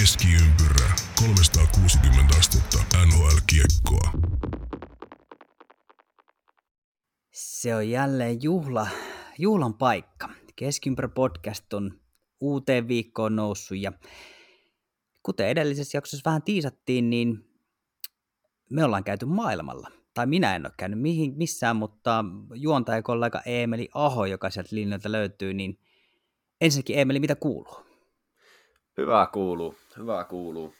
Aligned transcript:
Keskiympyrä 0.00 0.94
360 1.20 2.38
astetta 2.38 2.78
NHL-kiekkoa. 3.06 4.10
Se 7.30 7.74
on 7.74 7.88
jälleen 7.88 8.42
juhla, 8.42 8.86
juhlan 9.38 9.74
paikka. 9.74 10.28
Keskiympärä 10.56 11.08
podcast 11.08 11.72
on 11.74 12.00
uuteen 12.40 12.88
viikkoon 12.88 13.36
noussut 13.36 13.78
ja 13.78 13.92
kuten 15.22 15.48
edellisessä 15.48 15.98
jaksossa 15.98 16.30
vähän 16.30 16.42
tiisattiin, 16.42 17.10
niin 17.10 17.44
me 18.70 18.84
ollaan 18.84 19.04
käyty 19.04 19.26
maailmalla. 19.26 19.90
Tai 20.14 20.26
minä 20.26 20.56
en 20.56 20.66
ole 20.66 20.74
käynyt 20.76 21.00
mihin, 21.00 21.34
missään, 21.36 21.76
mutta 21.76 22.24
juontajakollega 22.54 23.42
Eemeli 23.46 23.88
Aho, 23.94 24.26
joka 24.26 24.50
sieltä 24.50 24.76
linjoilta 24.76 25.12
löytyy, 25.12 25.54
niin 25.54 25.78
ensinnäkin 26.60 26.98
Eemeli, 26.98 27.20
mitä 27.20 27.34
kuuluu? 27.34 27.93
Hyvä 28.96 29.28
kuuluu, 29.32 29.74
hyvä 29.98 30.24
kuuluu. 30.24 30.74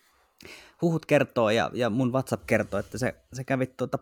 Huhut 0.82 1.06
kertoo 1.06 1.50
ja, 1.50 1.70
ja 1.72 1.90
mun 1.90 2.12
WhatsApp 2.12 2.46
kertoo, 2.46 2.80
että 2.80 2.98
se, 2.98 3.14
se 3.32 3.44
kävi 3.44 3.66
tuota 3.66 3.98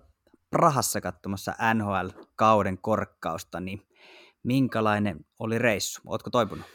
Prahassa 0.51 1.01
katsomassa 1.01 1.55
NHL-kauden 1.75 2.79
korkkausta, 2.80 3.61
niin 3.61 3.83
minkälainen 4.43 5.27
oli 5.38 5.59
reissu? 5.59 6.01
Ootko 6.07 6.30
toipunut? 6.30 6.66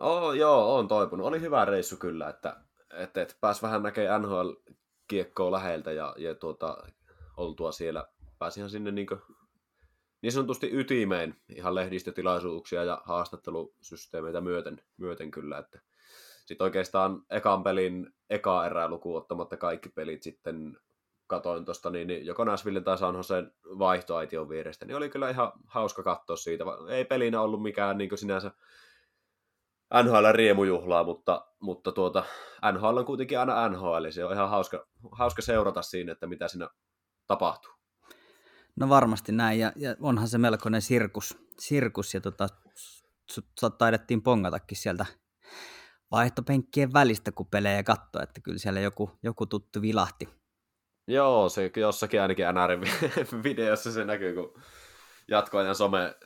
Oh, 0.00 0.32
joo, 0.32 0.76
on 0.76 0.88
toipunut. 0.88 1.26
Oli 1.26 1.40
hyvä 1.40 1.64
reissu 1.64 1.96
kyllä, 1.96 2.28
että, 2.28 2.56
että, 2.94 3.22
että 3.22 3.34
pääsi 3.40 3.62
vähän 3.62 3.82
näkemään 3.82 4.22
NHL-kiekkoa 4.22 5.52
läheltä 5.52 5.92
ja, 5.92 6.14
ja 6.18 6.34
tuota, 6.34 6.78
oltua 7.36 7.72
siellä. 7.72 8.06
Pääsihän 8.38 8.70
sinne 8.70 8.90
niin, 8.90 9.06
kuin, 9.06 9.20
niin 10.22 10.32
sanotusti 10.32 10.70
ytimeen 10.72 11.36
ihan 11.48 11.74
lehdistötilaisuuksia 11.74 12.84
ja 12.84 13.02
haastattelusysteemeitä 13.04 14.40
myöten, 14.40 14.82
myöten 14.96 15.30
kyllä, 15.30 15.58
että 15.58 15.80
sitten 16.48 16.64
oikeastaan 16.64 17.22
ekan 17.30 17.62
pelin 17.62 18.12
eka 18.30 18.66
erää 18.66 18.88
lukuun 18.88 19.18
ottamatta 19.18 19.56
kaikki 19.56 19.88
pelit 19.88 20.22
sitten 20.22 20.78
katoin 21.26 21.64
tuosta, 21.64 21.90
niin, 21.90 22.08
niin 22.08 22.26
joko 22.26 22.44
Nashville 22.44 22.80
tai 22.80 22.98
San 22.98 23.14
Joseen 23.14 23.52
vaihtoaition 23.64 24.48
vierestä, 24.48 24.86
niin 24.86 24.96
oli 24.96 25.10
kyllä 25.10 25.30
ihan 25.30 25.52
hauska 25.66 26.02
katsoa 26.02 26.36
siitä. 26.36 26.64
Ei 26.88 27.04
pelinä 27.04 27.40
ollut 27.40 27.62
mikään 27.62 27.98
niin 27.98 28.18
sinänsä 28.18 28.50
NHL-riemujuhlaa, 29.94 31.04
mutta, 31.04 31.46
mutta 31.60 31.92
tuota, 31.92 32.24
NHL 32.72 32.96
on 32.96 33.04
kuitenkin 33.04 33.38
aina 33.38 33.68
NHL, 33.68 34.10
se 34.10 34.24
on 34.24 34.32
ihan 34.32 34.50
hauska, 34.50 34.86
hauska 35.12 35.42
seurata 35.42 35.82
siinä, 35.82 36.12
että 36.12 36.26
mitä 36.26 36.48
siinä 36.48 36.68
tapahtuu. 37.26 37.72
No 38.76 38.88
varmasti 38.88 39.32
näin, 39.32 39.58
ja, 39.58 39.72
ja 39.76 39.96
onhan 40.00 40.28
se 40.28 40.38
melkoinen 40.38 40.82
sirkus, 40.82 41.38
sirkus 41.58 42.14
ja 42.14 42.20
tota, 42.20 42.48
taidettiin 43.78 44.22
pongatakin 44.22 44.76
sieltä 44.76 45.06
vaihtopenkkien 46.10 46.92
välistä, 46.92 47.32
kun 47.32 47.46
pelejä 47.46 47.82
katsoo, 47.82 48.22
että 48.22 48.40
kyllä 48.40 48.58
siellä 48.58 48.80
joku, 48.80 49.10
joku 49.22 49.46
tuttu 49.46 49.82
vilahti. 49.82 50.28
Joo, 51.06 51.48
se 51.48 51.70
jossakin 51.76 52.22
ainakin 52.22 52.46
NRin 52.46 52.80
videossa 53.44 53.92
se 53.92 54.04
näkyy, 54.04 54.34
kun 54.34 54.62
jatkoajan 55.28 55.74
some, 55.74 56.16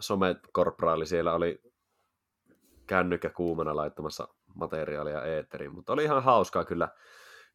somekorporaali 0.00 1.06
siellä 1.06 1.34
oli 1.34 1.62
kännykkä 2.86 3.30
kuumana 3.30 3.76
laittamassa 3.76 4.28
materiaalia 4.54 5.24
eetteriin, 5.24 5.74
mutta 5.74 5.92
oli 5.92 6.04
ihan 6.04 6.22
hauskaa 6.22 6.64
kyllä, 6.64 6.88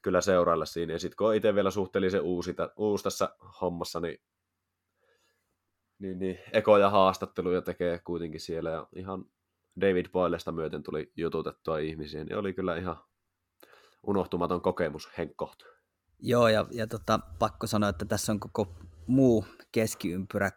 kyllä 0.01 0.21
seurailla 0.21 0.65
siinä. 0.65 0.93
Ja 0.93 0.99
sitten 0.99 1.17
kun 1.17 1.35
itse 1.35 1.55
vielä 1.55 1.71
suhteellisen 1.71 2.21
uusi, 2.21 2.55
uusi 2.77 3.03
tässä 3.03 3.29
hommassa, 3.61 3.99
niin, 3.99 4.21
niin, 5.99 6.19
niin 6.19 6.39
ekoja 6.53 6.89
haastatteluja 6.89 7.61
tekee 7.61 7.99
kuitenkin 7.99 8.41
siellä 8.41 8.69
ja 8.69 8.87
ihan 8.95 9.25
David 9.81 10.05
Boylesta 10.11 10.51
myöten 10.51 10.83
tuli 10.83 11.11
jututettua 11.17 11.77
ihmisiä, 11.77 12.23
niin 12.23 12.37
oli 12.37 12.53
kyllä 12.53 12.75
ihan 12.75 12.97
unohtumaton 14.03 14.61
kokemus 14.61 15.09
Henkkoht. 15.17 15.59
Joo, 16.19 16.47
ja, 16.47 16.65
ja 16.71 16.87
tota, 16.87 17.19
pakko 17.39 17.67
sanoa, 17.67 17.89
että 17.89 18.05
tässä 18.05 18.31
on 18.31 18.39
koko 18.39 18.75
muu 19.07 19.45
keskiympyrä 19.71 20.51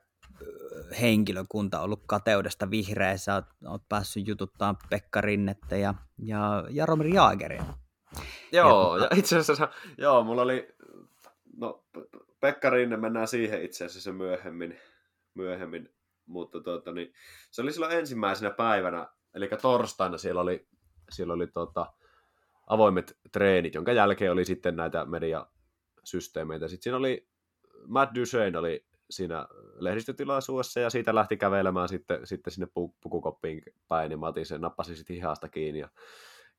henkilökunta 1.01 1.81
ollut 1.81 2.03
kateudesta 2.07 2.71
vihreä. 2.71 3.17
Sä 3.17 3.35
oot, 3.35 3.45
oot 3.67 3.83
päässyt 3.89 4.29
jututtaa 4.29 4.75
Pekka 4.91 5.21
Rinnettä 5.21 5.77
ja, 5.77 5.95
ja 6.19 6.65
Jaromir 6.71 7.07
Jaageria. 7.07 7.65
Joo, 8.53 8.97
ja, 8.97 9.03
tota... 9.03 9.15
ja 9.15 9.19
itse 9.19 9.39
asiassa, 9.39 9.69
joo, 9.99 10.25
mulla 10.25 10.43
oli, 10.43 10.75
no 11.57 11.85
Pekka 12.41 12.71
Rinne 12.71 12.97
mennään 12.97 13.29
siihen 13.29 13.63
itse 13.63 13.85
asiassa 13.85 14.13
myöhemmin, 14.13 14.79
myöhemmin 15.35 15.96
mutta 16.27 16.61
tuota, 16.61 16.93
niin, 16.93 17.13
se 17.51 17.63
oli 17.63 17.73
silloin 17.73 17.93
ensimmäisenä 17.93 18.51
päivänä, 18.51 19.09
eli 19.35 19.49
torstaina 19.63 20.19
siellä 20.19 20.41
oli, 20.41 20.67
siellä 21.11 21.35
oli 21.35 21.47
tuota, 21.47 21.93
avoimet 22.67 23.19
treenit, 23.33 23.75
jonka 23.75 23.93
jälkeen 23.93 24.33
oli 24.33 24.45
sitten 24.45 24.77
näitä 24.77 25.05
mediasysteemeitä. 25.05 26.69
Sitten 26.69 26.83
siinä 26.83 26.97
oli, 26.97 27.29
Matt 27.87 28.15
Duchesne 28.15 28.59
oli 28.59 28.87
siinä 29.11 29.47
lehdistötilaisuudessa 29.79 30.81
ja 30.81 30.91
siitä 30.91 31.15
lähti 31.15 31.37
kävelemään 31.37 31.89
sitten, 31.89 32.27
sitten 32.27 32.53
sinne 32.53 32.69
pukukoppiin 33.01 33.63
päin 33.89 34.11
ja 34.11 34.17
mä 34.17 34.27
otin 34.27 34.47
sen, 34.47 34.61
nappasin 34.61 34.97
sitten 34.97 35.17
hihasta 35.17 35.49
kiinni 35.49 35.81
ja 35.81 35.89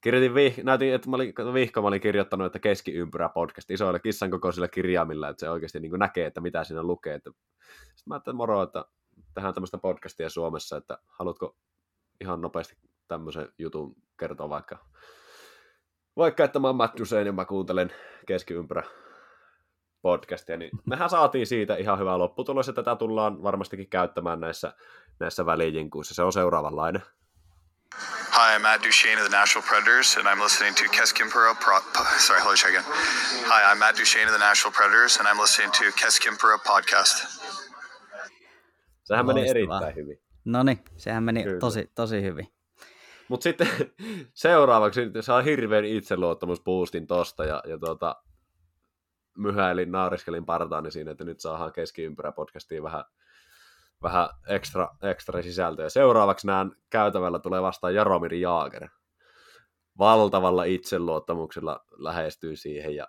kirjoitin, 0.01 0.31
vih- 0.31 0.63
näytin, 0.63 0.93
että 0.93 1.09
mä 1.09 1.15
olin, 1.15 1.33
vihko 1.53 1.81
mä 1.81 1.87
olin 1.87 2.01
kirjoittanut, 2.01 2.45
että 2.45 2.59
keskiympyrä 2.59 3.29
podcast 3.29 3.71
isoille 3.71 3.99
kissan 3.99 4.31
kokoisilla 4.31 4.67
kirjaimilla, 4.67 5.29
että 5.29 5.39
se 5.39 5.49
oikeasti 5.49 5.79
niin 5.79 5.99
näkee, 5.99 6.25
että 6.25 6.41
mitä 6.41 6.63
siinä 6.63 6.83
lukee. 6.83 7.13
Että... 7.13 7.31
Sitten 7.69 8.03
mä 8.05 8.15
ajattelin, 8.15 8.37
moro, 8.37 8.63
että 8.63 8.85
tehdään 9.33 9.53
tämmöistä 9.53 9.77
podcastia 9.77 10.29
Suomessa, 10.29 10.77
että 10.77 10.97
haluatko 11.07 11.55
ihan 12.21 12.41
nopeasti 12.41 12.77
tämmöisen 13.07 13.49
jutun 13.57 13.95
kertoa 14.19 14.49
vaikka, 14.49 14.85
vaikka 16.17 16.43
että 16.43 16.59
mä 16.59 16.67
oon 16.67 16.75
Matt 16.75 16.99
Dusein 16.99 17.27
ja 17.27 17.33
mä 17.33 17.45
kuuntelen 17.45 17.93
keskiympärä 18.27 18.83
podcastia, 20.01 20.57
niin 20.57 20.71
mehän 20.89 21.09
saatiin 21.09 21.47
siitä 21.47 21.75
ihan 21.75 21.99
hyvä 21.99 22.17
lopputulos, 22.17 22.67
ja 22.67 22.73
tätä 22.73 22.95
tullaan 22.95 23.43
varmastikin 23.43 23.89
käyttämään 23.89 24.39
näissä, 24.39 24.73
näissä 25.19 25.45
välijinkuissa. 25.45 26.15
Se 26.15 26.23
on 26.23 26.33
seuraavanlainen. 26.33 27.03
Hi, 28.37 28.55
I'm 28.55 28.61
Matt 28.61 28.83
Duchesne 28.83 29.21
of 29.21 29.29
the 29.29 29.37
Nashville 29.37 29.65
Predators, 29.67 30.17
and 30.17 30.27
I'm 30.27 30.39
listening 30.39 30.75
to 30.75 30.83
Keskimpuro. 30.91 31.55
Pro- 31.55 31.81
Sorry, 32.19 32.39
hold 32.39 32.49
on 32.49 32.53
a 32.53 32.57
second. 32.57 32.83
Hi, 33.47 33.71
I'm 33.71 33.79
Matt 33.79 33.97
Duchesne 33.97 34.25
of 34.25 34.31
the 34.31 34.39
Nashville 34.39 34.71
Predators, 34.71 35.17
and 35.17 35.27
I'm 35.27 35.39
listening 35.39 35.71
to 35.71 35.91
Keskimpuro 35.91 36.57
podcast. 36.59 37.66
Sehän 39.07 39.25
Loistavaa. 39.25 39.43
meni 39.45 39.49
erittäin 39.49 39.95
hyvin. 39.95 40.21
No 40.45 40.63
niin, 40.63 40.79
sehän 40.97 41.23
meni 41.23 41.45
tosi, 41.59 41.91
tosi 41.95 42.21
hyvin. 42.21 42.47
Mutta 43.27 43.43
sitten 43.43 43.67
seuraavaksi 44.33 45.01
saa 45.21 45.41
hirveän 45.41 45.85
itseluottamusboostin 45.85 47.07
tosta 47.07 47.45
ja, 47.45 47.63
ja 47.67 47.77
tuota, 47.77 48.15
myhäilin, 49.37 49.91
nauriskelin 49.91 50.45
partaani 50.45 50.91
siinä, 50.91 51.11
että 51.11 51.23
nyt 51.23 51.39
saadaan 51.39 51.73
keskiympyrä 51.73 52.31
podcastiin 52.31 52.83
vähän, 52.83 53.03
vähän 54.03 54.29
ekstra, 54.47 54.89
ekstra 55.03 55.41
sisältöä. 55.41 55.89
Seuraavaksi 55.89 56.47
näen 56.47 56.71
käytävällä 56.89 57.39
tulee 57.39 57.61
vastaan 57.61 57.95
Jaromir 57.95 58.33
Jaager. 58.33 58.87
Valtavalla 59.97 60.63
itseluottamuksella 60.63 61.85
lähestyy 61.97 62.55
siihen 62.55 62.95
ja 62.95 63.07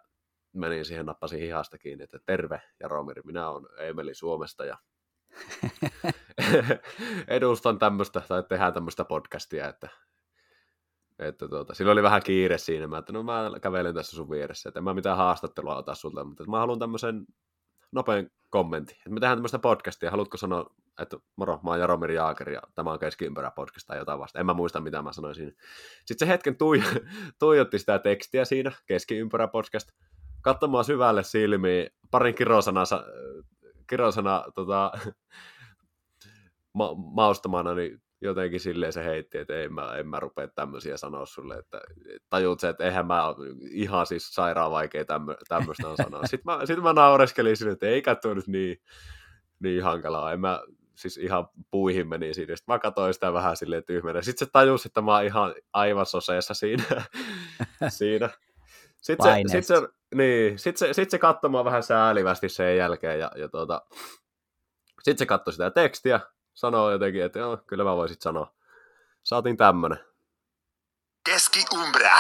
menin 0.53 0.85
siihen, 0.85 1.07
nappasin 1.07 1.41
hihasta 1.41 1.79
kiinni, 1.79 2.05
että 2.05 2.19
terve 2.27 2.63
Jaromir, 2.81 3.23
minä 3.25 3.51
olen 3.51 3.67
Emeli 3.79 4.15
Suomesta 4.15 4.65
ja 4.65 4.79
edustan 7.29 7.79
tämmöistä, 7.79 8.23
tai 8.29 8.43
tehdään 8.43 8.73
tämmöistä 8.73 9.05
podcastia, 9.05 9.69
että, 9.69 9.89
että 11.19 11.49
tuota, 11.49 11.75
sillä 11.75 11.93
oli 11.93 12.03
vähän 12.03 12.23
kiire 12.23 12.59
siinä, 12.59 12.87
mä, 12.87 12.99
että 12.99 13.13
no 13.13 13.23
mä 13.23 13.51
kävelen 13.63 13.95
tässä 13.95 14.17
sun 14.17 14.31
vieressä, 14.31 14.69
että 14.69 14.81
en 14.81 14.85
mä 14.85 14.95
mitään 14.95 15.17
haastattelua 15.17 15.77
ota 15.77 15.95
sulta, 15.95 16.25
mutta 16.25 16.45
mä 16.51 16.59
haluan 16.59 16.79
tämmöisen 16.79 17.27
nopean 17.93 18.31
kommentin, 18.51 18.97
että 18.97 19.11
me 19.11 19.21
tehdään 19.21 19.39
tämmöistä 19.39 19.59
podcastia, 19.59 20.11
haluatko 20.11 20.37
sanoa, 20.37 20.75
että 21.03 21.17
moro, 21.37 21.61
mä 21.65 21.71
oon 21.71 21.81
Jaromir 21.81 22.11
Jaaker 22.11 22.51
ja 22.51 22.63
tämä 22.75 22.93
on 22.93 22.99
keskiympärä 22.99 23.51
podcast 23.51 23.87
tai 23.87 23.99
jotain 23.99 24.19
vasta, 24.19 24.39
en 24.39 24.47
mä 24.47 24.55
muista 24.55 24.81
mitä 24.81 25.03
mä 25.03 25.13
sanoin 25.13 25.35
siinä. 25.35 25.53
Sitten 26.05 26.29
se 26.29 26.33
hetken 26.33 26.57
tui, 26.57 26.83
tuijotti 27.41 27.79
sitä 27.79 27.99
tekstiä 27.99 28.45
siinä, 28.45 28.73
keskiympärä 28.87 29.49
podcast, 29.49 29.89
katsomaan 30.43 30.85
syvälle 30.85 31.23
silmiin, 31.23 31.91
parin 32.11 32.35
kirosana 32.35 32.85
kirosana 33.89 34.45
tota, 34.55 34.93
ma- 36.79 36.95
maustamana, 36.95 37.75
niin 37.75 38.03
jotenkin 38.21 38.61
silleen 38.61 38.93
se 38.93 39.05
heitti, 39.05 39.39
että 39.39 39.61
en 39.61 39.73
mä, 39.73 39.97
en 39.97 40.09
mä 40.09 40.21
rupea 40.21 40.49
tämmöisiä 40.49 40.97
sanoa 40.97 41.27
sulle, 41.27 41.59
että 41.59 41.81
tajuut 42.31 42.61
se, 42.61 42.69
että 42.69 42.85
eihän 42.85 43.07
mä 43.07 43.23
ihan 43.71 44.07
siis 44.07 44.35
sairaan 44.35 44.71
vaikea 44.71 45.05
tämmö, 45.05 45.37
tämmöistä 45.49 45.89
on 45.89 45.97
sanoa. 45.97 46.27
Sitten 46.27 46.59
mä, 46.59 46.67
sit 46.67 46.83
mä 46.83 46.93
naureskelin 46.93 47.57
sinne, 47.57 47.73
että 47.73 47.87
eikä 47.87 48.15
tuo 48.15 48.35
nyt 48.35 48.47
niin, 48.47 48.81
niin 49.61 49.83
hankalaa, 49.83 50.33
en 50.33 50.41
mä 50.41 50.61
siis 50.95 51.17
ihan 51.17 51.49
puihin 51.71 52.09
meni 52.09 52.35
siitä. 52.35 52.57
Sitten 52.57 52.75
mä 52.75 52.79
katsoin 52.79 53.15
sitä 53.15 53.33
vähän 53.33 53.57
silleen 53.57 53.85
tyhmänä. 53.85 54.23
Sitten 54.23 54.47
se 54.47 54.53
tajusi, 54.53 54.89
että 54.89 55.03
mä 55.03 55.15
oon 55.15 55.25
ihan 55.25 55.55
aivan 55.73 56.07
soseessa 56.07 56.55
siinä. 56.55 56.85
siinä. 57.89 58.31
Sitten 59.09 59.49
se, 59.49 59.53
sit 59.53 59.67
se, 59.67 59.75
niin, 60.15 60.59
sit 60.59 60.77
se, 60.77 60.93
sit 60.93 61.11
se 61.11 61.19
katsoi 61.19 61.65
vähän 61.65 61.83
säälivästi 61.83 62.49
sen 62.49 62.77
jälkeen 62.77 63.19
ja, 63.19 63.31
ja 63.37 63.49
tuota, 63.49 63.83
sitten 65.03 65.19
se 65.19 65.27
katsoi 65.27 65.53
sitä 65.53 65.71
tekstiä, 65.71 66.21
sanoi 66.55 66.93
jotenkin, 66.93 67.23
että 67.23 67.39
joo, 67.39 67.57
kyllä 67.67 67.85
mä 67.85 67.97
voisit 67.97 68.23
sanoa. 68.23 68.55
Saatiin 69.25 69.57
tämmönen. 69.57 69.99
Keski 71.31 71.65
Umbra. 71.75 72.19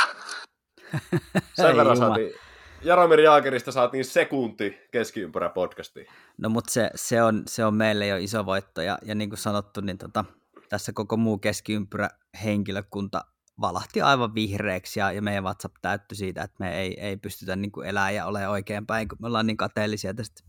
Sen 1.54 1.76
verran 1.76 1.96
saatiin, 1.96 2.34
Jaromir 2.82 3.20
Jaagerista 3.20 3.72
saatiin 3.72 4.04
sekunti 4.04 4.78
keskiympärä 4.92 5.48
podcastiin. 5.48 6.06
No 6.38 6.48
mutta 6.48 6.72
se, 6.72 6.90
se, 6.94 7.22
on, 7.22 7.42
se 7.46 7.64
on 7.64 7.74
meille 7.74 8.06
jo 8.06 8.16
iso 8.16 8.46
voitto 8.46 8.82
ja, 8.82 8.98
ja 9.02 9.14
niin 9.14 9.30
kuin 9.30 9.38
sanottu, 9.38 9.80
niin 9.80 9.98
tota, 9.98 10.24
tässä 10.68 10.92
koko 10.92 11.16
muu 11.16 11.38
keskiympyrä 11.38 12.08
henkilökunta 12.44 13.24
valahti 13.60 14.02
aivan 14.02 14.34
vihreäksi 14.34 15.00
ja, 15.00 15.12
ja 15.12 15.22
meidän 15.22 15.44
WhatsApp 15.44 15.76
täyttyi 15.82 16.16
siitä, 16.16 16.42
että 16.42 16.56
me 16.58 16.80
ei, 16.80 17.00
ei 17.00 17.16
pystytä 17.16 17.56
niin 17.56 17.72
kuin 17.72 17.88
elää 17.88 18.10
ja 18.10 18.26
ole 18.26 18.48
oikein 18.48 18.86
päin, 18.86 19.08
kun 19.08 19.18
me 19.20 19.26
ollaan 19.26 19.46
niin 19.46 19.56
kateellisia 19.56 20.14
tästä, 20.14 20.42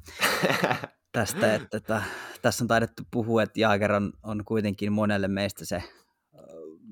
tästä 1.11 1.55
että, 1.55 1.77
että 1.77 2.01
tässä 2.41 2.63
on 2.63 2.67
taidettu 2.67 3.03
puhua, 3.11 3.43
että 3.43 3.59
Jaager 3.59 3.91
on, 3.91 4.13
on 4.23 4.45
kuitenkin 4.45 4.93
monelle 4.93 5.27
meistä 5.27 5.65
se, 5.65 5.83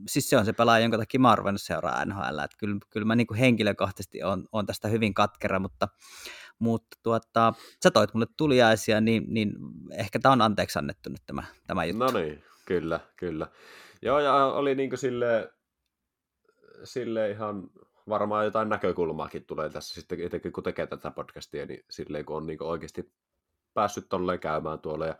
siis 0.08 0.30
se 0.30 0.38
on 0.38 0.46
se 0.46 0.54
pelaaja, 0.54 0.84
jonka 0.84 0.98
takia 0.98 1.20
mä 1.20 1.30
oon 1.30 1.60
seuraa 1.60 2.06
NHL, 2.06 2.40
että 2.40 2.58
kyllä, 2.60 2.78
kyllä 2.90 3.06
mä 3.06 3.16
niin 3.16 3.28
kuin 3.28 3.38
henkilökohtaisesti 3.38 4.24
on, 4.24 4.48
on 4.52 4.66
tästä 4.66 4.88
hyvin 4.88 5.14
katkera, 5.14 5.60
mutta, 5.60 5.88
mutta 6.60 6.98
tuota, 7.04 7.54
sä 7.84 7.92
toit 7.92 8.14
mulle 8.14 8.28
tuliaisia, 8.38 9.02
niin, 9.02 9.24
niin 9.28 9.54
ehkä 9.92 10.20
tämä 10.20 10.34
on 10.34 10.42
anteeksi 10.42 10.80
annettu 10.80 11.10
nyt 11.10 11.22
tämä, 11.26 11.44
tämä 11.68 11.86
juttu. 11.86 12.04
No 12.04 12.12
niin, 12.12 12.44
kyllä, 12.66 13.00
kyllä. 13.16 13.48
Joo, 14.02 14.20
ja 14.20 14.46
oli 14.46 14.76
niin 14.76 14.98
sille, 14.98 15.54
sille 16.84 17.32
ihan 17.32 17.70
varmaan 18.10 18.46
jotain 18.46 18.70
näkökulmaakin 18.70 19.46
tulee 19.46 19.70
tässä 19.70 19.96
sitten, 19.96 20.22
etenkin 20.22 20.52
kun 20.52 20.64
tekee 20.64 20.88
tätä 20.88 21.12
podcastia, 21.12 21.66
niin 21.66 21.86
silleen 21.90 22.26
kun 22.26 22.38
on 22.38 22.48
niin 22.48 22.64
oikeasti 22.64 23.14
päässyt 23.74 24.10
tolleen 24.10 24.40
käymään 24.40 24.80
tuolla. 24.80 25.06
Ja 25.06 25.16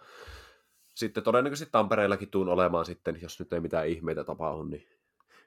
sitten 0.96 1.24
todennäköisesti 1.24 1.72
Tampereellakin 1.72 2.32
tuun 2.32 2.50
olemaan 2.50 2.86
sitten, 2.86 3.20
jos 3.22 3.40
nyt 3.40 3.54
ei 3.54 3.60
mitään 3.60 3.88
ihmeitä 3.88 4.24
tapahdu, 4.24 4.64
niin, 4.64 4.88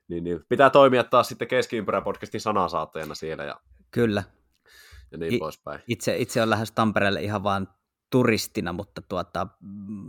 niin, 0.09 0.25
niin 0.25 0.45
pitää 0.49 0.71
toimia 0.71 1.05
taas 1.05 1.29
sitten 1.29 1.49
keskiympärä 1.49 2.01
podcastin 2.01 2.41
sanasaatteena 2.41 3.15
siellä 3.15 3.45
ja, 3.45 3.61
Kyllä. 3.91 4.23
ja 5.11 5.19
niin 5.19 5.35
I- 5.35 5.39
poispäin. 5.39 5.81
Itse, 5.89 6.17
itse 6.17 6.43
on 6.43 6.51
lähes 6.51 6.73
Tampereelle 6.73 7.23
ihan 7.23 7.43
vaan 7.43 7.69
turistina, 8.11 8.73
mutta 8.73 9.03
tuota, 9.03 9.47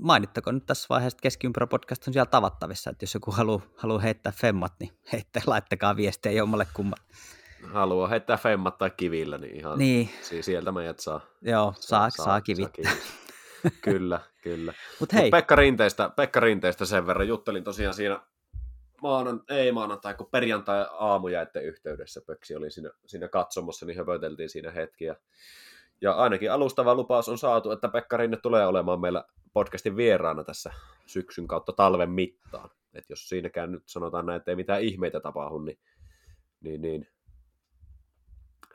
mainittakoon 0.02 0.56
nyt 0.56 0.66
tässä 0.66 0.86
vaiheessa, 0.90 1.16
että 1.16 1.22
Keskiympärä 1.24 1.68
podcast 1.68 2.08
on 2.08 2.14
siellä 2.14 2.30
tavattavissa, 2.30 2.90
että 2.90 3.04
jos 3.04 3.14
joku 3.14 3.32
haluaa 3.32 3.62
haluu 3.76 4.00
heittää 4.00 4.32
femmat, 4.36 4.74
niin 4.80 4.92
heitte, 5.14 5.42
laittakaa 5.48 5.96
viestiä 5.96 6.32
jommalle 6.32 6.68
kummalle. 6.74 7.04
Haluaa 7.74 8.08
heittää 8.08 8.38
femmat 8.38 8.78
tai 8.78 8.92
kivillä, 8.98 9.38
niin 9.38 9.56
ihan 9.56 9.78
Niin, 9.80 10.10
si- 10.22 10.44
sieltä 10.44 10.72
meidät 10.72 11.00
saa. 11.00 11.22
joo, 11.42 11.74
saa, 11.80 12.10
saa, 12.10 12.26
saa 12.26 12.42
kivit. 12.42 12.70
kyllä, 13.82 14.20
kyllä. 14.44 14.74
Mutta 15.00 15.16
Hei. 15.16 15.22
hei, 15.24 15.32
Pekka, 15.32 15.56
Rinteistä, 15.56 16.10
Pekka 16.16 16.40
Rinteistä 16.40 16.86
sen 16.86 17.08
verran 17.08 17.28
juttelin 17.28 17.64
tosiaan 17.64 17.94
siinä 17.94 18.22
maanan, 19.02 19.42
ei 19.50 19.72
maanantai, 19.72 20.14
kun 20.14 20.28
perjantai 20.32 20.86
aamu 20.92 21.28
yhteydessä. 21.64 22.22
Pöksi 22.28 22.56
oli 22.56 22.72
siinä, 22.72 22.90
siinä 23.06 23.28
katsomossa, 23.28 23.86
niin 23.86 23.98
höpöteltiin 23.98 24.50
siinä 24.50 24.72
hetki. 24.72 25.06
Ja, 25.06 25.16
ja 26.02 26.14
ainakin 26.14 26.52
alustava 26.52 26.96
lupaus 26.96 27.30
on 27.30 27.38
saatu, 27.38 27.72
että 27.72 27.90
Pekka 27.90 28.18
Rinne 28.18 28.38
tulee 28.38 28.66
olemaan 28.66 29.02
meillä 29.02 29.26
podcastin 29.54 29.96
vieraana 29.96 30.44
tässä 30.44 30.74
syksyn 31.06 31.48
kautta 31.48 31.74
talven 31.74 32.10
mittaan. 32.10 32.70
Et 32.94 33.10
jos 33.10 33.30
siinäkään 33.30 33.72
nyt 33.72 33.84
sanotaan 33.86 34.26
näin, 34.26 34.38
että 34.38 34.52
ei 34.52 34.56
mitään 34.56 34.82
ihmeitä 34.82 35.20
tapahdu, 35.20 35.60
niin, 35.60 35.80
niin, 36.62 36.82
niin 36.82 37.08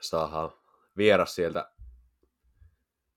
saadaan 0.00 0.50
vieras 0.96 1.34
sieltä 1.34 1.70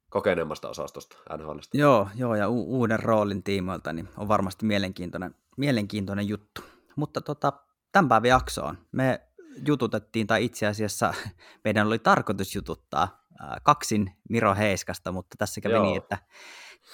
kokeneemmasta 0.10 0.70
osastosta 0.70 1.18
NHLstä. 1.38 1.78
joo, 1.78 2.10
joo, 2.16 2.36
ja 2.36 2.50
u- 2.50 2.78
uuden 2.78 3.00
roolin 3.00 3.44
tiimoilta 3.44 3.94
niin 3.94 4.10
on 4.18 4.28
varmasti 4.28 4.66
mielenkiintoinen, 4.66 5.36
mielenkiintoinen 5.58 6.28
juttu. 6.28 6.62
Mutta 6.96 7.22
tota, 7.22 7.54
tämän 7.92 8.10
päivän 8.10 8.30
jaksoon 8.30 8.78
me 8.92 9.22
jututettiin, 9.68 10.28
tai 10.28 10.46
itse 10.46 10.68
asiassa 10.68 11.14
meidän 11.64 11.88
oli 11.88 12.00
tarkoitus 12.00 12.56
jututtaa 12.56 13.29
kaksin 13.64 14.12
Miro 14.30 14.56
Heiskasta, 14.56 15.12
mutta 15.12 15.36
tässä 15.38 15.62
kävi 15.62 15.74
Joo. 15.74 15.84
niin, 15.84 15.98
että 15.98 16.18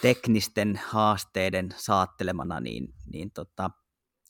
teknisten 0.02 0.80
haasteiden 0.88 1.70
saattelemana, 1.78 2.60
niin, 2.60 2.94
niin 3.14 3.32
tota, 3.32 3.70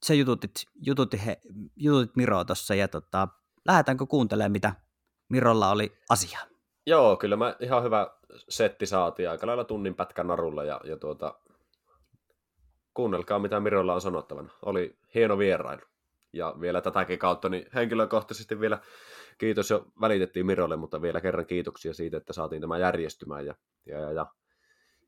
sä 0.05 0.13
jututit, 0.13 0.51
jututit, 0.81 1.25
he, 1.25 1.37
jututit 1.75 2.15
Miroa 2.15 2.45
tuossa, 2.45 2.75
ja 2.75 2.87
tota, 2.87 3.27
lähdetäänkö 3.65 4.05
kuuntelemaan, 4.05 4.51
mitä 4.51 4.73
Mirolla 5.29 5.71
oli 5.71 5.97
asiaa? 6.09 6.43
Joo, 6.87 7.17
kyllä 7.17 7.35
mä 7.35 7.55
ihan 7.59 7.83
hyvä 7.83 8.07
setti 8.49 8.85
saatiin 8.85 9.29
aika 9.29 9.47
lailla 9.47 9.63
tunnin 9.63 9.95
pätkän 9.95 10.27
narulla 10.27 10.63
ja, 10.63 10.81
ja 10.83 10.97
tuota, 10.97 11.39
kuunnelkaa 12.93 13.39
mitä 13.39 13.59
Mirolla 13.59 13.93
on 13.93 14.01
sanottavana. 14.01 14.49
Oli 14.65 14.99
hieno 15.15 15.37
vierailu. 15.37 15.81
Ja 16.35 16.55
vielä 16.61 16.81
tätäkin 16.81 17.19
kautta, 17.19 17.49
niin 17.49 17.65
henkilökohtaisesti 17.75 18.59
vielä 18.59 18.79
kiitos 19.37 19.69
jo 19.69 19.85
välitettiin 20.01 20.45
Mirolle, 20.45 20.75
mutta 20.75 21.01
vielä 21.01 21.21
kerran 21.21 21.45
kiitoksia 21.45 21.93
siitä, 21.93 22.17
että 22.17 22.33
saatiin 22.33 22.61
tämä 22.61 22.77
järjestymään. 22.77 23.45
Ja, 23.45 23.55
ja, 23.85 23.99
ja, 23.99 24.11
ja 24.11 24.25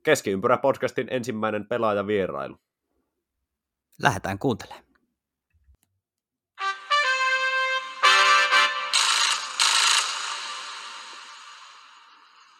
Keskiympyrä 0.03 0.57
podcastin 0.57 1.07
ensimmäinen 1.11 1.67
pelaaja 1.67 2.07
vierailu. 2.07 2.59
Lähdetään 4.01 4.39
kuuntelemaan. 4.39 4.83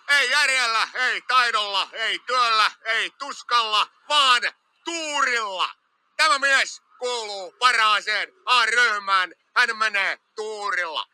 Ei 0.10 0.32
järjellä, 0.32 0.88
ei 0.94 1.22
taidolla, 1.22 1.88
ei 1.94 2.20
työllä, 2.20 2.72
ei 2.86 3.10
tuskalla, 3.20 3.88
vaan 4.10 4.42
tuurilla. 4.86 5.70
Tämä 6.18 6.40
mies 6.40 6.87
kuuluu 7.00 7.54
parhaaseen 7.60 8.34
A-ryhmään. 8.46 9.34
Hän 9.56 9.78
menee 9.78 10.18
tuurilla. 10.36 11.06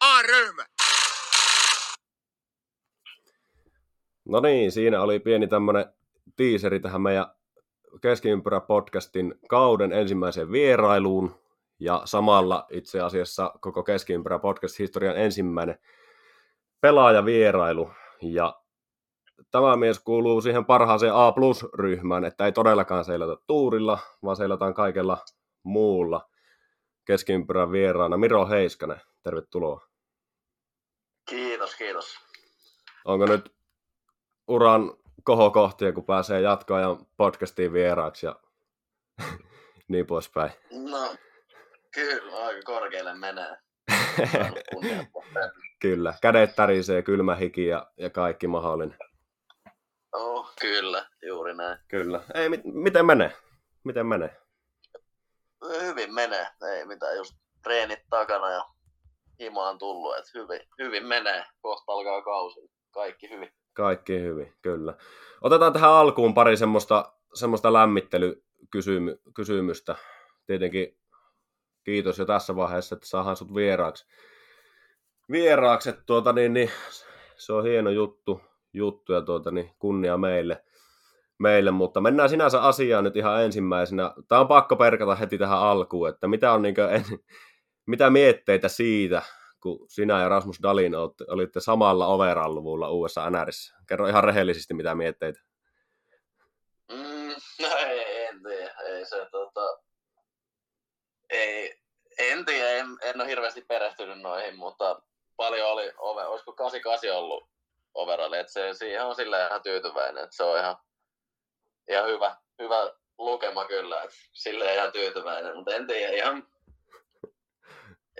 A-ryhmä. 0.00 0.66
No 4.24 4.40
niin, 4.40 4.72
siinä 4.72 5.02
oli 5.02 5.20
pieni 5.20 5.48
tämmöinen 5.48 5.84
tiiseri 6.36 6.80
tähän 6.80 7.00
meidän 7.00 7.26
Keskiympyrä 8.00 8.60
podcastin 8.60 9.34
kauden 9.48 9.92
ensimmäiseen 9.92 10.52
vierailuun. 10.52 11.42
Ja 11.78 12.02
samalla 12.04 12.66
itse 12.70 13.00
asiassa 13.00 13.54
koko 13.60 13.82
Keskiympyrä 13.82 14.38
podcast-historian 14.38 15.16
ensimmäinen 15.16 15.78
pelaajavierailu. 16.80 17.90
Ja 18.22 18.61
tämä 19.50 19.76
mies 19.76 19.98
kuuluu 19.98 20.40
siihen 20.40 20.64
parhaaseen 20.64 21.14
A+-ryhmään, 21.14 22.24
että 22.24 22.44
ei 22.44 22.52
todellakaan 22.52 23.04
seilata 23.04 23.42
tuurilla, 23.46 23.98
vaan 24.24 24.36
seilataan 24.36 24.74
kaikella 24.74 25.18
muulla. 25.62 26.28
Keskiympyrän 27.04 27.72
vieraana 27.72 28.16
Miro 28.16 28.48
Heiskanen, 28.48 29.00
tervetuloa. 29.22 29.86
Kiitos, 31.28 31.74
kiitos. 31.74 32.16
Onko 33.04 33.26
nyt 33.26 33.52
uran 34.48 34.92
kohokohtia, 35.24 35.92
kun 35.92 36.04
pääsee 36.04 36.40
jatkoajan 36.40 37.06
podcastiin 37.16 37.72
vieraaksi 37.72 38.26
ja 38.26 38.36
niin 39.88 40.06
poispäin. 40.06 40.50
No, 40.90 41.14
kyllä, 41.94 42.46
aika 42.46 42.60
korkealle 42.64 43.14
menee. 43.14 43.56
Kyllä, 45.80 46.14
kädet 46.22 46.56
tärisee, 46.56 47.02
kylmä 47.02 47.34
hiki 47.34 47.66
ja, 47.66 47.86
ja 47.96 48.10
kaikki 48.10 48.46
mahdollinen. 48.46 48.98
Oh, 50.12 50.52
kyllä, 50.60 51.06
juuri 51.26 51.54
näin. 51.54 51.78
Kyllä. 51.88 52.20
Ei, 52.34 52.48
mit, 52.48 52.60
miten 52.64 53.06
menee? 53.06 53.32
Miten 53.84 54.06
menee? 54.06 54.36
Hyvin 55.80 56.14
menee, 56.14 56.46
ei 56.74 56.86
mitään, 56.86 57.16
just 57.16 57.34
treenit 57.62 58.00
takana 58.10 58.50
ja 58.50 58.64
hima 59.40 59.68
on 59.68 59.78
tullut, 59.78 60.18
että 60.18 60.30
hyvin, 60.34 60.60
hyvin 60.78 61.06
menee. 61.06 61.44
Kohta 61.60 61.92
alkaa 61.92 62.22
kausi, 62.22 62.60
kaikki 62.90 63.30
hyvin. 63.30 63.52
Kaikki 63.72 64.20
hyvin, 64.20 64.54
kyllä. 64.62 64.94
Otetaan 65.40 65.72
tähän 65.72 65.90
alkuun 65.90 66.34
pari 66.34 66.56
semmoista, 66.56 67.12
semmoista 67.34 67.72
lämmittelykysymystä. 67.72 69.96
Tietenkin 70.46 70.98
kiitos 71.84 72.18
jo 72.18 72.24
tässä 72.24 72.56
vaiheessa, 72.56 72.94
että 72.94 73.06
saadaan 73.06 73.36
sut 73.36 73.54
vieraaksi. 73.54 74.06
Vieraaksi, 75.30 75.92
tuota, 76.06 76.32
niin, 76.32 76.52
niin, 76.52 76.70
se 77.36 77.52
on 77.52 77.64
hieno 77.64 77.90
juttu, 77.90 78.40
juttu 78.72 79.12
ja 79.12 79.22
tuota, 79.22 79.50
niin, 79.50 79.70
kunnia 79.78 80.16
meille, 80.16 80.64
meille, 81.38 81.70
mutta 81.70 82.00
mennään 82.00 82.28
sinänsä 82.28 82.62
asiaan 82.62 83.04
nyt 83.04 83.16
ihan 83.16 83.42
ensimmäisenä. 83.42 84.14
Tämä 84.28 84.40
on 84.40 84.48
pakko 84.48 84.76
perkata 84.76 85.14
heti 85.14 85.38
tähän 85.38 85.58
alkuun, 85.58 86.08
että 86.08 86.28
mitä, 86.28 86.52
on, 86.52 86.62
niin 86.62 86.74
en, 86.90 87.04
mitä 87.92 88.10
mietteitä 88.10 88.68
siitä, 88.68 89.22
kun 89.62 89.86
sinä 89.88 90.20
ja 90.22 90.28
Rasmus 90.28 90.62
Dalin 90.62 90.94
olitte, 91.28 91.60
samalla 91.60 92.06
overall-luvulla 92.06 92.90
USA 92.90 93.30
NRissä. 93.30 93.74
Kerro 93.88 94.06
ihan 94.06 94.24
rehellisesti, 94.24 94.74
mitä 94.74 94.94
mietteitä. 94.94 95.40
Mm, 96.92 97.34
no 97.62 97.76
ei, 97.76 98.24
en 98.26 98.42
tiedä, 98.42 98.74
ei 98.86 99.04
se 99.04 99.26
tota... 99.30 99.78
Ei, 101.30 101.82
en 102.18 102.44
tiedä, 102.44 102.70
en, 102.70 102.86
en 103.02 103.20
ole 103.20 103.28
hirveästi 103.28 103.64
perehtynyt 103.68 104.20
noihin, 104.20 104.58
mutta 104.58 105.02
paljon 105.36 105.70
oli, 105.70 105.92
ove, 105.98 106.24
olisiko 106.24 106.52
88 106.52 107.18
ollut 107.18 107.48
overalli, 107.94 108.38
että 108.38 108.52
se, 108.52 108.74
siihen 108.74 109.04
on 109.04 109.14
sillä 109.14 109.46
ihan 109.46 109.62
tyytyväinen, 109.62 110.24
että 110.24 110.36
se 110.36 110.42
on 110.42 110.58
ihan, 110.58 110.76
ihan 111.90 112.06
hyvä, 112.08 112.36
hyvä 112.58 112.92
lukema 113.18 113.64
kyllä, 113.64 114.02
että 114.02 114.16
sille 114.32 114.74
ihan 114.74 114.92
tyytyväinen, 114.92 115.56
mutta 115.56 115.74
en 115.74 115.86
tiedä, 115.86 116.12
ihan 116.12 116.46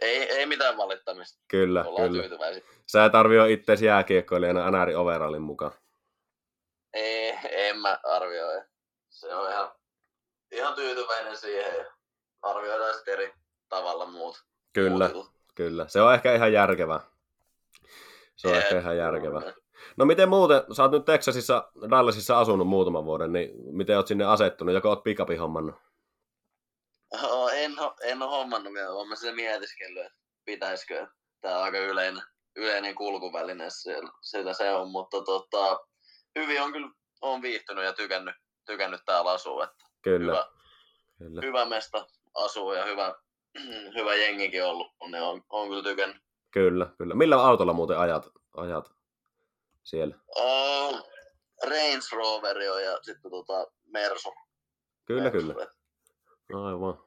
Ei, 0.03 0.33
ei 0.33 0.47
mitään 0.47 0.77
valittamista. 0.77 1.43
Kyllä, 1.49 1.85
Ollaan 1.85 2.09
kyllä. 2.09 2.23
tyytyväisiä. 2.23 2.65
Sä 2.87 3.05
et 3.05 3.15
arvioi 3.15 3.53
itseäsi 3.53 3.87
jääkiekkoilijana 3.87 4.71
NR 4.71 4.97
Overallin 4.97 5.43
mukaan. 5.43 5.73
Ei, 6.93 7.39
en 7.43 7.79
mä 7.79 7.99
arvioi. 8.05 8.63
Se 9.11 9.35
on 9.35 9.51
ihan, 9.51 9.73
ihan 10.51 10.75
tyytyväinen 10.75 11.37
siihen 11.37 11.77
ja 11.79 11.93
arvioidaan 12.43 12.95
sitten 12.95 13.15
eri 13.15 13.33
tavalla 13.69 14.07
muut. 14.07 14.45
Kyllä, 14.73 14.91
muut 14.91 15.17
jutut. 15.17 15.33
kyllä. 15.55 15.89
Se 15.89 16.01
on 16.01 16.15
ehkä 16.15 16.35
ihan 16.35 16.53
järkevää. 16.53 17.01
Se 18.37 18.49
on 18.49 18.55
ehkä 18.55 18.79
ihan 18.79 18.97
järkevää. 18.97 19.53
No 19.97 20.05
miten 20.05 20.29
muuten, 20.29 20.63
sä 20.77 20.83
oot 20.83 20.93
nyt 20.93 21.05
Texasissa, 21.05 21.71
Dallasissa 21.91 22.39
asunut 22.39 22.69
muutaman 22.69 23.05
vuoden, 23.05 23.33
niin 23.33 23.51
miten 23.77 23.97
oot 23.97 24.07
sinne 24.07 24.25
asettunut? 24.25 24.75
Joko 24.75 24.89
oot 24.89 25.03
pickupin 25.03 25.39
hommannut? 25.39 25.75
Oo, 27.23 27.49
en, 27.49 27.73
ho- 27.73 27.97
en 28.03 28.23
ole 28.23 28.31
hommannut 28.31 28.75
vielä, 28.75 28.91
olen 28.91 29.09
mä 29.09 29.17
sitä 29.17 29.33
mietiskellyt, 29.33 30.07
että 30.07 30.19
pitäisikö. 30.45 31.07
Tämä 31.41 31.57
on 31.59 31.65
aika 31.65 31.79
yleinen, 31.79 32.23
yleinen 32.57 32.95
kulkuväline, 32.95 33.67
sitä 34.21 34.53
se 34.53 34.71
on, 34.71 34.91
mutta 34.91 35.23
tota, 35.23 35.81
hyvin 36.39 36.63
on 36.63 36.73
kyllä 36.73 36.89
on 37.23 37.43
viihtynyt 37.43 37.85
ja 37.85 37.93
tykännyt, 37.93 38.35
tykännyt 38.67 39.01
täällä 39.07 39.31
asua. 39.31 39.65
Että 39.65 39.85
Kyllä, 40.03 40.33
hyvä, 40.33 40.47
kyllä. 41.19 41.41
hyvä 41.43 41.65
mesta 41.65 42.07
asuu 42.35 42.73
ja 42.73 42.85
hyvä, 42.85 43.15
hyvä 43.99 44.15
jengikin 44.15 44.65
ollut, 44.65 44.93
niin 45.11 45.23
on, 45.23 45.43
on 45.51 45.69
kyllä 45.69 45.83
tykännyt. 45.83 46.23
Kyllä, 46.53 46.87
kyllä. 46.99 47.15
Millä 47.15 47.45
autolla 47.45 47.73
muuten 47.73 47.99
ajat, 47.99 48.29
ajat 48.57 48.93
siellä? 49.83 50.19
Oh, 50.37 51.09
Range 51.63 52.07
Roveri 52.13 52.69
on 52.69 52.85
ja 52.85 52.99
sitten 53.03 53.31
tota 53.31 53.67
Mersu. 53.87 54.35
Kyllä, 55.05 55.31
Mersu, 55.31 55.39
kyllä. 55.39 55.67
Aivan. 56.69 56.99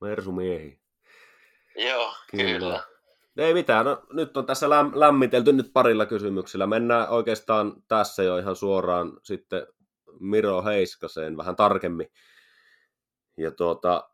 Mersumiehi. 0.00 0.80
Joo, 1.76 2.14
kyllä. 2.30 2.58
kyllä. 2.58 2.84
Ei 3.36 3.54
mitään, 3.54 3.86
no, 3.86 4.02
nyt 4.12 4.36
on 4.36 4.46
tässä 4.46 4.66
läm- 4.66 4.92
lämmitelty 5.00 5.52
nyt 5.52 5.70
parilla 5.72 6.06
kysymyksellä. 6.06 6.66
Mennään 6.66 7.08
oikeastaan 7.08 7.82
tässä 7.88 8.22
jo 8.22 8.38
ihan 8.38 8.56
suoraan 8.56 9.12
sitten 9.22 9.66
Miro 10.20 10.62
Heiskaseen 10.64 11.36
vähän 11.36 11.56
tarkemmin. 11.56 12.12
Ja 13.36 13.50
tuota, 13.50 14.10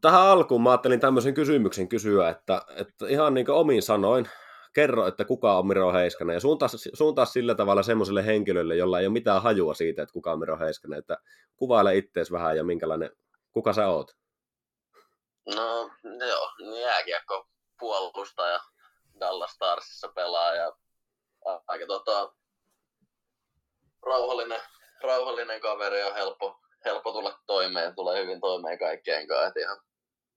tähän 0.00 0.20
alkuun 0.20 0.62
mä 0.62 0.70
ajattelin 0.70 1.00
tämmöisen 1.00 1.34
kysymyksen 1.34 1.88
kysyä, 1.88 2.28
että, 2.28 2.62
että 2.76 3.06
ihan 3.08 3.34
niin 3.34 3.50
omin 3.50 3.82
sanoin, 3.82 4.28
kerro, 4.72 5.06
että 5.06 5.24
kuka 5.24 5.58
on 5.58 5.66
Miro 5.66 5.92
Heiskanen, 5.92 6.34
ja 6.34 6.40
suuntaa, 6.40 6.68
suuntaa 6.94 7.24
sillä 7.24 7.54
tavalla 7.54 7.82
semmoiselle 7.82 8.26
henkilölle, 8.26 8.76
jolla 8.76 9.00
ei 9.00 9.06
ole 9.06 9.12
mitään 9.12 9.42
hajua 9.42 9.74
siitä, 9.74 10.02
että 10.02 10.12
kuka 10.12 10.32
on 10.32 10.38
Miro 10.38 10.58
Heiskanen, 10.58 10.98
että 10.98 11.18
kuvaile 11.56 11.96
ittees 11.96 12.32
vähän 12.32 12.56
ja 12.56 12.64
minkälainen, 12.64 13.10
kuka 13.52 13.72
sä 13.72 13.88
oot. 13.88 14.16
No 15.54 15.90
joo, 16.28 16.50
jääkiekko 16.80 17.48
puolustaja 17.78 18.60
Dallas 19.20 19.50
Starsissa 19.50 20.08
pelaa 20.08 20.54
ja 20.54 20.72
aika 21.66 21.86
tota, 21.86 22.32
rauhallinen, 24.02 24.60
rauhallinen 25.02 25.60
kaveri 25.60 26.00
ja 26.00 26.14
helppo, 26.14 26.60
helppo 26.84 27.12
tulla 27.12 27.38
toimeen, 27.46 27.94
tulee 27.94 28.22
hyvin 28.22 28.40
toimeen 28.40 28.78
kaikkien 28.78 29.26
kanssa, 29.26 29.46
et 29.46 29.56
ihan 29.56 29.80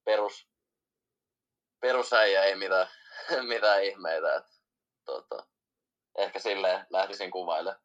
perus, 0.06 0.48
perusäijä 1.82 2.44
ei 2.44 2.56
mitään, 2.56 2.88
mitään 3.54 3.84
ihmeitä, 3.84 4.36
et, 4.36 4.46
tota, 5.06 5.48
ehkä 6.18 6.40
silleen 6.40 6.86
lähtisin 6.90 7.32
kuvailemaan. 7.32 7.82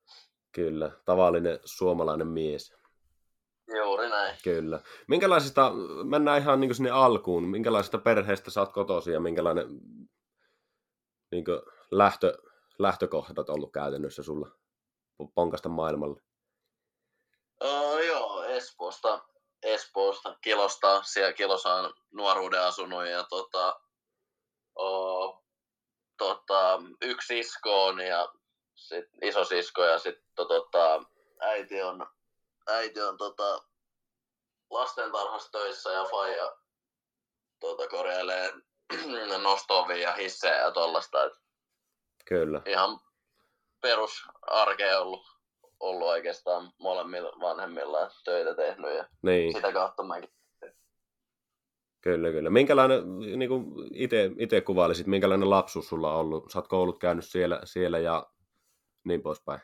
Kyllä, 0.53 0.91
tavallinen 1.05 1.59
suomalainen 1.65 2.27
mies. 2.27 2.79
Juuri 3.77 4.09
näin. 4.09 4.37
Kyllä. 4.45 4.81
Minkälaisista, 5.09 5.73
mennään 6.05 6.43
ihan 6.43 6.61
niin 6.61 6.75
sinne 6.75 6.91
alkuun, 6.91 7.43
minkälaisista 7.43 7.99
perheestä 7.99 8.51
sä 8.51 8.61
oot 8.61 8.73
kotoisin 8.73 9.15
ja 9.15 9.21
minkälainen 9.21 9.67
niin 11.31 11.45
lähtö, 11.91 12.39
lähtökohdat 12.79 13.49
ollut 13.49 13.73
käytännössä 13.73 14.23
sulla 14.23 14.51
ponkasta 15.35 15.69
maailmalle? 15.69 16.21
Joo, 17.61 17.98
Espoosta, 18.59 19.25
Espoosta, 19.63 20.37
Kilosta, 20.41 21.03
siellä 21.03 21.33
Kilossa 21.33 21.75
on 21.75 21.95
nuoruuden 22.11 22.63
asunut 22.63 23.07
ja 23.07 23.25
tota, 23.25 23.81
oh, 24.75 25.45
tota, 26.17 26.79
yksi 27.03 27.27
sisko 27.27 27.87
on 27.87 28.01
ja 28.01 28.33
sit 28.75 29.05
iso 29.23 29.45
sisko 29.45 29.85
ja 29.85 29.99
sitten 29.99 30.29
tota, 30.37 31.03
äiti 31.41 31.83
on, 31.83 32.07
äiti 32.67 33.01
on 33.01 33.17
tota, 33.17 33.65
lastentarhassa 34.71 35.53
töissä 35.53 35.93
ja 35.93 36.05
faija 36.05 36.57
tota, 37.61 37.89
korjailee 37.89 38.53
nostovia 39.43 39.97
ja 39.97 40.13
hissejä 40.13 40.57
ja 40.57 40.71
tollasta. 40.71 41.25
Et 41.25 41.33
Kyllä, 42.25 42.63
ihan 42.67 43.01
perusarkea 43.81 45.01
ollut, 45.01 45.38
ollut 45.81 46.09
oikeastaan 46.09 46.73
molemmilla 46.79 47.33
vanhemmilla 47.41 48.11
töitä 48.25 48.55
tehnyt 48.55 48.97
ja 48.97 49.09
niin, 49.23 49.53
sitä 49.53 49.73
kautta 49.73 50.03
mäkin. 50.03 50.31
kyllä, 52.01 52.31
kyllä. 52.31 52.51
Minkälainen, 52.51 53.19
niin 53.19 53.49
kuin 53.49 53.65
ite, 53.95 54.31
ite 54.39 54.61
kuvailisit, 54.61 55.07
minkälainen 55.07 55.51
lapsuus 55.51 55.89
sulla 55.89 56.15
on 56.15 56.21
ollut? 56.21 56.51
Sä 56.53 56.59
oot 56.59 56.69
koulut 56.69 56.99
käynyt 56.99 57.25
siellä, 57.25 57.61
siellä 57.65 57.99
ja 57.99 58.27
niin 59.05 59.23
poispäin. 59.23 59.61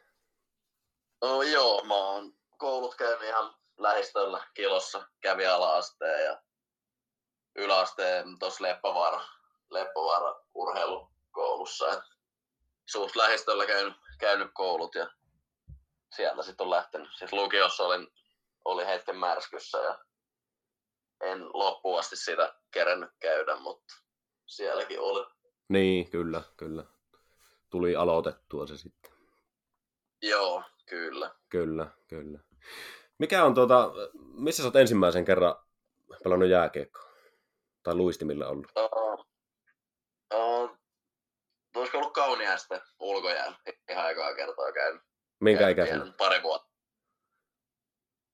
No, 1.22 1.42
joo, 1.42 1.84
mä 1.84 1.94
oon 1.94 2.32
koulut 2.58 2.94
käynyt 2.94 3.28
ihan 3.28 3.54
lähistöllä 3.78 4.46
kilossa, 4.54 5.06
kävi 5.20 5.46
ala-asteen 5.46 6.24
ja 6.24 6.42
yläasteen 7.56 8.38
tuossa 8.38 8.64
Leppävaara, 8.64 9.20
Leppävaara 9.70 10.40
urheilukoulussa. 10.54 11.92
Et 11.92 12.00
suht 12.86 13.16
lähistöllä 13.16 13.66
käynyt, 13.66 13.94
käynyt 14.18 14.50
koulut 14.54 14.94
ja 14.94 15.10
sieltä 16.16 16.42
sitten 16.42 16.64
on 16.64 16.70
lähtenyt. 16.70 17.08
Sitten 17.10 17.38
lukiossa 17.38 17.84
olin, 17.84 18.08
oli 18.64 18.86
hetken 18.86 19.16
märskyssä 19.16 19.78
ja 19.78 19.98
en 21.20 21.46
loppuun 21.52 21.98
asti 21.98 22.16
sitä 22.16 22.54
kerennyt 22.70 23.10
käydä, 23.20 23.56
mutta 23.56 23.94
sielläkin 24.46 25.00
oli. 25.00 25.26
Niin, 25.68 26.10
kyllä, 26.10 26.42
kyllä. 26.56 26.84
Tuli 27.70 27.96
aloitettua 27.96 28.66
se 28.66 28.76
sitten. 28.76 29.12
Joo, 30.22 30.62
kyllä. 30.88 31.30
Kyllä, 31.48 31.86
kyllä. 32.08 32.38
Mikä 33.18 33.44
on 33.44 33.54
tuota, 33.54 33.90
missä 34.14 34.62
sä 34.62 34.66
oot 34.66 34.76
ensimmäisen 34.76 35.24
kerran 35.24 35.56
pelannut 36.24 36.48
jääkiekkoa? 36.48 37.14
Tai 37.82 37.94
luistimilla 37.94 38.48
ollut? 38.48 38.66
Uh, 38.76 39.26
uh, 40.34 40.78
olisiko 41.76 41.98
ollut 41.98 42.12
kauniaista 42.12 42.80
ulkojäällä 43.00 43.56
ihan 43.90 44.10
ekaa 44.10 44.34
kertaa 44.34 44.72
käynyt. 44.72 45.02
Minkä 45.44 45.68
ikäisenä? 45.68 46.12
Pari 46.18 46.42
vuotta. 46.42 46.70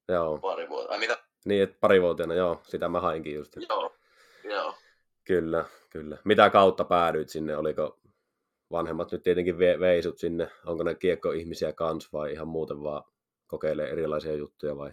Joo. 0.08 0.38
Pari 0.38 0.68
vuotta. 0.68 0.92
Ai 0.92 0.98
mitä? 0.98 1.18
Niin, 1.44 1.62
että 1.62 1.76
parivuotiaana, 1.80 2.34
joo, 2.34 2.60
sitä 2.64 2.88
mä 2.88 3.00
hainkin 3.00 3.34
just. 3.34 3.56
Joo. 3.68 3.96
Joo. 4.44 4.74
Kyllä, 5.24 5.64
kyllä. 5.90 6.18
Mitä 6.24 6.50
kautta 6.50 6.84
päädyit 6.84 7.28
sinne? 7.28 7.56
Oliko 7.56 8.00
vanhemmat 8.72 9.12
nyt 9.12 9.22
tietenkin 9.22 9.54
ve- 9.54 9.80
veisut 9.80 10.18
sinne? 10.18 10.50
Onko 10.66 10.84
ne 10.84 10.94
kiekkoihmisiä 10.94 11.72
kans 11.72 12.12
vai 12.12 12.32
ihan 12.32 12.48
muuten 12.48 12.82
vaan 12.82 13.02
kokeilee 13.46 13.90
erilaisia 13.90 14.34
juttuja 14.34 14.76
vai? 14.76 14.92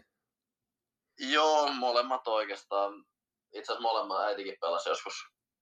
Joo, 1.20 1.70
molemmat 1.74 2.28
oikeastaan. 2.28 3.06
Itse 3.54 3.72
asiassa 3.72 3.82
molemmat 3.82 4.22
äitikin 4.22 4.58
pelasi 4.62 4.90
joskus 4.90 5.14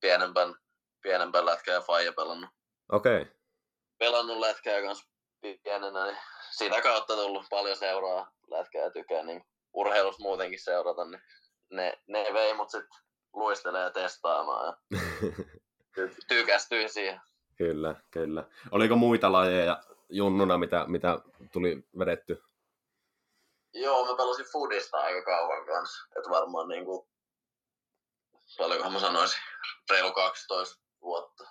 pienempän, 0.01 0.55
pienempän 1.01 1.45
lätkää 1.45 1.73
ja 1.73 1.81
faija 1.81 2.13
pelannut. 2.13 2.49
Okei, 2.91 3.21
okay. 3.21 3.33
Pelannut 3.97 4.37
lätkää 4.37 4.81
kanssa 4.81 5.09
pienenä, 5.63 6.05
niin 6.05 6.17
sitä 6.57 6.81
kautta 6.81 7.15
tullut 7.15 7.45
paljon 7.49 7.77
seuraa 7.77 8.31
lätkää 8.47 8.81
ja 8.81 8.91
tykkää 8.91 9.23
niin 9.23 9.45
urheilusta 9.73 10.23
muutenkin 10.23 10.59
seurata, 10.63 11.05
niin 11.05 11.21
ne, 11.71 11.99
ne 12.07 12.27
vei 12.33 12.53
mut 12.53 12.69
sit 12.71 12.85
luistelee 13.33 13.91
testaamaan 13.91 14.65
ja 14.91 14.99
ty- 15.95 16.25
tykästyi 16.27 16.89
siihen. 16.89 17.21
kyllä, 17.57 17.95
kyllä. 18.11 18.43
Oliko 18.71 18.95
muita 18.95 19.31
lajeja 19.31 19.83
junnuna, 20.09 20.57
mitä, 20.57 20.85
mitä 20.87 21.19
tuli 21.53 21.83
vedetty? 21.99 22.43
Joo, 23.73 24.05
mä 24.05 24.17
pelasin 24.17 24.45
foodista 24.51 24.97
aika 24.97 25.21
kauan 25.25 25.65
kanssa. 25.65 26.07
Että 26.17 26.29
varmaan 26.29 26.67
niinku, 26.67 27.07
paljonkohan 28.57 28.93
mä 28.93 28.99
sanoisin, 28.99 29.39
reilu 29.89 30.11
12 30.11 30.83
vuotta 31.01 31.43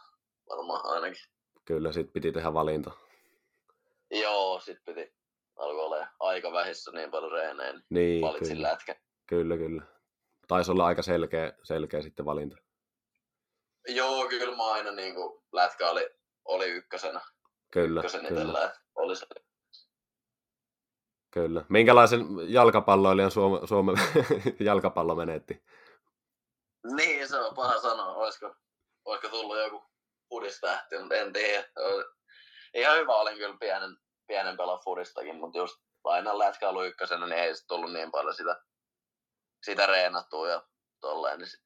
varmaan 0.49 0.87
ainakin. 0.87 1.23
Kyllä, 1.64 1.92
sit 1.92 2.12
piti 2.12 2.32
tehdä 2.32 2.54
valinta. 2.54 2.90
Joo, 4.23 4.61
sit 4.61 4.78
piti 4.85 5.14
alkoi 5.56 5.85
olla 5.85 6.06
aika 6.21 6.52
vähissä 6.52 6.90
niin 6.90 7.11
paljon 7.11 7.33
reenejä, 7.33 7.73
niin 7.73 7.83
Niin, 7.90 8.23
valitsin 8.23 8.56
kyllä, 8.56 8.68
lätkän. 8.68 8.97
kyllä, 9.26 9.56
kyllä. 9.56 9.83
Taisi 10.49 10.71
olla 10.71 10.87
aika 10.87 11.02
selkeä, 11.02 11.52
selkeä 11.62 12.02
sitten 12.02 12.25
valinta. 12.25 12.56
Joo, 13.88 14.28
kyllä 14.28 14.56
mä 14.56 14.73
aina 14.73 14.90
niinku, 14.92 15.44
lätkä 15.52 15.90
oli, 15.90 16.09
oli 16.44 16.66
ykkösenä, 16.66 17.21
Kyllä, 17.73 18.00
ykkösen 18.00 18.26
kyllä, 18.26 18.40
itsellä, 18.40 18.64
että 18.64 18.80
oli 18.94 19.16
se. 19.16 19.26
kyllä. 21.30 21.64
Minkälaisen 21.68 22.26
jalkapalloilijan 22.49 23.30
Suome, 23.30 23.66
Suomen 23.66 23.97
jalkapallo 24.61 25.14
menetti? 25.14 25.64
Niin, 26.97 27.28
se 27.28 27.38
on 27.38 27.54
paha 27.54 27.80
sanoa, 27.80 28.14
olisiko 28.14 28.54
olisiko 29.04 29.28
tullut 29.28 29.59
joku 29.59 29.85
fudistähti, 30.28 30.99
mutta 30.99 31.14
en 31.14 31.33
tiedä. 31.33 31.64
Ihan 32.75 32.97
hyvä 32.99 33.12
olin 33.14 33.37
kyllä 33.37 33.56
pienen, 33.61 33.97
pienen 34.26 34.57
pelaa 34.57 34.78
fudistakin, 34.78 35.37
mutta 35.37 35.59
just 35.59 35.76
aina 36.04 36.38
lätkä 36.38 36.69
ollut 36.69 36.87
ykkösenä, 36.87 37.26
niin 37.26 37.38
ei 37.38 37.54
sit 37.54 37.66
tullut 37.66 37.93
niin 37.93 38.11
paljon 38.11 38.35
sitä, 38.35 38.61
sitä 39.62 39.87
reenattua 39.87 40.49
ja 40.49 40.62
tolleen, 41.00 41.38
niin 41.38 41.49
sit 41.49 41.64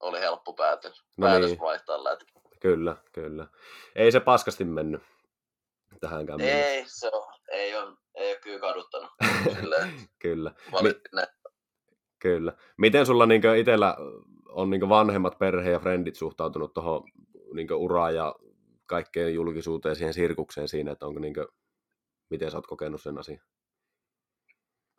oli 0.00 0.20
helppo 0.20 0.52
päätös, 0.52 1.04
No 1.16 1.26
päätös 1.26 1.50
niin. 1.50 1.60
vaihtaa 1.60 2.04
lätkä. 2.04 2.32
Kyllä, 2.60 2.96
kyllä. 3.12 3.46
Ei 3.94 4.12
se 4.12 4.20
paskasti 4.20 4.64
mennyt 4.64 5.02
tähänkään. 6.00 6.40
Ei, 6.40 6.84
se 6.86 7.10
on, 7.12 7.34
ei 7.50 7.76
ole, 7.76 7.96
ei 8.14 8.30
ole 8.30 8.40
kyllä 8.44 8.58
kaduttanut. 8.60 9.10
Kyllä. 10.18 10.52
että 10.90 11.42
Kyllä. 12.18 12.52
Miten 12.78 13.06
sulla 13.06 13.26
niin 13.26 13.42
itsellä 13.58 13.96
on 14.48 14.70
niin 14.70 14.88
vanhemmat 14.88 15.38
perhe 15.38 15.70
ja 15.70 15.78
frendit 15.78 16.16
suhtautunut 16.16 16.74
tuohon 16.74 17.02
niin 17.54 17.72
uraan 17.72 18.14
ja 18.14 18.34
kaikkeen 18.86 19.34
julkisuuteen, 19.34 19.96
siihen 19.96 20.14
sirkukseen 20.14 20.68
siinä, 20.68 20.92
että 20.92 21.06
onko 21.06 21.20
niin 21.20 21.34
miten 22.32 22.50
sä 22.50 22.56
oot 22.56 22.66
kokenut 22.66 23.02
sen 23.02 23.18
asian? 23.18 23.40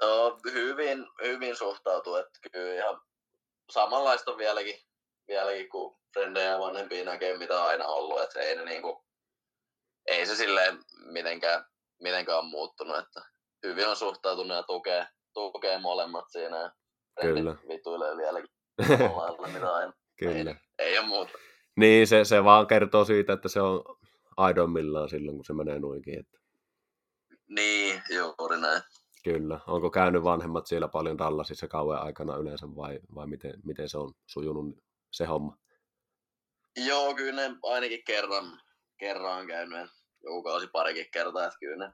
No, 0.01 0.39
hyvin, 0.53 1.07
hyvin 1.21 1.55
suhtautuu, 1.55 2.15
että 2.15 2.39
kyllä 2.51 2.75
ihan 2.75 3.01
samanlaista 3.69 4.31
on 4.31 4.37
vieläkin, 4.37 4.75
vieläkin 5.27 5.69
kun 5.69 5.95
frendejä 6.13 6.49
ja 6.49 6.59
vanhempia 6.59 7.05
näkee, 7.05 7.37
mitä 7.37 7.61
on 7.61 7.67
aina 7.67 7.87
ollut, 7.87 8.21
että 8.21 8.39
ei 8.39 8.55
ne 8.55 8.65
niinku, 8.65 9.05
ei 10.07 10.25
se 10.25 10.35
silleen 10.35 10.79
mitenkään, 11.05 11.65
mitenkään 12.01 12.39
ole 12.39 12.49
muuttunut, 12.49 12.97
että 12.97 13.21
hyvin 13.63 13.87
on 13.87 13.95
suhtautunut 13.95 14.57
ja 14.57 14.63
tukee, 14.63 15.07
tukee 15.33 15.79
molemmat 15.79 16.25
siinä 16.29 16.57
ja 16.57 16.71
Kyllä. 17.21 17.55
vituilee 17.67 18.17
vieläkin 18.17 18.49
lailla, 19.15 19.47
mitä 19.47 19.73
aina. 19.73 19.93
Kyllä. 20.19 20.55
Ei, 20.79 20.85
ei 20.87 20.97
ole 20.97 21.07
muuta. 21.07 21.31
Niin, 21.75 22.07
se, 22.07 22.25
se 22.25 22.43
vaan 22.43 22.67
kertoo 22.67 23.05
siitä, 23.05 23.33
että 23.33 23.49
se 23.49 23.61
on 23.61 23.83
aidommillaan 24.37 25.09
silloin, 25.09 25.37
kun 25.37 25.45
se 25.45 25.53
menee 25.53 25.79
nuinkin. 25.79 26.19
Että 26.19 26.39
Niin, 27.47 28.01
juuri 28.09 28.57
näin. 28.61 28.81
kyllä. 29.23 29.59
Onko 29.67 29.89
käynyt 29.89 30.23
vanhemmat 30.23 30.67
siellä 30.67 30.87
paljon 30.87 31.17
Dallasissa 31.17 31.67
kauan 31.67 32.01
aikana 32.01 32.35
yleensä 32.35 32.67
vai, 32.75 32.99
vai 33.15 33.27
miten, 33.27 33.53
miten 33.63 33.89
se 33.89 33.97
on 33.97 34.13
sujunut 34.25 34.77
se 35.11 35.25
homma? 35.25 35.57
Joo, 36.75 37.15
kyllä 37.15 37.49
ne 37.49 37.55
ainakin 37.63 38.03
kerran, 38.05 38.61
kerran 38.97 39.39
on 39.39 39.47
käynyt 39.47 39.89
joku 40.23 40.43
kausi 40.43 40.67
parikin 40.67 41.05
kertaa, 41.11 41.45
että 41.45 41.59
kyllä 41.59 41.87
ne 41.87 41.93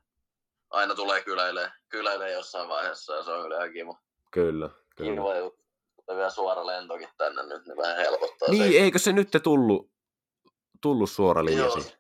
aina 0.70 0.96
tulee 0.96 1.24
kyläilee, 1.24 1.72
kyläilee 1.90 2.32
jossain 2.32 2.70
vaiheessa 2.70 3.16
ja 3.16 3.24
se 3.24 3.32
on 3.32 3.42
kyllä 3.44 3.58
ihan 3.58 3.74
kiva. 3.74 3.98
Kyllä, 4.32 4.70
kyllä. 4.96 5.12
Kiva 5.22 5.38
juttu. 5.38 5.60
Vielä 6.16 6.30
suora 6.30 6.66
lentokin 6.66 7.10
tänne 7.18 7.44
nyt, 7.44 7.66
niin 7.66 7.78
vähän 7.78 7.98
helpottaa 7.98 8.50
Niin, 8.50 8.84
eikö 8.84 9.00
se 9.00 9.12
nyt 9.14 9.30
tullut, 9.44 9.92
tullut 10.82 11.10
suora 11.10 11.46
linja 11.46 11.66
Joo, 11.66 11.80
se- 11.82 11.98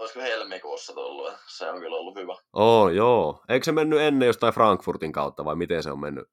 olisiko 0.00 0.20
helmikuussa 0.20 0.92
tullut, 0.94 1.32
se 1.56 1.70
on 1.70 1.80
kyllä 1.80 1.96
ollut 1.96 2.16
hyvä. 2.16 2.36
Oo, 2.52 2.88
joo. 2.88 3.42
Eikö 3.48 3.64
se 3.64 3.72
mennyt 3.72 4.00
ennen 4.00 4.26
jostain 4.26 4.54
Frankfurtin 4.54 5.12
kautta 5.12 5.44
vai 5.44 5.56
miten 5.56 5.82
se 5.82 5.90
on 5.90 6.00
mennyt? 6.00 6.28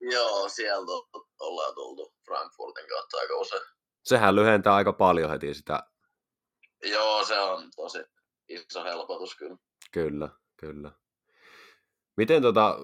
Joo, 0.00 0.48
sieltä 0.48 0.92
ollaan 1.40 1.74
tultu 1.74 2.14
Frankfurtin 2.24 2.88
kautta 2.88 3.16
aika 3.18 3.36
usein. 3.36 3.62
Sehän 4.04 4.36
lyhentää 4.36 4.74
aika 4.74 4.92
paljon 4.92 5.30
heti 5.30 5.54
sitä. 5.54 5.82
Joo, 6.84 7.24
se 7.24 7.40
on 7.40 7.70
tosi 7.76 7.98
iso 8.48 8.84
helpotus 8.84 9.36
kyllä. 9.36 9.56
Kyllä, 9.92 10.28
kyllä. 10.56 10.92
Miten 12.16 12.42
tota, 12.42 12.78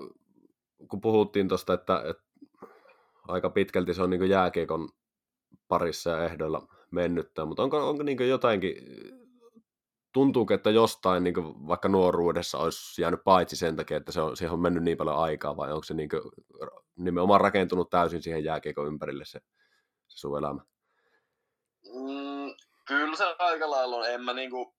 kun 0.91 1.01
puhuttiin 1.01 1.49
tuosta, 1.49 1.75
että, 1.75 2.03
että 2.11 2.23
aika 3.29 3.51
pitkälti 3.51 3.95
se 3.95 4.03
on 4.03 4.11
niin 4.11 4.29
jääkiekon 4.29 4.89
parissa 5.69 6.11
ja 6.11 6.25
ehdoilla 6.25 6.69
mennyttä, 6.91 7.45
mutta 7.45 7.63
onko, 7.63 7.89
onko 7.89 8.03
niin 8.03 8.29
jotainkin, 8.29 8.77
tuntuuko, 10.17 10.55
että 10.55 10.71
jostain 10.71 11.25
niin 11.25 11.69
vaikka 11.69 11.89
nuoruudessa 11.89 12.59
olisi 12.59 13.03
jäänyt 13.03 13.21
paitsi 13.25 13.57
sen 13.57 13.77
takia, 13.77 13.97
että 13.97 14.13
se 14.13 14.21
on, 14.21 14.37
siihen 14.37 14.53
on 14.53 14.61
mennyt 14.61 14.83
niin 14.83 14.97
paljon 14.97 15.19
aikaa, 15.19 15.57
vai 15.57 15.73
onko 15.73 15.83
se 15.83 15.95
niin 15.95 16.09
nimenomaan 16.97 17.41
rakentunut 17.41 17.91
täysin 17.91 18.23
siihen 18.23 18.45
jääkiekon 18.45 18.87
ympärille 18.87 19.25
se, 19.25 19.41
se 20.09 20.19
sun 20.19 20.39
elämä? 20.39 20.61
Mm, 21.95 22.55
kyllä 22.89 23.17
se 23.17 23.25
aika 23.39 23.71
lailla 23.71 23.97
on. 23.97 24.11
En 24.11 24.23
mä 24.23 24.33
niinku 24.33 24.75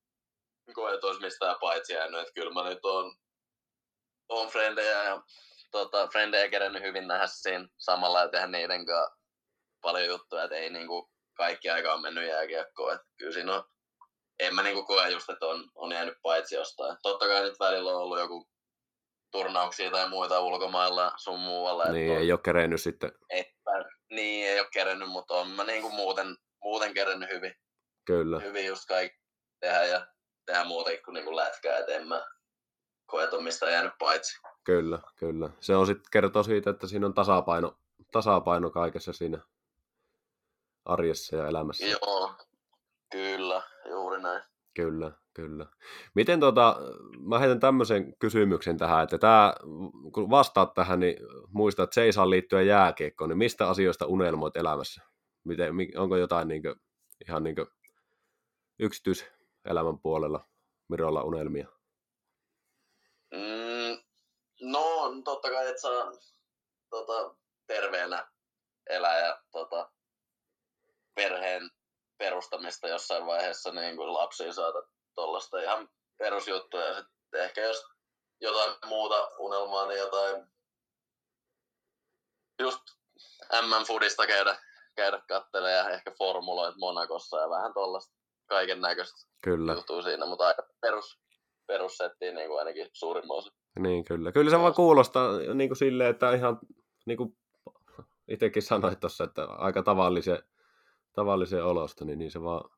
koe, 0.74 0.94
että 0.94 1.08
olisi 1.08 1.22
mistään 1.22 1.56
paitsi 1.62 1.94
jäänyt. 1.94 2.20
Että 2.20 2.34
kyllä 2.34 2.54
mä 2.54 2.70
nyt 2.70 2.86
on, 2.86 3.16
on 4.30 4.48
frendejä 4.48 5.04
ja 5.04 5.24
tota, 5.72 6.08
frendejä 6.08 6.50
kerennyt 6.50 6.84
hyvin 6.84 7.08
nähdä 7.08 7.28
siinä 7.28 7.68
samalla 7.78 8.22
ja 8.22 8.30
tehdä 8.30 8.48
niiden 8.48 8.86
kanssa 8.86 9.18
paljon 9.82 10.08
juttuja, 10.08 10.44
että 10.44 10.56
ei 10.56 10.70
niinku 10.70 11.10
kaikki 11.34 11.70
aika 11.70 11.94
on 11.94 12.02
mennyt 12.02 12.28
jääkiekkoon. 12.28 12.96
Että 12.96 13.08
kyllä 13.18 13.34
siinä 13.34 13.56
on, 13.56 13.64
en 14.40 14.56
mä 14.56 14.64
niinku 14.64 14.86
koe 14.86 15.10
just, 15.10 15.30
että 15.30 15.46
on, 15.46 15.64
on 15.76 15.92
jäänyt 15.92 16.18
paitsi 16.22 16.56
jostain. 16.56 16.98
Totta 17.04 17.28
kai 17.28 17.42
nyt 17.44 17.60
välillä 17.60 17.92
on 17.92 18.02
ollut 18.02 18.20
joku 18.20 18.48
turnauksia 19.32 19.92
tai 19.92 20.10
muita 20.10 20.40
ulkomailla 20.40 21.12
sun 21.18 21.40
muualla. 21.40 21.84
että 21.84 21.94
Niin, 21.94 22.12
on- 22.12 22.18
ei 22.18 22.32
ole 22.32 22.40
kerennyt 22.44 22.82
sitten, 22.82 23.12
että, 23.30 23.72
niin, 24.12 24.48
ei 24.48 24.60
ole 24.60 24.68
kerennyt, 24.74 25.10
mutta 25.10 25.34
on 25.34 25.48
mä 25.50 25.64
niinku 25.64 25.90
muuten, 25.90 26.38
muuten 26.64 26.94
kerennyt 26.94 27.30
hyvin 27.30 27.54
kyllä. 28.06 28.40
hyvin 28.40 28.66
just 28.66 28.86
kaikki 28.88 29.20
tehdä 29.60 29.84
ja 29.84 30.08
tehdä 30.46 30.64
muutenkin 30.64 31.04
kuin 31.04 31.14
niinku 31.14 31.36
lätkää, 31.36 31.78
et 31.78 31.90
en 31.90 32.08
mä 32.08 32.26
koe, 33.06 33.24
että 33.24 33.36
on 33.36 33.44
mistään 33.44 33.72
jäänyt 33.72 33.94
paitsi. 34.00 34.38
Kyllä, 34.64 35.00
kyllä. 35.16 35.50
Se 35.60 35.76
on 35.76 35.88
sitten 35.88 36.06
kertoo 36.12 36.44
siitä, 36.44 36.70
että 36.70 36.88
siinä 36.88 37.06
on 37.06 37.14
tasapaino, 37.14 37.78
tasapaino 38.12 38.70
kaikessa 38.70 39.14
siinä 39.14 39.40
arjessa 40.86 41.36
ja 41.36 41.48
elämässä. 41.48 41.86
Joo, 41.86 42.36
kyllä, 43.12 43.62
juuri 44.18 44.24
näin. 44.24 44.44
Kyllä, 44.76 45.12
kyllä. 45.34 45.66
Miten 46.16 46.40
tota, 46.40 46.76
mä 47.20 47.40
heitän 47.40 47.60
tämmöisen 47.60 48.18
kysymyksen 48.20 48.78
tähän, 48.78 49.04
että 49.04 49.18
tää, 49.18 49.54
kun 50.14 50.30
vastaat 50.30 50.74
tähän, 50.74 51.00
niin 51.00 51.18
muista, 51.50 51.84
että 51.84 51.94
se 51.94 52.02
ei 52.04 52.14
saa 52.14 52.30
liittyä 52.30 52.62
jääkiekkoon, 52.62 53.30
niin 53.30 53.38
mistä 53.38 53.70
asioista 53.70 54.06
unelmoit 54.06 54.58
elämässä? 54.58 55.02
Miten, 55.44 55.76
mi- 55.76 55.92
onko 55.98 56.18
jotain 56.18 56.48
niin 56.48 56.62
ihan 57.28 57.44
niin 57.44 57.56
yksityiselämän 58.80 60.00
puolella 60.00 60.46
Mirolla 60.90 61.24
unelmia? 61.24 61.68
Mm, 63.34 63.98
no, 64.62 65.22
totta 65.24 65.50
kai, 65.50 65.68
että 65.68 65.82
saa 65.82 66.12
tota, 66.90 67.36
terveenä 67.68 68.28
elää 68.90 69.20
ja 69.28 69.42
tota, 69.52 69.92
perheen 71.16 71.70
perustamista 72.18 72.88
jossain 72.88 73.26
vaiheessa 73.26 73.72
niin 73.72 73.96
kuin 73.96 74.14
lapsiin 74.14 74.54
saada 74.54 74.84
tuollaista 75.16 75.62
ihan 75.62 75.90
perusjuttuja. 76.18 76.86
Ja 76.86 76.94
sitten 76.94 77.44
ehkä 77.44 77.62
jos 77.62 77.86
jotain 78.42 78.76
muuta 78.86 79.30
unelmaa, 79.40 79.88
niin 79.88 80.00
jotain 80.00 80.46
just 82.62 82.82
MM-fudista 83.62 84.28
käydä, 84.28 84.58
käydä 84.96 85.22
kattelemaan 85.28 85.78
ja 85.78 85.90
ehkä 85.90 86.12
formuloit 86.18 86.76
Monakossa 86.78 87.38
ja 87.38 87.50
vähän 87.50 87.74
tuollaista 87.74 88.16
kaiken 88.46 88.82
näköistä 88.82 89.28
Kyllä, 89.44 89.74
juttua 89.74 90.02
siinä, 90.02 90.26
mutta 90.26 90.48
aika 90.48 90.64
perus, 90.82 91.20
perussettiin 91.68 92.36
niin 92.36 92.48
kuin 92.48 92.60
ainakin 92.60 92.90
suurimman 92.94 93.38
osa. 93.38 93.52
niin 93.80 94.06
kyllä. 94.06 94.32
Kyllä 94.32 94.52
se 94.52 94.60
vaan 94.60 94.74
kuulostaa 94.74 95.38
niin 95.54 95.70
kuin 95.70 95.78
silleen, 95.78 96.10
että 96.10 96.32
ihan 96.32 96.60
niin 97.06 97.18
kuin 97.18 97.38
itsekin 98.28 98.64
sanoit 98.64 99.00
tuossa, 99.00 99.24
että 99.24 99.44
aika 99.44 99.84
tavallisen, 99.84 100.44
tavallisen 101.18 101.66
olosta, 101.66 102.06
niin, 102.06 102.20
niin 102.20 102.32
se 102.32 102.42
vaan, 102.42 102.70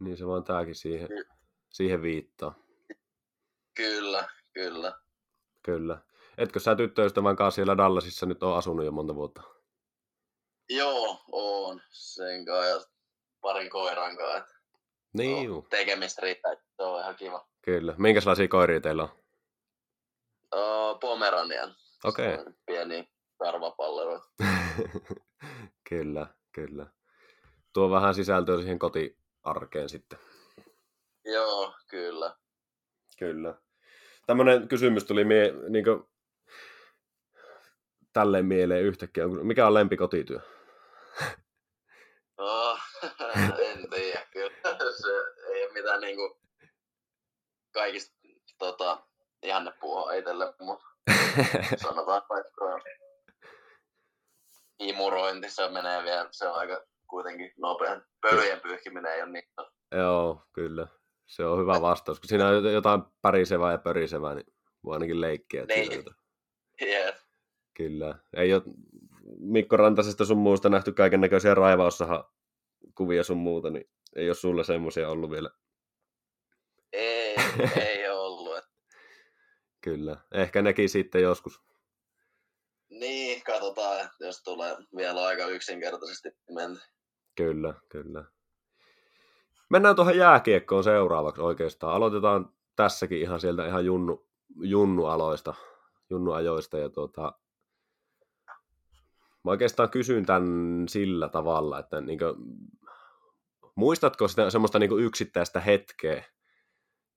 niin 0.00 0.16
se 0.16 0.26
vaan 0.26 0.44
tääkin 0.44 0.74
siihen, 0.74 1.08
siihen 1.68 2.02
viittaa. 2.02 2.54
Kyllä, 3.74 4.28
kyllä. 4.52 4.92
Kyllä. 5.62 5.98
Etkö 6.38 6.60
sä 6.60 6.76
tyttöystävän 6.76 7.36
kanssa 7.36 7.54
siellä 7.54 7.76
Dallasissa 7.76 8.26
nyt 8.26 8.42
on 8.42 8.56
asunut 8.56 8.84
jo 8.84 8.92
monta 8.92 9.14
vuotta? 9.14 9.42
Joo, 10.68 11.22
on 11.32 11.80
sen 11.90 12.44
kanssa 12.44 12.68
ja 12.68 12.80
parin 13.40 13.70
koiran 13.70 14.16
kanssa. 14.16 14.56
Niin, 15.12 15.44
juu. 15.44 15.66
Tekemistä 15.70 16.22
riittää, 16.22 16.54
se 16.76 16.82
on 16.82 17.00
ihan 17.00 17.16
kiva. 17.16 17.48
Kyllä. 17.62 17.94
Minkälaisia 17.98 18.48
koiria 18.48 18.80
teillä 18.80 19.02
on? 19.02 19.10
Uh, 20.54 21.00
Pomeranian. 21.00 21.74
Okei. 22.04 22.28
Sellainen 22.28 22.56
Pieni 22.66 23.08
karvapallero. 23.38 24.20
kyllä, 25.90 26.26
kyllä. 26.52 26.86
Tuo 27.72 27.90
vähän 27.90 28.14
sisältöä 28.14 28.58
siihen 28.58 28.78
kotiarkeen 28.78 29.88
sitten. 29.88 30.18
Joo, 31.24 31.74
kyllä. 31.88 32.36
Kyllä. 33.18 33.54
Tämmöinen 34.26 34.68
kysymys 34.68 35.04
tuli 35.04 35.24
mie, 35.24 35.54
niin 35.68 35.84
kuin, 35.84 36.04
tälleen 38.12 38.46
mieleen 38.46 38.82
yhtäkkiä. 38.82 39.28
Mikä 39.28 39.66
on 39.66 39.74
lempikotityö? 39.74 40.40
Oh, 42.36 42.78
en 43.68 43.90
tiedä, 43.90 44.26
kyllä. 44.32 44.56
Se 45.00 45.08
ei 45.52 45.64
ole 45.64 45.72
mitään 45.72 46.00
niinku 46.00 46.40
kaikista 47.72 48.16
tota, 48.58 49.02
ihannepuuhaa 49.42 50.12
itselle, 50.12 50.54
mutta 50.60 50.86
sanotaan 51.82 52.22
vaikka 52.28 52.80
imurointi, 54.88 55.50
se 55.50 55.68
menee 55.68 56.02
vielä, 56.02 56.28
se 56.30 56.48
on 56.48 56.54
aika 56.54 56.84
kuitenkin 57.06 57.52
nopean. 57.56 58.04
Pölyjen 58.20 58.60
pyyhkiminen 58.60 59.12
ei 59.12 59.22
ole 59.22 59.30
niin. 59.30 59.44
Joo, 59.92 60.42
kyllä. 60.52 60.86
Se 61.26 61.44
on 61.44 61.58
hyvä 61.58 61.80
vastaus. 61.80 62.20
Kun 62.20 62.28
siinä 62.28 62.48
on 62.48 62.72
jotain 62.72 63.02
pärisevää 63.22 63.72
ja 63.72 63.78
pörisevää, 63.78 64.34
niin 64.34 64.46
voi 64.84 64.94
ainakin 64.94 65.20
leikkiä. 65.20 65.64
Niin. 65.64 66.04
Jep. 66.80 67.16
Kyllä. 67.74 68.18
Ei 68.36 68.54
ole 68.54 68.62
Mikko 69.38 69.76
Rantasesta 69.76 70.24
sun 70.24 70.38
muusta 70.38 70.68
nähty 70.68 70.92
kaiken 70.92 71.20
näköisiä 71.20 71.54
raivaussaha 71.54 72.32
kuvia 72.94 73.24
sun 73.24 73.36
muuta, 73.36 73.70
niin 73.70 73.90
ei 74.16 74.28
ole 74.28 74.34
sulle 74.34 74.64
semmoisia 74.64 75.08
ollut 75.08 75.30
vielä. 75.30 75.50
Ei, 76.92 77.36
ei 77.76 78.08
ole 78.08 78.18
ollut. 78.18 78.64
Kyllä. 79.80 80.16
Ehkä 80.32 80.62
nekin 80.62 80.88
sitten 80.88 81.22
joskus. 81.22 81.60
Niin, 83.00 83.42
katsotaan, 83.42 84.08
jos 84.20 84.42
tulee 84.42 84.76
vielä 84.96 85.24
aika 85.24 85.46
yksinkertaisesti 85.46 86.28
menty. 86.50 86.80
Kyllä, 87.36 87.74
kyllä. 87.88 88.24
Mennään 89.70 89.96
tuohon 89.96 90.16
jääkiekkoon 90.16 90.84
seuraavaksi 90.84 91.40
oikeastaan. 91.40 91.94
Aloitetaan 91.94 92.52
tässäkin 92.76 93.20
ihan 93.20 93.40
sieltä 93.40 93.66
ihan 93.66 93.84
junnu, 93.86 94.26
junnualoista, 94.60 95.54
junnuajoista. 96.10 96.78
Ja 96.78 96.88
tuota, 96.88 97.32
mä 99.44 99.50
oikeastaan 99.50 99.90
kysyn 99.90 100.26
tämän 100.26 100.84
sillä 100.88 101.28
tavalla, 101.28 101.78
että 101.78 102.00
niin 102.00 102.18
kuin, 102.18 102.34
muistatko 103.74 104.28
sitä 104.28 104.50
semmoista 104.50 104.78
niin 104.78 105.00
yksittäistä 105.00 105.60
hetkeä, 105.60 106.24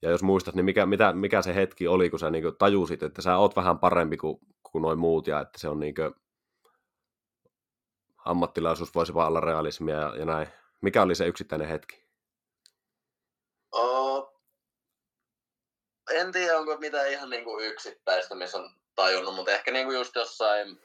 ja 0.06 0.12
jos 0.12 0.24
muistat, 0.24 0.56
niin 0.56 0.66
mikä, 0.66 0.86
mitä, 0.86 1.14
mikä 1.14 1.42
se 1.42 1.56
hetki 1.56 1.88
oli, 1.88 2.10
kun 2.10 2.20
sä 2.20 2.30
niin 2.30 2.56
tajusit, 2.58 3.04
että 3.04 3.22
sä 3.22 3.38
oot 3.38 3.56
vähän 3.56 3.80
parempi 3.80 4.18
kuin, 4.18 4.40
kuin 4.72 4.82
noin 4.82 5.00
muut, 5.00 5.28
ja 5.28 5.42
että 5.42 5.60
se 5.60 5.68
on 5.70 5.80
niin 5.80 5.96
kuin, 5.96 6.14
ammattilaisuus 8.26 8.96
voisi 8.96 9.14
vaan 9.14 9.28
olla 9.28 9.40
realismia 9.40 9.96
ja, 9.96 10.16
ja 10.16 10.26
näin. 10.26 10.48
Mikä 10.82 11.02
oli 11.02 11.16
se 11.16 11.28
yksittäinen 11.28 11.68
hetki? 11.68 12.06
Oh, 13.72 14.42
en 16.12 16.32
tiedä, 16.32 16.58
onko 16.58 16.78
mitään 16.78 17.12
ihan 17.12 17.30
niinku 17.30 17.60
yksittäistä, 17.60 18.36
missä 18.36 18.58
on 18.58 18.70
tajunnut, 18.96 19.36
mutta 19.36 19.52
ehkä 19.52 19.72
niinku 19.72 19.92
just 19.92 20.16
jossain 20.16 20.80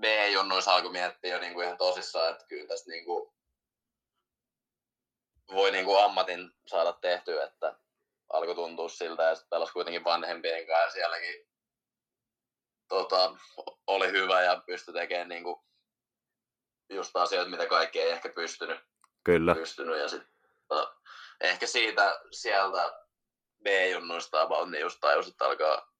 B-junnuissa 0.00 0.74
alkoi 0.74 0.92
miettiä 0.92 1.34
jo 1.34 1.40
niinku 1.40 1.60
ihan 1.60 1.78
tosissaan, 1.78 2.32
että 2.32 2.46
kyllä 2.48 2.68
tässä 2.68 2.90
niinku 2.90 3.35
voi 5.52 5.70
niinku 5.70 5.96
ammatin 5.96 6.50
saada 6.66 6.92
tehtyä, 6.92 7.44
että 7.44 7.78
alkoi 8.32 8.54
tuntua 8.54 8.88
siltä 8.88 9.22
ja 9.22 9.34
sitten 9.34 9.50
pelasi 9.50 9.72
kuitenkin 9.72 10.04
vanhempien 10.04 10.66
kanssa 10.66 10.84
ja 10.84 10.90
sielläkin 10.90 11.46
tota, 12.88 13.36
oli 13.86 14.10
hyvä 14.12 14.42
ja 14.42 14.62
pystyi 14.66 14.94
tekemään 14.94 15.28
niinku 15.28 15.64
just 16.90 17.16
asioita, 17.16 17.50
mitä 17.50 17.66
kaikki 17.66 18.00
ei 18.00 18.10
ehkä 18.10 18.28
pystynyt 18.28 18.80
Kyllä, 19.24 19.54
pystynyt 19.54 19.98
ja 19.98 20.08
sitten 20.08 20.30
no, 20.70 20.94
ehkä 21.40 21.66
siitä 21.66 22.20
sieltä 22.30 23.06
B-junnuista 23.62 24.40
about, 24.40 24.70
niin 24.70 24.80
just 24.80 24.98
tajus, 25.00 25.28
että 25.28 25.44
alkaa, 25.44 25.92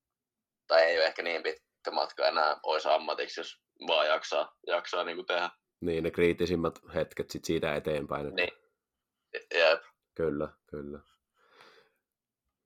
tai 0.66 0.82
ei 0.82 0.98
ole 0.98 1.06
ehkä 1.06 1.22
niin 1.22 1.42
pitkä 1.42 1.90
matka 1.90 2.28
enää 2.28 2.60
olisi 2.62 2.88
ammatiksi, 2.88 3.40
jos 3.40 3.60
vaan 3.86 4.06
jaksaa, 4.06 4.56
jaksaa 4.66 5.04
niin 5.04 5.16
kuin 5.16 5.26
tehdä. 5.26 5.50
niin 5.80 6.04
ne 6.04 6.10
kriittisimmät 6.10 6.78
hetket 6.94 7.30
sit 7.30 7.44
siitä 7.44 7.74
eteenpäin. 7.74 8.26
Että... 8.26 8.42
Niin. 8.42 8.65
Jep. 9.54 9.82
Kyllä, 10.14 10.48
kyllä. 10.66 11.00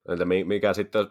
Entä 0.08 0.24
mi- 0.24 0.44
mikä 0.44 0.72
sitten 0.72 1.10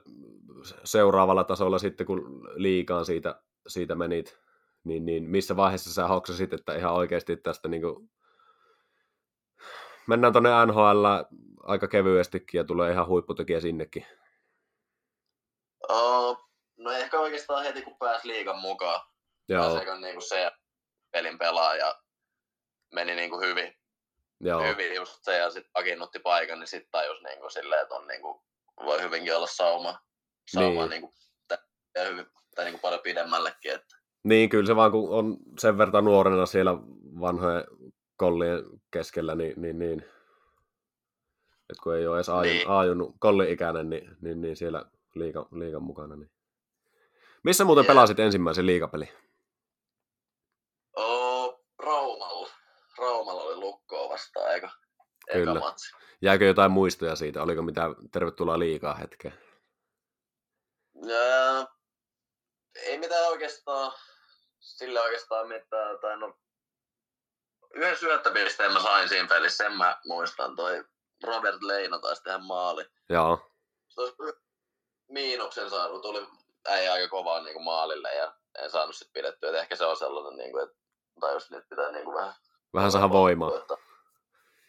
seuraavalla 0.84 1.44
tasolla 1.44 1.80
sitten, 1.80 2.08
kun 2.08 2.50
liikaan 2.56 3.06
siitä, 3.06 3.42
siitä 3.68 3.96
menit, 3.96 4.40
niin, 4.84 5.06
niin 5.06 5.24
missä 5.24 5.56
vaiheessa 5.56 5.94
sä 5.94 6.08
hoksasit, 6.08 6.54
että 6.54 6.76
ihan 6.76 6.94
oikeasti 6.94 7.38
tästä 7.38 7.68
niin 7.68 7.82
kuin... 7.82 8.10
mennään 10.08 10.34
tuonne 10.34 10.50
NHL 10.66 11.06
aika 11.64 11.88
kevyestikin 11.88 12.58
ja 12.60 12.64
tulee 12.64 12.92
ihan 12.92 13.08
huipputekijä 13.08 13.60
sinnekin. 13.60 14.06
Oh, 15.90 16.50
no 16.78 16.92
ehkä 16.92 17.20
oikeastaan 17.20 17.64
heti 17.64 17.82
kun 17.82 17.98
pääsi 18.00 18.28
liigan 18.28 18.60
mukaan, 18.60 19.02
Joo, 19.50 19.64
pääseekö 19.64 19.96
niin 19.96 20.14
kuin 20.14 20.28
se 20.28 20.52
pelin 21.12 21.38
pelaa 21.38 21.76
ja 21.76 21.96
meni 22.94 23.16
niin 23.16 23.30
kuin 23.30 23.48
hyvin, 23.48 23.79
joo, 24.40 24.62
hyvin 24.64 24.96
just 24.96 25.24
se 25.24 25.38
ja 25.38 25.50
sitten 25.50 25.72
vakiinnutti 25.78 26.20
paikan, 26.20 26.60
niin 26.60 26.68
sitten 26.68 26.92
tajus 26.92 27.22
niin 27.24 27.40
kuin 27.40 27.52
silleen, 27.52 27.82
että 27.82 27.96
on 27.96 28.08
niin 28.08 28.22
kuin, 28.22 28.40
voi 28.86 29.02
hyvinkin 29.02 29.36
olla 29.36 29.48
sauma, 29.48 30.00
sauma 30.52 30.70
Niin. 30.82 30.90
niin. 30.90 31.02
kuin, 31.02 31.14
ja 31.96 32.04
hyvin, 32.06 32.26
tai 32.56 32.66
niin 32.66 32.74
kuin 32.74 32.82
paljon 32.82 33.02
pidemmällekin, 33.02 33.72
että 33.72 33.96
Niin, 34.24 34.50
kyllä 34.50 34.68
se 34.68 34.76
vaan 34.76 34.92
kun 34.92 35.10
on 35.10 35.38
sen 35.60 35.78
verran 35.78 36.06
nuorena 36.06 36.46
siellä 36.46 36.72
vanhojen 37.20 37.64
kollien 38.18 38.64
keskellä, 38.92 39.36
niin, 39.36 39.62
niin, 39.62 39.80
niin. 39.80 40.00
että 41.70 41.84
kun 41.84 41.96
ei 41.96 42.08
ole 42.08 42.18
edes 42.18 42.30
aajun, 42.30 42.54
Niin. 42.56 42.70
aajunut 42.70 43.16
kolli-ikäinen, 43.20 43.90
niin, 43.90 44.18
niin, 44.22 44.42
niin 44.42 44.56
siellä 44.56 44.86
liikan, 45.16 45.46
liikan 45.52 45.84
mukana. 45.84 46.16
Niin. 46.16 46.32
Missä 47.44 47.66
muuten 47.66 47.82
Jep. 47.84 47.88
pelasit 47.88 48.20
ensimmäisen 48.20 48.66
liikapeli? 48.66 49.10
Vastaan, 54.10 54.54
eikö? 54.54 54.68
Eka 55.28 55.40
Kyllä. 55.40 55.60
matsi. 55.60 55.96
Jäikö 56.22 56.46
jotain 56.46 56.72
muistoja 56.72 57.16
siitä? 57.16 57.44
Oliko 57.44 57.62
mitään 57.62 57.96
tervetuloa 58.12 58.60
liikaa 58.60 58.94
hetkeä? 58.96 59.32
Ja, 61.06 61.68
ei 62.76 62.98
mitään 62.98 63.28
oikeastaan, 63.28 63.92
sillä 64.60 65.02
oikeastaan 65.02 65.48
mitään, 65.48 66.00
tai 66.00 66.18
no, 66.18 66.38
yhden 67.74 67.98
syöttöpisteen 67.98 68.74
mä 68.74 68.80
sain 68.80 69.10
siinä 69.10 69.28
pelissä, 69.28 69.64
sen 69.64 69.78
mä 69.78 69.98
muistan, 70.06 70.56
toi 70.56 70.86
Robert 71.24 71.62
Leino 71.62 72.00
taisi 72.00 72.24
tehdä 72.24 72.38
maali. 72.38 72.86
Joo, 73.10 73.52
Se 73.88 74.02
olisi 74.02 74.16
miinuksen 75.08 75.70
saanut, 75.70 76.02
tuli 76.02 76.28
äijä 76.68 76.94
aika 76.94 77.08
kovaa 77.08 77.44
niin 77.44 77.54
kuin 77.54 77.64
maalille 77.64 78.16
ja 78.16 78.34
en 78.64 78.72
saanut 78.72 78.96
sit 78.96 79.14
pidettyä, 79.14 79.50
että 79.50 79.62
ehkä 79.62 79.76
se 79.76 79.86
on 79.86 79.98
sellainen, 79.98 80.38
niin 80.38 80.52
kuin, 80.52 80.64
että 80.64 80.80
tai 81.20 81.34
jos 81.34 81.52
nyt 81.52 81.70
pitää 81.70 81.92
niin 81.92 82.06
kuin 82.06 82.16
vähän... 82.16 82.34
vähän 82.74 82.92
saada 82.92 83.10
voimaa. 83.10 83.58
Että... 83.58 83.78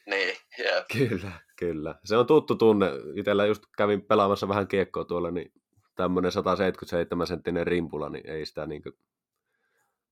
Niin, 0.06 0.36
jep. 0.58 0.84
Kyllä, 1.08 1.32
kyllä. 1.56 1.94
Se 2.04 2.16
on 2.16 2.26
tuttu 2.26 2.54
tunne. 2.54 2.86
Itellä 3.14 3.46
just 3.46 3.62
kävin 3.76 4.02
pelaamassa 4.02 4.48
vähän 4.48 4.68
kiekkoa 4.68 5.04
tuolla, 5.04 5.30
niin 5.30 5.52
tämmöinen 5.94 6.32
177 6.32 7.26
senttinen 7.26 7.66
rimpula, 7.66 8.08
niin 8.08 8.26
ei 8.26 8.46
sitä 8.46 8.66
niin 8.66 8.82
kuin, 8.82 8.92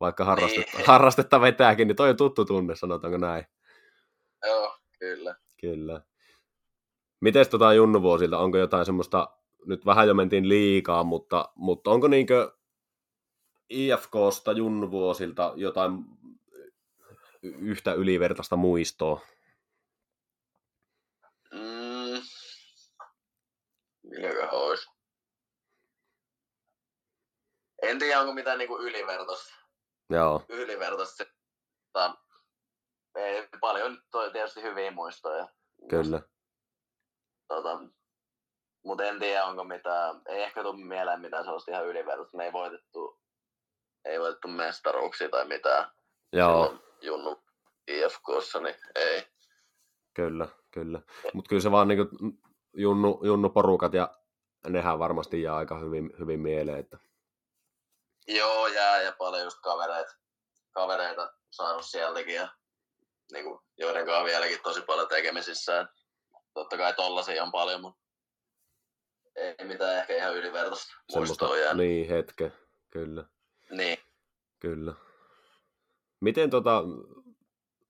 vaikka 0.00 0.24
harrastetta, 0.24 0.76
Niin. 0.76 0.86
harrastetta 0.86 1.40
vetääkin, 1.40 1.88
niin 1.88 1.96
toi 1.96 2.10
on 2.10 2.16
tuttu 2.16 2.44
tunne, 2.44 2.76
sanotaanko 2.76 3.18
näin. 3.18 3.44
Joo, 4.46 4.78
kyllä. 4.98 5.34
Kyllä. 5.60 6.00
Mites 7.20 7.48
tota 7.48 7.74
junnuvuosilta, 7.74 8.38
onko 8.38 8.58
jotain 8.58 8.86
semmoista, 8.86 9.28
nyt 9.66 9.86
vähän 9.86 10.08
jo 10.08 10.14
mentiin 10.14 10.48
liikaa, 10.48 11.04
mutta, 11.04 11.48
mutta 11.54 11.90
onko 11.90 12.08
niinkö 12.08 12.52
IFKsta 13.70 14.52
junnuvuosilta 14.52 15.52
jotain 15.56 15.92
yhtä 17.42 17.92
ylivertaista 17.92 18.56
muistoa? 18.56 19.20
Mm. 21.52 22.22
Mikäköhän 24.10 24.50
olisi? 24.54 24.86
En 27.82 27.98
tiedä, 27.98 28.20
onko 28.20 28.32
mitään 28.32 28.58
niinku 28.58 28.78
ylivertaista. 28.78 29.54
Joo, 30.10 30.44
Ylivertaista. 30.48 31.24
Mutta 31.84 32.14
ei, 33.14 33.48
paljon 33.60 34.02
toi 34.10 34.30
tietysti 34.32 34.62
hyviä 34.62 34.90
muistoja. 34.90 35.48
kyllä. 35.90 36.20
Tota, 37.48 37.80
mutta 38.84 39.04
en 39.04 39.18
tiedä, 39.18 39.44
onko 39.44 39.64
mitään, 39.64 40.22
ei 40.26 40.42
ehkä 40.42 40.62
tule 40.62 40.84
mieleen 40.84 41.20
mitään 41.20 41.44
sellaista 41.44 41.70
ihan 41.70 41.86
ylivertaista. 41.86 42.36
Me 42.36 42.44
ei 42.44 42.52
voitettu, 42.52 43.20
ei 44.04 44.20
voitettu 44.20 44.48
mestaruuksia 44.48 45.28
tai 45.28 45.44
mitään. 45.44 45.90
Joo, 46.32 46.78
Junnu 47.00 47.42
IFKssa, 47.88 48.60
niin 48.60 48.74
ei. 48.94 49.26
kyllä, 50.14 50.48
kyllä. 50.70 51.00
Mutta 51.34 51.48
kyllä 51.48 51.62
se 51.62 51.70
vaan 51.70 51.88
niinku 51.88 52.04
junnu, 52.78 53.20
junnu 53.24 53.50
porukat 53.50 53.94
ja 53.94 54.18
nehän 54.68 54.98
varmasti 54.98 55.42
jää 55.42 55.56
aika 55.56 55.78
hyvin, 55.78 56.10
hyvin 56.18 56.40
mieleen, 56.40 56.78
että 56.78 56.98
Joo, 58.28 58.66
jää 58.66 59.02
ja 59.02 59.12
paljon 59.18 59.44
just 59.44 59.58
kavereita, 59.62 60.12
kavereita 60.70 61.32
saanut 61.50 61.84
sieltäkin 61.84 62.34
ja 62.34 62.48
niin 63.32 63.44
kuin, 63.44 63.60
joiden 63.78 64.06
kanssa 64.06 64.24
vieläkin 64.24 64.58
tosi 64.62 64.82
paljon 64.82 65.08
tekemisissä. 65.08 65.80
Et 65.80 65.86
totta 66.54 66.76
kai 66.76 66.94
tollasia 66.94 67.42
on 67.42 67.52
paljon, 67.52 67.80
mutta 67.80 68.00
ei 69.34 69.66
mitään 69.66 69.96
ehkä 69.96 70.16
ihan 70.16 70.36
ylivertaista 70.36 70.92
muistoa 71.14 71.56
jäänyt. 71.56 71.76
niin 71.76 72.08
hetke, 72.08 72.52
kyllä. 72.90 73.24
Niin. 73.70 73.98
Kyllä. 74.58 74.94
Miten 76.20 76.50
tota, 76.50 76.82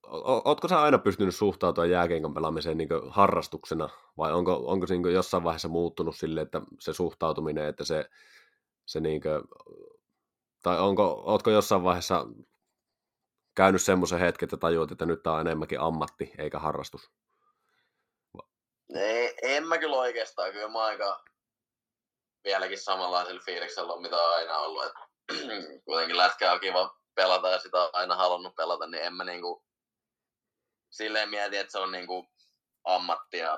o- 0.07 0.41
ootko 0.45 0.67
sä 0.67 0.81
aina 0.81 0.97
pystynyt 0.97 1.35
suhtautumaan 1.35 1.89
jääkeikan 1.89 2.33
pelaamiseen 2.33 2.77
niin 2.77 2.89
harrastuksena, 3.09 3.89
vai 4.17 4.33
onko, 4.33 4.53
onko 4.65 4.87
se 4.87 4.97
niin 4.97 5.13
jossain 5.13 5.43
vaiheessa 5.43 5.67
muuttunut 5.67 6.15
sille, 6.15 6.41
että 6.41 6.61
se 6.79 6.93
suhtautuminen, 6.93 7.67
että 7.67 7.83
se, 7.83 8.09
se 8.85 8.99
niin 8.99 9.21
kuin, 9.21 9.41
tai 10.63 10.79
onko, 10.79 11.23
ootko 11.25 11.49
jossain 11.49 11.83
vaiheessa 11.83 12.25
käynyt 13.55 13.81
semmoisen 13.81 14.19
hetken, 14.19 14.45
että 14.45 14.57
tajuat, 14.57 14.91
että 14.91 15.05
nyt 15.05 15.23
tämä 15.23 15.35
on 15.35 15.41
enemmänkin 15.41 15.79
ammatti 15.79 16.31
eikä 16.37 16.59
harrastus? 16.59 17.11
Ei, 18.95 19.33
en 19.41 19.67
mä 19.67 19.77
kyllä 19.77 19.95
oikeastaan. 19.95 20.51
Kyllä 20.51 20.67
mä 20.67 20.83
aika 20.83 21.23
vieläkin 22.43 22.79
samanlaisella 22.79 23.41
fiiliksellä 23.45 23.93
on, 23.93 24.01
mitä 24.01 24.15
on 24.15 24.35
aina 24.35 24.57
ollut. 24.57 24.85
Et, 24.85 24.93
kuitenkin 25.85 26.17
lätkää 26.17 26.53
on 26.53 26.59
kiva 26.59 26.97
pelata 27.15 27.49
ja 27.49 27.59
sitä 27.59 27.83
on 27.83 27.89
aina 27.93 28.15
halunnut 28.15 28.55
pelata, 28.55 28.87
niin 28.87 29.03
en 29.03 29.13
mä 29.13 29.23
niinku 29.23 29.63
silleen 30.89 31.29
mieti, 31.29 31.57
että 31.57 31.71
se 31.71 31.79
on 31.79 31.91
niinku 31.91 32.29
ammattia 32.83 33.57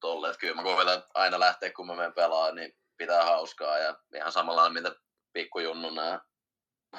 tolle. 0.00 0.28
Että 0.28 0.40
kyllä 0.40 0.54
mä 0.54 0.62
koitan 0.62 1.02
aina 1.14 1.40
lähteä, 1.40 1.72
kun 1.72 1.86
mä 1.86 1.96
menen 1.96 2.14
pelaamaan, 2.14 2.54
niin 2.54 2.72
pitää 2.96 3.24
hauskaa 3.24 3.78
ja 3.78 3.96
ihan 4.14 4.32
samalla 4.32 4.70
mitä 4.70 4.96
pikkujunnuna 5.32 6.04
ja 6.04 6.20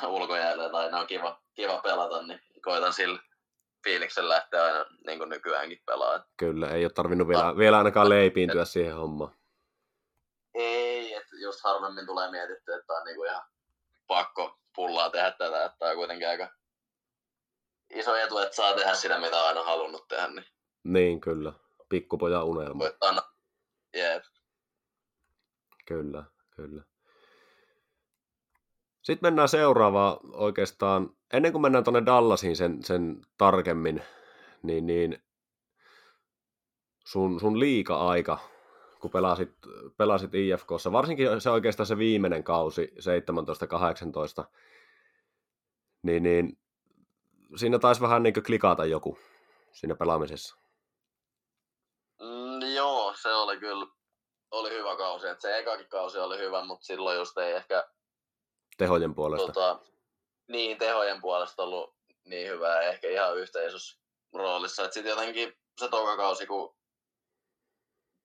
ulkojäällä 0.07 0.69
tai 0.69 0.85
aina 0.85 0.99
on 0.99 1.07
kiva, 1.07 1.41
kiva 1.53 1.77
pelata, 1.77 2.21
niin 2.21 2.41
koitan 2.61 2.93
sillä 2.93 3.19
fiiliksen 3.83 4.29
lähteä 4.29 4.63
aina 4.63 4.85
niin 5.07 5.17
kuin 5.17 5.29
nykyäänkin 5.29 5.81
pelaamaan. 5.85 6.25
Kyllä, 6.37 6.69
ei 6.69 6.85
ole 6.85 6.91
tarvinnut 6.91 7.27
vielä, 7.27 7.43
no. 7.43 7.57
vielä 7.57 7.77
ainakaan 7.77 8.09
leipiintyä 8.09 8.61
et, 8.61 8.69
siihen 8.69 8.95
hommaan. 8.95 9.35
Ei, 10.53 11.13
että 11.13 11.35
just 11.35 11.59
harvemmin 11.63 12.05
tulee 12.05 12.31
mietitty, 12.31 12.73
että 12.73 12.93
on 12.93 13.05
niin 13.05 13.15
kuin 13.15 13.29
ihan 13.29 13.43
pakko 14.07 14.59
pullaa 14.75 15.09
tehdä 15.09 15.31
tätä, 15.31 15.65
että 15.65 15.85
on 15.85 15.95
kuitenkin 15.95 16.29
aika 16.29 16.49
iso 17.89 18.15
etu, 18.15 18.37
että 18.37 18.55
saa 18.55 18.75
tehdä 18.75 18.93
sitä, 18.93 19.19
mitä 19.19 19.41
on 19.41 19.47
aina 19.47 19.63
halunnut 19.63 20.07
tehdä. 20.07 20.27
Niin, 20.27 20.45
niin 20.83 21.21
kyllä. 21.21 21.53
Pikkupojan 21.89 22.45
unelma. 22.45 22.83
Koittaa, 22.83 23.35
Jep. 23.95 24.23
Kyllä, 25.85 26.23
kyllä. 26.55 26.83
Sitten 29.01 29.27
mennään 29.27 29.49
seuraavaan 29.49 30.17
oikeastaan, 30.33 31.09
ennen 31.33 31.51
kuin 31.51 31.61
mennään 31.61 31.83
tuonne 31.83 32.05
Dallasiin 32.05 32.55
sen, 32.55 32.83
sen 32.83 33.21
tarkemmin, 33.37 34.01
niin, 34.63 34.85
niin 34.85 35.23
sun, 37.05 37.39
sun 37.39 37.59
liika-aika, 37.59 38.39
kun 38.99 39.11
pelasit, 39.11 39.51
pelasit 39.97 40.35
IFKssa, 40.35 40.91
varsinkin 40.91 41.41
se 41.41 41.49
oikeastaan 41.49 41.87
se 41.87 41.97
viimeinen 41.97 42.43
kausi, 42.43 42.93
17-18, 44.43 44.45
niin, 46.03 46.23
niin 46.23 46.57
siinä 47.55 47.79
taisi 47.79 48.01
vähän 48.01 48.23
niin 48.23 48.43
klikata 48.45 48.85
joku 48.85 49.19
siinä 49.71 49.95
pelaamisessa. 49.95 50.55
Mm, 52.21 52.75
joo, 52.75 53.13
se 53.21 53.33
oli 53.33 53.57
kyllä 53.57 53.85
oli 54.51 54.69
hyvä 54.69 54.97
kausi. 54.97 55.27
Et 55.27 55.41
se 55.41 55.57
ekakin 55.57 55.89
kausi 55.89 56.17
oli 56.17 56.37
hyvä, 56.37 56.63
mutta 56.63 56.85
silloin 56.85 57.17
just 57.17 57.37
ei 57.37 57.53
ehkä... 57.53 57.89
Tehojen 58.77 59.15
puolesta. 59.15 59.47
Tota, 59.47 59.79
niin, 60.47 60.77
tehojen 60.77 61.21
puolesta 61.21 61.63
ollut 61.63 61.95
niin 62.25 62.49
hyvää, 62.49 62.81
ehkä 62.81 63.07
ihan 63.07 63.37
yhteisössä 63.37 63.99
roolissa. 64.33 64.83
Sitten 64.83 65.09
jotenkin 65.09 65.53
se 65.79 65.87
toka 65.89 66.17
kausi, 66.17 66.47
kun 66.47 66.75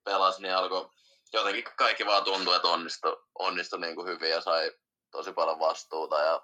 pelasi, 0.04 0.42
niin 0.42 0.54
alkoi 0.54 0.90
jotenkin 1.32 1.64
kaikki 1.76 2.06
vaan 2.06 2.24
tuntui, 2.24 2.56
että 2.56 2.68
onnistui, 2.68 3.22
onnistui 3.38 3.80
niin 3.80 3.94
kuin 3.94 4.08
hyvin 4.08 4.30
ja 4.30 4.40
sai 4.40 4.72
tosi 5.10 5.32
paljon 5.32 5.58
vastuuta. 5.58 6.18
Ja 6.18 6.42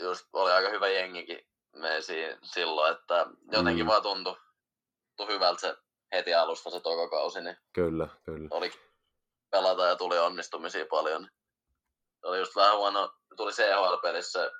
just 0.00 0.26
oli 0.32 0.52
aika 0.52 0.68
hyvä 0.68 0.88
jengikin 0.88 1.48
meisiin 1.76 2.38
silloin, 2.42 2.92
että 2.92 3.26
jotenkin 3.52 3.84
mm. 3.84 3.90
vaan 3.90 4.02
tuntui, 4.02 4.36
tuntui 5.16 5.34
hyvältä 5.34 5.60
se 5.60 5.76
heti 6.12 6.34
alusta 6.34 6.70
se 6.70 6.80
toka 6.80 7.08
kausi, 7.08 7.40
niin 7.40 7.56
kyllä, 7.72 8.08
kyllä. 8.24 8.48
oli 8.50 8.72
pelata 9.50 9.86
ja 9.86 9.96
tuli 9.96 10.18
onnistumisia 10.18 10.86
paljon. 10.90 11.28
Se 12.20 12.26
oli 12.26 12.38
just 12.38 12.56
vähän 12.56 12.76
huono, 12.76 13.12
tuli 13.36 13.52
CHL-pelissä 13.52 14.50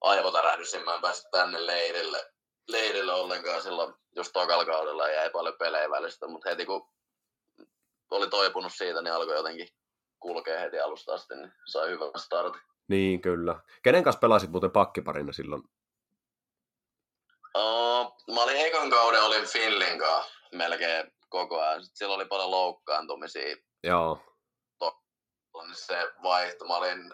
aivotärähdys, 0.00 0.76
mä 0.84 0.94
en 0.94 1.00
päässyt 1.00 1.30
tänne 1.30 1.66
leirille, 1.66 2.32
leirille 2.68 3.12
ollenkaan 3.12 3.62
silloin 3.62 3.94
just 4.16 4.32
tokalla 4.32 4.64
kaudella 4.64 5.08
ja 5.08 5.14
jäi 5.14 5.30
paljon 5.30 5.56
pelejä 5.58 5.90
välistä, 5.90 6.26
mutta 6.26 6.50
heti 6.50 6.66
kun 6.66 6.88
oli 8.10 8.28
toipunut 8.28 8.72
siitä, 8.76 9.02
niin 9.02 9.14
alkoi 9.14 9.36
jotenkin 9.36 9.68
kulkea 10.18 10.60
heti 10.60 10.80
alusta 10.80 11.14
asti, 11.14 11.34
niin 11.34 11.52
sai 11.66 11.88
hyvän 11.88 12.10
startin. 12.16 12.62
Niin, 12.88 13.20
kyllä. 13.20 13.60
Kenen 13.82 14.04
kanssa 14.04 14.20
pelasit 14.20 14.50
muuten 14.50 14.70
pakkiparina 14.70 15.32
silloin 15.32 15.62
Uh, 17.56 18.34
mä 18.34 18.42
olin 18.42 18.56
ekan 18.56 18.90
kauden 18.90 19.22
olin 19.22 19.46
Finlin 19.46 19.98
kanssa 19.98 20.32
melkein 20.52 21.12
koko 21.28 21.60
ajan. 21.60 21.84
Sitten 21.84 21.96
silloin 21.98 22.20
oli 22.20 22.28
paljon 22.28 22.50
loukkaantumisia. 22.50 23.56
Joo. 23.84 24.18
To- 24.78 25.02
se 25.72 26.12
vaihto. 26.22 26.66
Mä 26.66 26.76
olin 26.76 27.12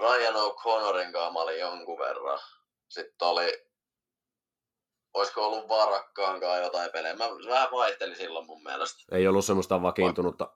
Ryan 0.00 0.34
O'Connorin 0.34 1.12
kanssa 1.12 1.32
mä 1.32 1.38
olin 1.38 1.60
jonkun 1.60 1.98
verran. 1.98 2.38
Sitten 2.88 3.28
oli, 3.28 3.66
olisiko 5.14 5.46
ollut 5.46 5.68
varakkaankaan 5.68 6.62
jotain 6.62 6.92
pelejä. 6.92 7.16
Mä 7.16 7.24
vähän 7.48 7.70
vaihtelin 7.72 8.16
silloin 8.16 8.46
mun 8.46 8.62
mielestä. 8.62 9.16
Ei 9.16 9.26
ollut 9.28 9.44
semmoista 9.44 9.82
vakiintunutta. 9.82 10.52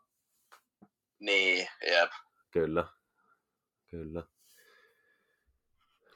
Niin, 1.20 1.68
jep. 1.86 2.10
Kyllä, 2.50 2.84
kyllä. 3.90 4.22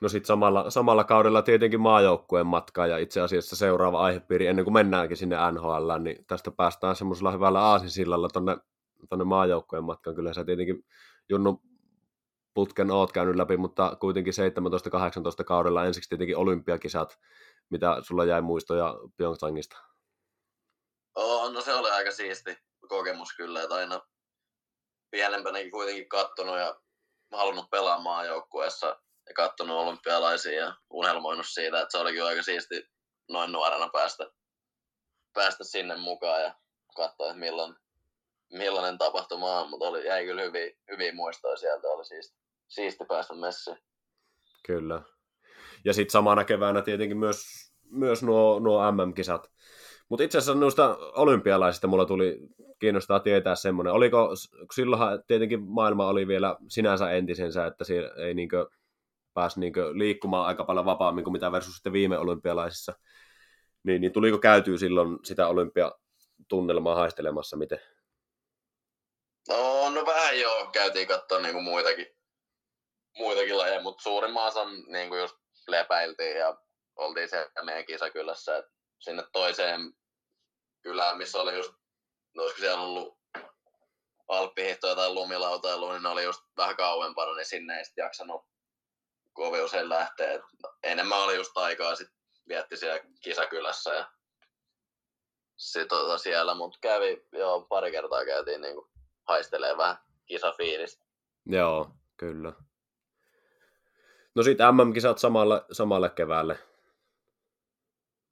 No 0.01 0.09
sitten 0.09 0.27
samalla, 0.27 0.71
samalla 0.71 1.05
kaudella 1.05 1.43
tietenkin 1.43 1.81
maajoukkueen 1.81 2.47
matkaa 2.47 2.87
ja 2.87 2.99
itse 2.99 3.21
asiassa 3.21 3.57
seuraava 3.57 4.01
aihepiiri 4.01 4.47
ennen 4.47 4.65
kuin 4.65 4.75
mennäänkin 4.75 5.17
sinne 5.17 5.37
NHL, 5.53 5.99
niin 6.03 6.25
tästä 6.27 6.51
päästään 6.51 6.97
semmoisella 6.97 7.31
hyvällä 7.31 7.61
aasisillalla 7.61 8.29
tonne, 8.29 8.57
tonne 9.09 9.25
maajoukkueen 9.25 9.85
matkaan. 9.85 10.17
Kyllä 10.17 10.35
sä 10.35 10.45
tietenkin 10.45 10.85
Junnu 11.29 11.63
putken 12.55 12.91
oot 12.91 13.13
käynyt 13.13 13.37
läpi, 13.37 13.57
mutta 13.57 13.97
kuitenkin 14.01 14.35
17-18 15.41 15.45
kaudella 15.45 15.85
ensiksi 15.85 16.09
tietenkin 16.09 16.37
olympiakisat, 16.37 17.19
mitä 17.71 17.97
sulla 18.01 18.25
jäi 18.25 18.43
muistoja 18.43 18.95
Pyeongchangista? 19.17 19.77
Oh, 21.15 21.53
no 21.53 21.61
se 21.61 21.75
oli 21.75 21.91
aika 21.91 22.11
siisti 22.11 22.57
kokemus 22.89 23.37
kyllä, 23.37 23.63
että 23.63 23.75
aina 23.75 24.01
pienempänäkin 25.11 25.71
kuitenkin 25.71 26.09
kattonut 26.09 26.57
ja 26.57 26.81
halunnut 27.33 27.71
pelaa 27.71 28.01
maajoukkueessa 28.01 28.87
ja 29.29 29.35
katsonut 29.35 29.77
olympialaisia 29.77 30.61
ja 30.61 30.75
unelmoinut 30.91 31.47
siitä, 31.49 31.81
että 31.81 31.93
se 31.93 31.99
oli 31.99 32.13
kyllä 32.13 32.29
aika 32.29 32.43
siisti 32.43 32.89
noin 33.29 33.53
nuorena 33.53 33.89
päästä, 33.93 34.27
päästä 35.33 35.65
sinne 35.65 35.97
mukaan 35.97 36.43
ja 36.43 36.55
katsoa, 36.97 37.27
että 37.27 37.41
milloin, 37.41 37.75
millainen 38.53 38.99
tapahtuma 38.99 39.61
on, 39.61 39.71
mutta 39.71 39.89
oli, 39.89 40.07
jäi 40.07 40.25
kyllä 40.25 40.43
hyviä, 40.43 40.71
hyviä 40.91 41.15
muistoja 41.15 41.57
sieltä, 41.57 41.89
oli 41.89 42.05
siisti, 42.05 42.39
siisti 42.69 43.05
päästä 43.09 43.35
messiin. 43.35 43.79
Kyllä. 44.67 45.03
Ja 45.85 45.95
sitten 45.95 46.13
samana 46.13 46.45
keväänä 46.45 46.83
tietenkin 46.83 47.19
myös, 47.19 47.43
myös 47.91 48.23
nuo, 48.23 48.59
nuo 48.59 48.93
MM-kisat. 48.93 49.53
Mutta 50.13 50.25
itse 50.25 50.39
asiassa 50.39 50.61
noista 50.61 50.97
olympialaisista 50.97 51.87
mulla 51.87 52.07
tuli 52.07 52.39
kiinnostaa 52.79 53.21
tietää 53.21 53.55
semmoinen. 53.55 53.93
Oliko, 53.93 54.29
silloinhan 54.75 55.23
tietenkin 55.27 55.63
maailma 55.63 56.07
oli 56.07 56.27
vielä 56.27 56.57
sinänsä 56.69 57.11
entisensä, 57.11 57.67
että 57.67 57.85
siellä 57.85 58.11
ei 58.17 58.35
niinkö 58.35 58.67
pääsi 59.35 59.61
niin 59.61 59.73
liikkumaan 59.93 60.47
aika 60.47 60.65
paljon 60.65 60.85
vapaammin 60.85 61.25
kuin 61.25 61.33
mitä 61.33 61.53
versus 61.53 61.75
sitten 61.75 61.93
viime 61.93 62.19
olympialaisissa. 62.19 62.93
Niin, 63.83 64.01
niin 64.01 64.13
tuliko 64.13 64.39
käytyä 64.39 64.79
silloin 64.79 65.19
sitä 65.25 65.49
olympiatunnelmaa 65.49 66.95
haistelemassa 66.95 67.57
miten? 67.57 67.81
No, 69.49 69.91
no 69.91 70.07
vähän 70.07 70.41
joo, 70.41 70.67
käytiin 70.73 71.09
katsoa 71.09 71.41
niin 71.41 71.55
kuin 71.55 71.65
muitakin, 71.65 72.07
muitakin 73.19 73.59
lajeja, 73.59 73.83
mutta 73.83 74.03
suurimman 74.03 74.47
osan 74.47 74.69
niin 74.87 75.09
kuin 75.09 75.21
just 75.21 75.37
lepäiltiin 75.69 76.37
ja 76.37 76.59
oltiin 76.97 77.29
siellä 77.29 77.51
meidän 77.65 77.87
kisakylässä, 77.87 78.57
että 78.57 78.73
sinne 78.99 79.25
toiseen 79.33 79.93
kylään, 80.83 81.19
missä 81.19 81.41
oli 81.41 81.55
just, 81.55 81.73
no 82.35 82.43
olisiko 82.43 82.61
siellä 82.61 82.83
ollut 82.83 83.19
alppihihtoja 84.29 84.95
tai 84.95 85.15
lumilautailu, 85.15 85.93
niin 85.93 86.03
ne 86.03 86.09
oli 86.09 86.25
just 86.25 86.41
vähän 86.57 86.77
kauempana, 86.77 87.35
niin 87.35 87.47
sinne 87.47 87.79
ei 87.79 87.85
sitten 87.85 88.03
jaksanut 88.03 88.45
kovin 89.33 89.65
usein 89.65 89.89
lähtee. 89.89 90.41
Enemmän 90.83 91.19
oli 91.19 91.37
just 91.37 91.59
aikaa 91.59 91.95
sit 91.95 92.09
vietti 92.49 92.77
siellä 92.77 93.01
kisakylässä 93.23 93.95
ja 93.95 94.13
sit 95.57 95.89
tota 95.89 96.19
siellä, 96.19 96.55
mutta 96.55 96.79
kävi 96.81 97.27
jo 97.33 97.67
pari 97.69 97.91
kertaa 97.91 98.25
käytiin 98.25 98.61
niinku 98.61 98.91
haistelee 99.29 99.77
vähän 99.77 99.97
kisafiilistä. 100.27 101.05
Joo, 101.47 101.91
kyllä. 102.17 102.53
No 104.35 104.43
sitten 104.43 104.75
MM-kisat 104.75 105.19
samalle, 105.19 105.65
samalle 105.73 106.11
keväälle. 106.11 106.59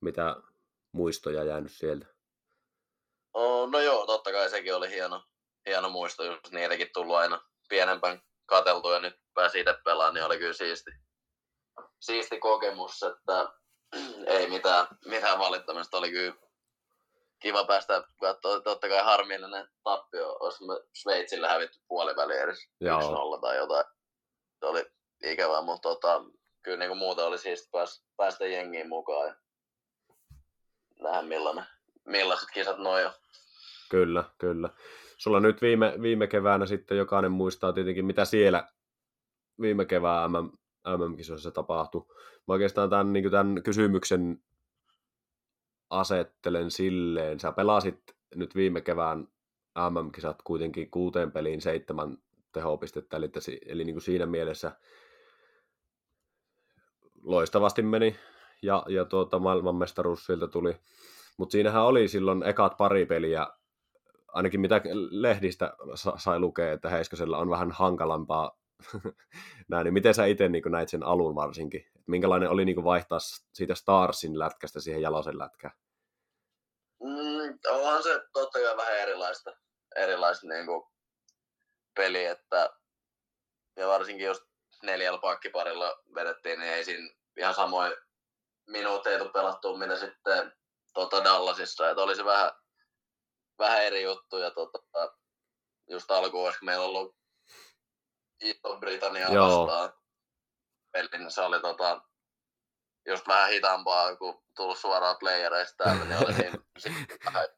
Mitä 0.01 0.37
muistoja 0.93 1.45
jäänyt 1.45 1.73
sieltä? 1.73 2.07
Oh, 3.35 3.71
no 3.71 3.81
joo, 3.81 4.07
totta 4.07 4.33
kai 4.33 4.51
sekin 4.51 4.75
oli 4.75 4.91
hieno, 4.91 5.23
hieno 5.67 5.89
muisto, 5.89 6.25
just 6.25 6.51
niitäkin 6.51 6.91
tullut 6.95 7.17
aina 7.17 7.41
pienempään 7.69 8.23
kateltu 8.47 8.91
ja 8.91 9.01
nyt 9.01 9.21
pääsi 9.35 9.61
itse 9.61 9.75
pelaamaan, 9.85 10.15
niin 10.15 10.25
oli 10.25 10.39
kyllä 10.39 10.53
siisti, 10.53 10.91
siisti 12.01 12.39
kokemus, 12.39 13.03
että 13.03 13.53
ei 14.37 14.51
mitään, 14.51 14.87
mitään 15.05 15.39
valittamista. 15.39 15.99
Oli 15.99 16.11
kyllä 16.11 16.35
kiva 17.41 17.65
päästä 17.65 18.05
katsoa. 18.21 18.61
Totta 18.61 18.89
kai 18.89 19.05
harmillinen 19.05 19.69
tappio, 19.85 20.37
olisi 20.41 20.67
me 20.67 20.75
Sveitsillä 20.95 21.49
hävitty 21.49 21.79
puoliväli 21.89 22.37
edes 22.37 22.59
1-0 22.85 23.41
tai 23.41 23.57
jotain. 23.57 23.85
Se 24.61 24.67
oli 24.67 24.85
ikävä, 25.25 25.63
mutta 25.63 25.89
tota, 25.89 26.25
kyllä 26.63 26.79
niin 26.79 26.89
kuin 26.89 26.99
muuta 26.99 27.27
oli 27.27 27.39
siis 27.39 27.69
päästä, 27.73 28.07
päästä 28.17 28.47
jengiin 28.47 28.89
mukaan 28.89 29.27
ja 29.27 29.35
nähdä 31.01 31.23
millainen, 31.23 31.67
millaiset 32.07 32.49
kisat 32.55 32.79
noin 32.79 33.07
on. 33.07 33.13
Kyllä, 33.91 34.25
kyllä. 34.39 34.71
Sulla 35.17 35.41
nyt 35.41 35.63
viime, 35.63 35.95
viime 36.03 36.27
keväänä 36.27 36.67
sitten 36.67 36.99
jokainen 36.99 37.33
muistaa 37.33 37.73
tietenkin, 37.73 38.05
mitä 38.05 38.25
siellä 38.25 38.69
viime 39.61 39.85
kevään 39.85 40.31
MM, 40.31 40.51
MM-kisoissa 40.87 41.51
tapahtui. 41.51 42.07
Mä 42.49 42.55
oikeastaan 42.55 42.91
tämän, 42.91 43.13
niin 43.13 43.31
tämän 43.31 43.63
kysymyksen 43.63 44.43
asettelen 45.91 46.71
silleen. 46.71 47.41
Sä 47.41 47.53
pelasit 47.53 48.17
nyt 48.35 48.55
viime 48.55 48.81
kevään 48.81 49.29
MM-kisat 49.91 50.43
kuitenkin 50.43 50.91
kuuteen 50.91 51.33
peliin 51.33 51.61
seitsemän 51.61 52.19
tehopistettä, 52.53 53.17
eli, 53.17 53.31
eli 53.67 53.85
niin 53.85 53.95
kuin 53.95 54.03
siinä 54.03 54.27
mielessä 54.27 54.73
loistavasti 57.23 57.83
meni 57.83 58.17
ja, 58.63 58.85
ja 58.89 59.05
tuota, 59.05 59.39
maailmanmestaruus 59.39 60.27
siltä 60.27 60.47
tuli. 60.47 60.77
Mutta 61.41 61.53
siinähän 61.53 61.83
oli 61.83 62.09
silloin 62.09 62.43
ekat 62.43 62.77
pari 62.77 63.07
peliä, 63.07 63.47
ainakin 64.29 64.61
mitä 64.61 64.81
lehdistä 65.11 65.73
sai 66.17 66.41
lukea, 66.41 66.73
että 66.73 66.89
Heiskosella 66.89 67.39
on 67.39 67.51
vähän 67.51 67.71
hankalampaa 67.71 68.59
näin, 69.71 69.85
niin 69.85 69.95
miten 69.95 70.15
sä 70.15 70.25
itse 70.25 70.49
niin 70.49 70.63
näit 70.67 70.89
sen 70.89 71.03
alun 71.03 71.35
varsinkin? 71.35 71.87
Minkälainen 72.07 72.51
oli 72.51 72.65
niin 72.65 72.85
vaihtaa 72.85 73.19
siitä 73.53 73.75
Starsin 73.75 74.39
lätkästä 74.39 74.81
siihen 74.81 75.03
Jalosen 75.03 75.39
lätkään? 75.39 75.75
Mm, 77.03 77.59
onhan 77.71 78.03
se 78.03 78.21
totta 78.33 78.59
kai 78.59 78.77
vähän 78.77 78.99
erilaista, 78.99 79.57
erilaista 79.97 80.47
niin 80.47 80.67
kuin 80.67 80.83
peli, 81.97 82.25
että 82.25 82.71
ja 83.77 83.89
varsinkin 83.89 84.27
jos 84.27 84.45
neljällä 84.83 85.21
pakkiparilla 85.21 85.97
vedettiin, 86.15 86.61
niin 86.61 86.73
ei 86.73 86.85
siinä 86.85 87.15
ihan 87.37 87.55
samoin 87.55 87.93
minuutteja 88.67 89.19
tule 89.19 89.33
pelattua, 89.33 89.79
mitä 89.79 89.97
sitten 89.97 90.53
tota 90.95 91.25
Dallasissa, 91.25 91.91
että 91.91 92.03
oli 92.03 92.17
se 92.17 92.25
vähän, 92.25 92.51
vähän 93.59 93.85
eri 93.85 94.03
juttu, 94.03 94.39
ja 94.39 94.51
tota, 94.51 95.15
just 95.91 96.11
alkuun 96.11 96.45
olisi 96.45 96.65
meillä 96.65 96.85
ollut 96.85 97.17
Iso-Britannia 98.41 99.29
vastaan 99.29 99.93
peli, 100.93 101.09
niin 101.13 101.31
se 101.31 101.41
oli 101.41 101.61
tota, 101.61 102.03
just 103.09 103.29
vähän 103.29 103.51
hitaampaa, 103.51 104.17
kun 104.17 104.43
tullut 104.57 104.79
suoraan 104.79 105.17
playereista 105.21 105.85
täällä, 105.85 106.05
niin 106.05 106.25
oli 106.25 106.35
siinä, 106.41 106.59
siinä 106.79 107.49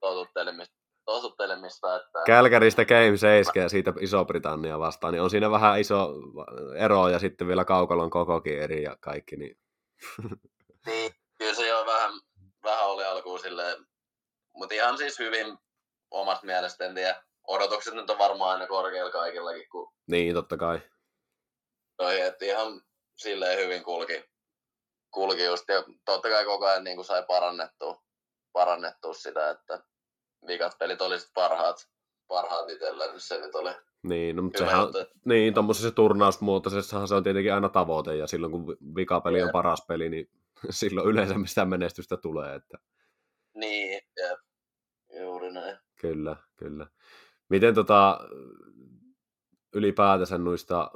totuttelemista 0.00 0.82
totuttelemista. 1.04 1.96
Että... 1.96 2.22
Kälkäristä 2.26 2.84
Game 2.84 3.16
7 3.16 3.62
ja 3.62 3.68
siitä 3.68 3.92
Iso-Britannia 4.00 4.78
vastaan, 4.78 5.12
niin 5.12 5.22
on 5.22 5.30
siinä 5.30 5.50
vähän 5.50 5.80
iso 5.80 6.14
ero 6.76 7.08
ja 7.08 7.18
sitten 7.18 7.48
vielä 7.48 7.64
kaukalon 7.64 8.10
kokokin 8.10 8.58
eri 8.58 8.82
ja 8.82 8.96
kaikki. 9.00 9.36
Niin, 9.36 9.58
niin 10.86 11.12
kyllä 11.38 11.54
se 11.54 11.68
jo 11.68 11.86
vähän, 11.86 12.12
vähän 12.64 12.86
oli 12.86 13.04
alkuun 13.04 13.38
silleen, 13.38 13.86
mutta 14.56 14.74
ihan 14.74 14.98
siis 14.98 15.18
hyvin 15.18 15.58
omasta 16.10 16.46
mielestä, 16.46 16.84
en 16.84 16.94
tiedä. 16.94 17.22
Odotukset 17.46 17.94
nyt 17.94 18.10
on 18.10 18.18
varmaan 18.18 18.50
aina 18.50 18.66
korkealla 18.66 19.10
kaikillakin. 19.10 19.68
Kun... 19.68 19.92
Niin, 20.06 20.34
totta 20.34 20.56
kai. 20.56 20.80
Toi, 21.96 22.20
että 22.20 22.44
ihan 22.44 22.82
silleen 23.16 23.58
hyvin 23.58 23.84
kulki, 23.84 24.24
kulki 25.10 25.44
just, 25.44 25.68
ja 25.68 25.84
totta 26.04 26.28
kai 26.28 26.44
koko 26.44 26.66
ajan 26.66 26.84
niin 26.84 26.96
kuin 26.96 27.06
sai 27.06 27.24
parannettua, 27.26 28.02
parannettua 28.52 29.14
sitä, 29.14 29.50
että 29.50 29.84
vikat 30.46 30.78
pelit 30.78 31.02
oli 31.02 31.16
parhaat, 31.34 31.88
parhaat 32.28 32.70
itsellä, 32.70 33.06
niin 33.06 33.20
se 33.20 33.38
nyt 33.38 33.54
oli 33.54 33.74
niin, 34.02 34.36
no, 34.36 34.42
mutta 34.42 34.58
sehän, 34.58 34.80
juttu. 34.80 34.98
niin, 35.24 35.54
tuommoisessa 35.54 35.90
turnausmuotoisessahan 35.90 37.08
se 37.08 37.14
on 37.14 37.22
tietenkin 37.22 37.54
aina 37.54 37.68
tavoite, 37.68 38.16
ja 38.16 38.26
silloin 38.26 38.52
kun 38.52 38.76
vikapeli 38.96 39.36
yeah. 39.36 39.46
on 39.46 39.52
paras 39.52 39.84
peli, 39.88 40.08
niin 40.08 40.30
silloin 40.70 41.08
yleensä 41.08 41.38
mistä 41.38 41.64
menestystä 41.64 42.16
tulee. 42.16 42.54
Että... 42.54 42.78
Niin, 43.54 43.92
jep. 43.92 44.40
juuri 45.20 45.52
näin. 45.52 45.78
Kyllä, 46.00 46.36
kyllä. 46.56 46.86
Miten 47.48 47.74
tota, 47.74 48.20
ylipäätänsä 49.74 50.38
noista 50.38 50.90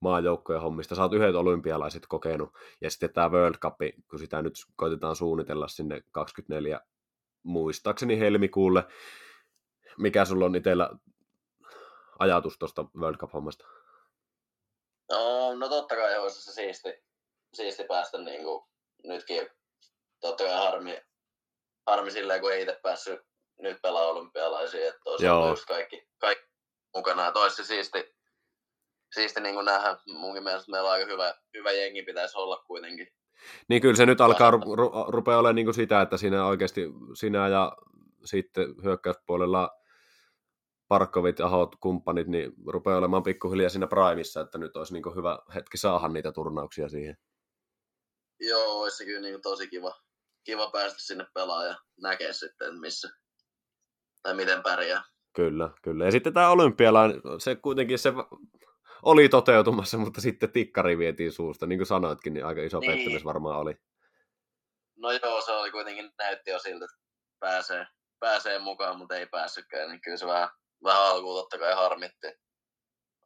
maajoukkojen 0.00 0.62
hommista, 0.62 0.94
sä 0.94 1.02
oot 1.02 1.12
yhdet 1.12 1.34
olympialaiset 1.34 2.06
kokenut, 2.08 2.50
ja 2.80 2.90
sitten 2.90 3.12
tämä 3.12 3.30
World 3.30 3.56
Cup, 3.58 3.74
kun 4.10 4.18
sitä 4.18 4.42
nyt 4.42 4.54
koitetaan 4.76 5.16
suunnitella 5.16 5.68
sinne 5.68 6.02
24 6.12 6.80
muistaakseni 7.42 8.18
helmikuulle. 8.18 8.84
Mikä 9.98 10.24
sulla 10.24 10.44
on 10.44 10.56
itsellä 10.56 10.90
ajatus 12.18 12.58
tuosta 12.58 12.84
World 12.96 13.16
Cup-hommasta? 13.16 13.66
No, 15.10 15.54
no 15.54 15.68
totta 15.68 15.94
kai 15.94 16.18
olisi 16.18 16.42
se 16.42 16.52
siisti, 16.52 16.88
siisti 17.54 17.84
päästä 17.84 18.18
niin 18.18 18.44
kuin 18.44 18.64
nytkin. 19.04 19.48
Totta 20.20 20.44
kai 20.44 20.54
harmi, 20.54 21.02
harmi 21.86 22.10
silleen, 22.10 22.40
kun 22.40 22.52
ei 22.52 22.62
itse 22.62 22.80
päässyt 22.82 23.20
nyt 23.58 23.82
pelaa 23.82 24.06
olympialaisia, 24.06 24.88
että 24.88 25.10
olisi 25.10 25.26
just 25.26 25.64
kaikki, 25.64 26.08
kaikki 26.18 26.44
mukana. 26.94 27.26
Että 27.26 27.40
olisi 27.40 27.56
se 27.56 27.64
siisti, 27.64 28.14
siisti 29.14 29.40
niin 29.40 29.54
kuin 29.54 29.66
nähdä. 29.66 29.96
Munkin 30.06 30.44
mielestä 30.44 30.70
meillä 30.70 30.88
on 30.88 30.92
aika 30.92 31.12
hyvä, 31.12 31.34
hyvä 31.54 31.72
jengi 31.72 32.02
pitäisi 32.02 32.38
olla 32.38 32.64
kuitenkin 32.66 33.08
niin 33.68 33.82
kyllä 33.82 33.96
se 33.96 34.06
nyt 34.06 34.20
alkaa 34.20 34.50
ru- 34.50 34.54
ru- 34.54 35.06
rupea 35.08 35.38
olemaan 35.38 35.54
niin 35.54 35.66
kuin 35.66 35.74
sitä, 35.74 36.00
että 36.00 36.16
siinä 36.16 36.46
oikeasti 36.46 36.80
sinä 37.14 37.48
ja 37.48 37.76
sitten 38.24 38.74
hyökkäyspuolella 38.82 39.70
Parkkovit, 40.88 41.40
Ahot, 41.40 41.76
kumppanit, 41.80 42.26
niin 42.26 42.52
rupeaa 42.66 42.98
olemaan 42.98 43.22
pikkuhiljaa 43.22 43.68
siinä 43.68 43.86
primissa, 43.86 44.40
että 44.40 44.58
nyt 44.58 44.76
olisi 44.76 44.92
niin 44.92 45.16
hyvä 45.16 45.38
hetki 45.54 45.76
saada 45.76 46.08
niitä 46.08 46.32
turnauksia 46.32 46.88
siihen. 46.88 47.16
Joo, 48.48 48.80
olisi 48.80 48.96
se 48.96 49.04
kyllä 49.04 49.20
niin 49.20 49.42
tosi 49.42 49.68
kiva, 49.68 50.00
kiva 50.44 50.70
päästä 50.70 50.98
sinne 51.02 51.26
pelaamaan 51.34 51.68
ja 51.68 51.76
näkee 52.02 52.32
sitten, 52.32 52.80
missä 52.80 53.08
tai 54.22 54.34
miten 54.34 54.62
pärjää. 54.62 55.02
Kyllä, 55.36 55.70
kyllä. 55.82 56.04
Ja 56.04 56.10
sitten 56.10 56.34
tämä 56.34 56.50
olympialainen, 56.50 57.20
se 57.38 57.56
kuitenkin 57.56 57.98
se 57.98 58.12
oli 59.02 59.28
toteutumassa, 59.28 59.98
mutta 59.98 60.20
sitten 60.20 60.52
tikkari 60.52 60.98
vietiin 60.98 61.32
suusta. 61.32 61.66
Niin 61.66 61.78
kuin 61.78 61.86
sanoitkin, 61.86 62.34
niin 62.34 62.46
aika 62.46 62.62
iso 62.62 62.80
niin. 62.80 62.92
pettymys 62.92 63.24
varmaan 63.24 63.58
oli. 63.58 63.74
No 64.96 65.12
joo, 65.12 65.40
se 65.40 65.52
oli 65.52 65.70
kuitenkin 65.70 66.12
näytti 66.18 66.50
jo 66.50 66.58
siltä, 66.58 66.84
että 66.84 66.96
pääsee, 67.40 67.86
pääsee 68.20 68.58
mukaan, 68.58 68.98
mutta 68.98 69.16
ei 69.16 69.26
päässytkään. 69.26 69.88
Niin 69.88 70.00
kyllä 70.00 70.16
se 70.16 70.26
vähän, 70.26 70.48
vähän 70.84 71.02
alkuun 71.02 71.40
totta 71.40 71.58
kai 71.58 71.74
harmitti. 71.74 72.26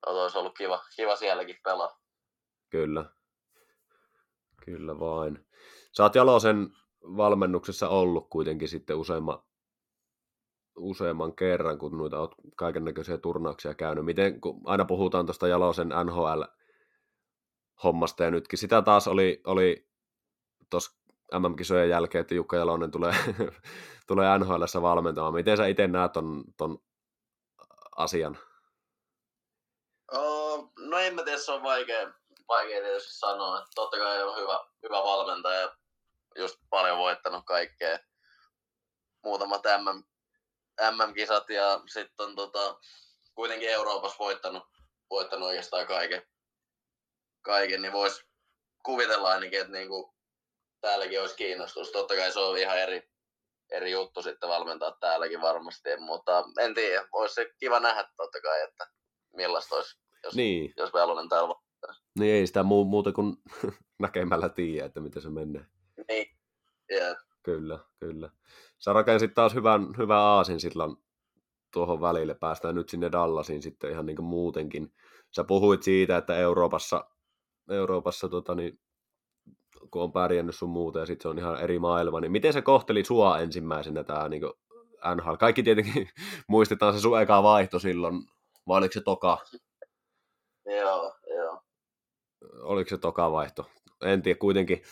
Olisi 0.07 0.39
ollut 0.39 0.59
kiva, 0.59 0.83
kiva 0.97 1.17
sielläkin 1.17 1.57
pelaa. 1.65 2.01
Kyllä. 2.71 3.05
Kyllä 4.69 4.99
vain. 4.99 5.47
Sä 5.93 6.03
oot 6.03 6.15
Jalosen 6.15 6.69
valmennuksessa 7.03 7.89
ollut 7.89 8.29
kuitenkin 8.31 8.69
sitten 8.69 8.97
useamman, 8.97 9.43
useamman 10.77 11.37
kerran, 11.37 11.79
kun 11.79 11.99
noita 11.99 12.21
olet 12.21 12.31
kaiken 12.57 12.85
näköisiä 12.85 13.19
turnauksia 13.19 13.75
käynyt. 13.75 14.05
Miten, 14.05 14.41
kun 14.41 14.61
aina 14.65 14.85
puhutaan 14.85 15.27
tuosta 15.27 15.49
Jalosen 15.49 15.89
NHL-hommasta, 15.89 18.25
ja 18.25 18.31
nytkin 18.31 18.59
sitä 18.59 18.83
taas 18.83 19.09
oli, 19.09 19.41
oli 19.45 19.89
tuossa 20.71 20.99
MM-kisojen 21.39 21.91
jälkeen, 21.91 22.21
että 22.21 22.35
Jukka 22.35 22.57
Jalonen 22.57 22.91
tulee, 22.91 23.15
tulee 24.09 24.39
nhl 24.39 24.63
valmentamaan. 24.83 25.35
Miten 25.35 25.57
sä 25.57 25.67
itse 25.67 25.87
näet 25.87 26.13
ton, 26.13 26.45
ton 26.57 26.79
asian? 27.97 28.39
Oh, 30.13 30.73
no 30.79 30.99
en 30.99 31.15
mä 31.15 31.23
tiedä, 31.23 31.39
se 31.39 31.53
on 31.53 31.63
vaikea, 31.63 32.13
vaikea 32.49 32.83
tietysti 32.83 33.19
sanoa. 33.19 33.67
Totta 33.75 33.97
kai 33.97 34.23
on 34.23 34.41
hyvä, 34.41 34.65
hyvä 34.83 34.97
valmentaja, 34.97 35.77
just 36.37 36.59
paljon 36.71 36.99
voittanut 36.99 37.45
kaikkea. 37.47 37.99
Muutamat 39.25 39.63
MM, 39.79 40.05
MM-kisat 40.91 41.51
ja 41.51 41.81
sitten 41.87 42.27
on 42.27 42.37
tota, 42.37 42.79
kuitenkin 43.35 43.69
Euroopassa 43.69 44.19
voittanut, 44.19 44.63
voittanut 45.11 45.49
oikeastaan 45.49 45.87
kaiken, 45.87 46.23
kaiken 47.43 47.83
niin 47.83 47.93
voisi 47.93 48.23
kuvitella 48.85 49.29
ainakin, 49.29 49.61
että 49.61 49.73
niinku, 49.73 50.15
täälläkin 50.81 51.21
olisi 51.21 51.37
kiinnostus. 51.37 51.91
Totta 51.91 52.15
kai 52.15 52.33
se 52.33 52.41
on 52.41 52.59
ihan 52.59 52.79
eri, 52.79 53.11
eri 53.71 53.91
juttu 53.91 54.23
sitten 54.23 54.49
valmentaa 54.49 54.97
täälläkin 55.01 55.41
varmasti, 55.41 55.97
mutta 55.97 56.45
en 56.61 56.75
tiedä, 56.75 57.09
olisi 57.13 57.35
se 57.35 57.53
kiva 57.59 57.81
nähdä 57.81 58.09
totta 58.17 58.41
kai, 58.41 58.63
että 58.63 58.87
millaista 59.33 59.77
olisi, 59.77 59.99
jos, 60.25 60.35
niin. 60.35 60.75
jos 60.77 60.93
Velonen 60.93 61.29
täällä 61.29 61.55
Niin 62.19 62.35
ei 62.35 62.47
sitä 62.47 62.63
muu, 62.63 62.85
muuta 62.85 63.13
kuin 63.13 63.37
näkemällä 63.99 64.49
tiedä, 64.49 64.87
että 64.87 65.01
miten 65.01 65.23
se 65.23 65.31
menee. 65.31 65.67
Niin, 66.09 66.27
yeah. 66.93 67.17
Kyllä, 67.43 67.79
kyllä. 68.01 68.31
Sä 68.79 68.93
rakensit 68.93 69.35
taas 69.35 69.55
hyvän, 69.55 69.87
hyvän 69.99 70.19
aasin 70.19 70.61
silloin 70.61 70.97
tuohon 71.73 72.01
välille. 72.01 72.35
Päästään 72.35 72.75
nyt 72.75 72.89
sinne 72.89 73.13
Dallasiin 73.13 73.63
sitten 73.63 73.91
ihan 73.91 74.07
niin 74.07 74.17
kuin 74.17 74.27
muutenkin. 74.27 74.93
Sä 75.37 75.45
puhuit 75.45 75.83
siitä, 75.83 76.17
että 76.17 76.37
Euroopassa, 76.37 77.05
Euroopassa 77.71 78.29
tota 78.29 78.55
niin, 78.55 78.81
kun 79.91 80.03
on 80.03 80.13
pärjännyt 80.13 80.55
sun 80.55 80.71
muuta 80.71 80.99
ja 80.99 81.07
sitten 81.07 81.23
se 81.23 81.29
on 81.29 81.39
ihan 81.39 81.61
eri 81.61 81.79
maailma, 81.79 82.21
niin 82.21 82.33
miten 82.33 82.53
se 82.53 82.63
kohteli 82.63 83.05
sua 83.05 83.39
ensimmäisenä 83.39 84.05
tämä 84.05 84.29
niin 84.29 84.43
NHL? 85.15 85.35
Kaikki 85.35 85.63
tietenkin 85.63 86.09
muistetaan 86.49 86.95
se 86.95 87.01
sun 87.01 87.21
eka 87.21 87.43
vaihto 87.43 87.79
silloin, 87.79 88.15
vai 88.69 88.79
oliko 88.79 88.93
se 88.93 89.01
toka? 89.01 89.39
Joo, 90.67 90.77
joo. 90.77 91.18
Oliko 92.61 92.91
se 92.91 92.99
toka 92.99 93.33
vaihto? 93.33 93.71
En 94.03 94.23
tiedä 94.23 94.39
kuitenkin. 94.39 94.83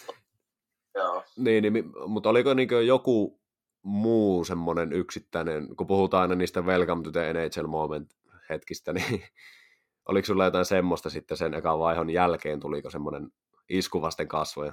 Joo. 0.94 1.22
Niin, 1.36 1.72
niin, 1.72 1.92
mutta 2.06 2.28
oliko 2.28 2.54
niin 2.54 2.86
joku 2.86 3.40
muu 3.82 4.44
semmoinen 4.44 4.92
yksittäinen, 4.92 5.76
kun 5.76 5.86
puhutaan 5.86 6.22
aina 6.22 6.34
niistä 6.34 6.60
Welcome 6.60 7.02
to 7.02 7.10
the 7.10 7.32
NHL 7.32 7.66
Moment 7.66 8.10
hetkistä, 8.50 8.92
niin 8.92 9.24
oliko 10.08 10.26
sulla 10.26 10.44
jotain 10.44 10.64
semmoista 10.64 11.10
sitten 11.10 11.36
sen 11.36 11.54
ekan 11.54 11.78
vaihon 11.78 12.10
jälkeen, 12.10 12.60
tuliko 12.60 12.90
semmoinen 12.90 13.32
isku 13.68 14.02
vasten 14.02 14.28
kasvoja? 14.28 14.72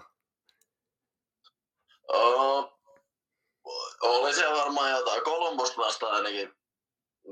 Oh, 2.07 2.79
oli 4.01 4.33
se 4.33 4.45
varmaan 4.51 4.91
jotain. 4.91 5.23
Kolumbusta 5.23 5.81
vastaan 5.81 6.15
ainakin 6.15 6.53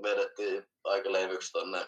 vedettiin 0.01 0.63
aika 0.83 1.11
levyksi 1.11 1.51
tonne 1.51 1.87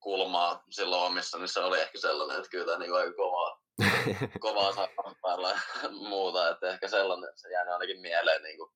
kulmaa 0.00 0.62
silloin 0.70 1.02
omissa, 1.02 1.38
niin 1.38 1.48
se 1.48 1.60
oli 1.60 1.80
ehkä 1.80 1.98
sellainen, 1.98 2.36
että 2.36 2.50
kyllä 2.50 2.78
niin 2.78 2.94
aika 2.94 3.12
kovaa, 3.16 3.60
kovaa 4.40 4.72
saa 4.72 4.88
päällä 5.22 5.48
ja 5.48 5.88
muuta, 6.08 6.48
että 6.50 6.68
ehkä 6.70 6.88
sellainen, 6.88 7.30
se 7.36 7.48
jäänyt 7.52 7.72
ainakin 7.72 8.00
mieleen 8.00 8.42
niin 8.42 8.56
kuin, 8.58 8.70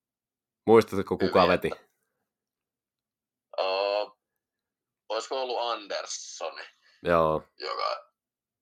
Muistatko, 0.67 1.17
kuka 1.17 1.41
Hyvin, 1.41 1.51
veti? 1.51 1.69
oh, 3.57 4.17
olisiko 5.09 5.41
ollut 5.41 5.57
Anderssoni, 5.61 6.63
Joo, 7.03 7.43
joka 7.57 8.09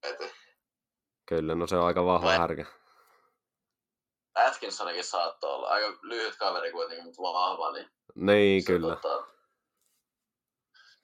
veti. 0.06 0.32
kyllä, 1.28 1.54
no 1.54 1.66
se 1.66 1.76
on 1.76 1.86
aika 1.86 2.04
vahva 2.04 2.26
Vai- 2.26 2.38
härkä. 2.38 2.64
Atkinsonikin 4.34 5.04
saattoi 5.04 5.50
olla. 5.50 5.68
Aika 5.68 5.98
lyhyt 6.02 6.36
kaveri 6.36 6.72
kuitenkin, 6.72 7.04
mutta 7.04 7.22
vahva, 7.22 7.72
niin 7.72 7.90
Niin, 8.14 8.64
kyllä, 8.64 8.96
Tota, 8.96 9.26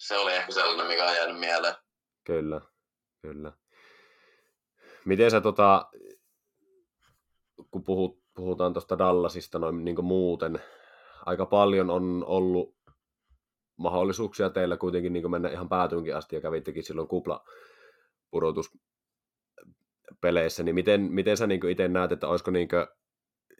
se 0.00 0.18
oli 0.18 0.32
ehkä 0.32 0.52
sellainen, 0.52 0.86
mikä 0.86 1.08
on 1.08 1.16
jäänyt 1.16 1.40
mieleen. 1.40 1.74
kyllä, 2.24 2.60
kyllä. 3.22 3.52
Miten 5.04 5.30
sä 5.30 5.40
tota, 5.40 5.90
kun 7.70 7.84
puhut, 7.84 8.22
puhutaan 8.34 8.72
tuosta 8.72 8.98
Dallasista 8.98 9.58
noin 9.58 9.84
niin 9.84 10.04
muuten, 10.04 10.62
aika 11.26 11.46
paljon 11.46 11.90
on 11.90 12.24
ollut 12.26 12.76
mahdollisuuksia 13.76 14.50
teillä 14.50 14.76
kuitenkin 14.76 15.12
niin 15.12 15.30
mennä 15.30 15.48
ihan 15.48 15.68
päätyynkin 15.68 16.16
asti 16.16 16.36
ja 16.36 16.42
kävittekin 16.42 16.84
silloin 16.84 17.08
kupla 17.08 17.44
peleissä, 20.20 20.62
niin 20.62 20.74
miten, 20.74 21.00
miten 21.00 21.36
sä 21.36 21.46
niin 21.46 21.68
itse 21.68 21.88
näet, 21.88 22.12
että 22.12 22.28
olisiko 22.28 22.50
niin 22.50 22.68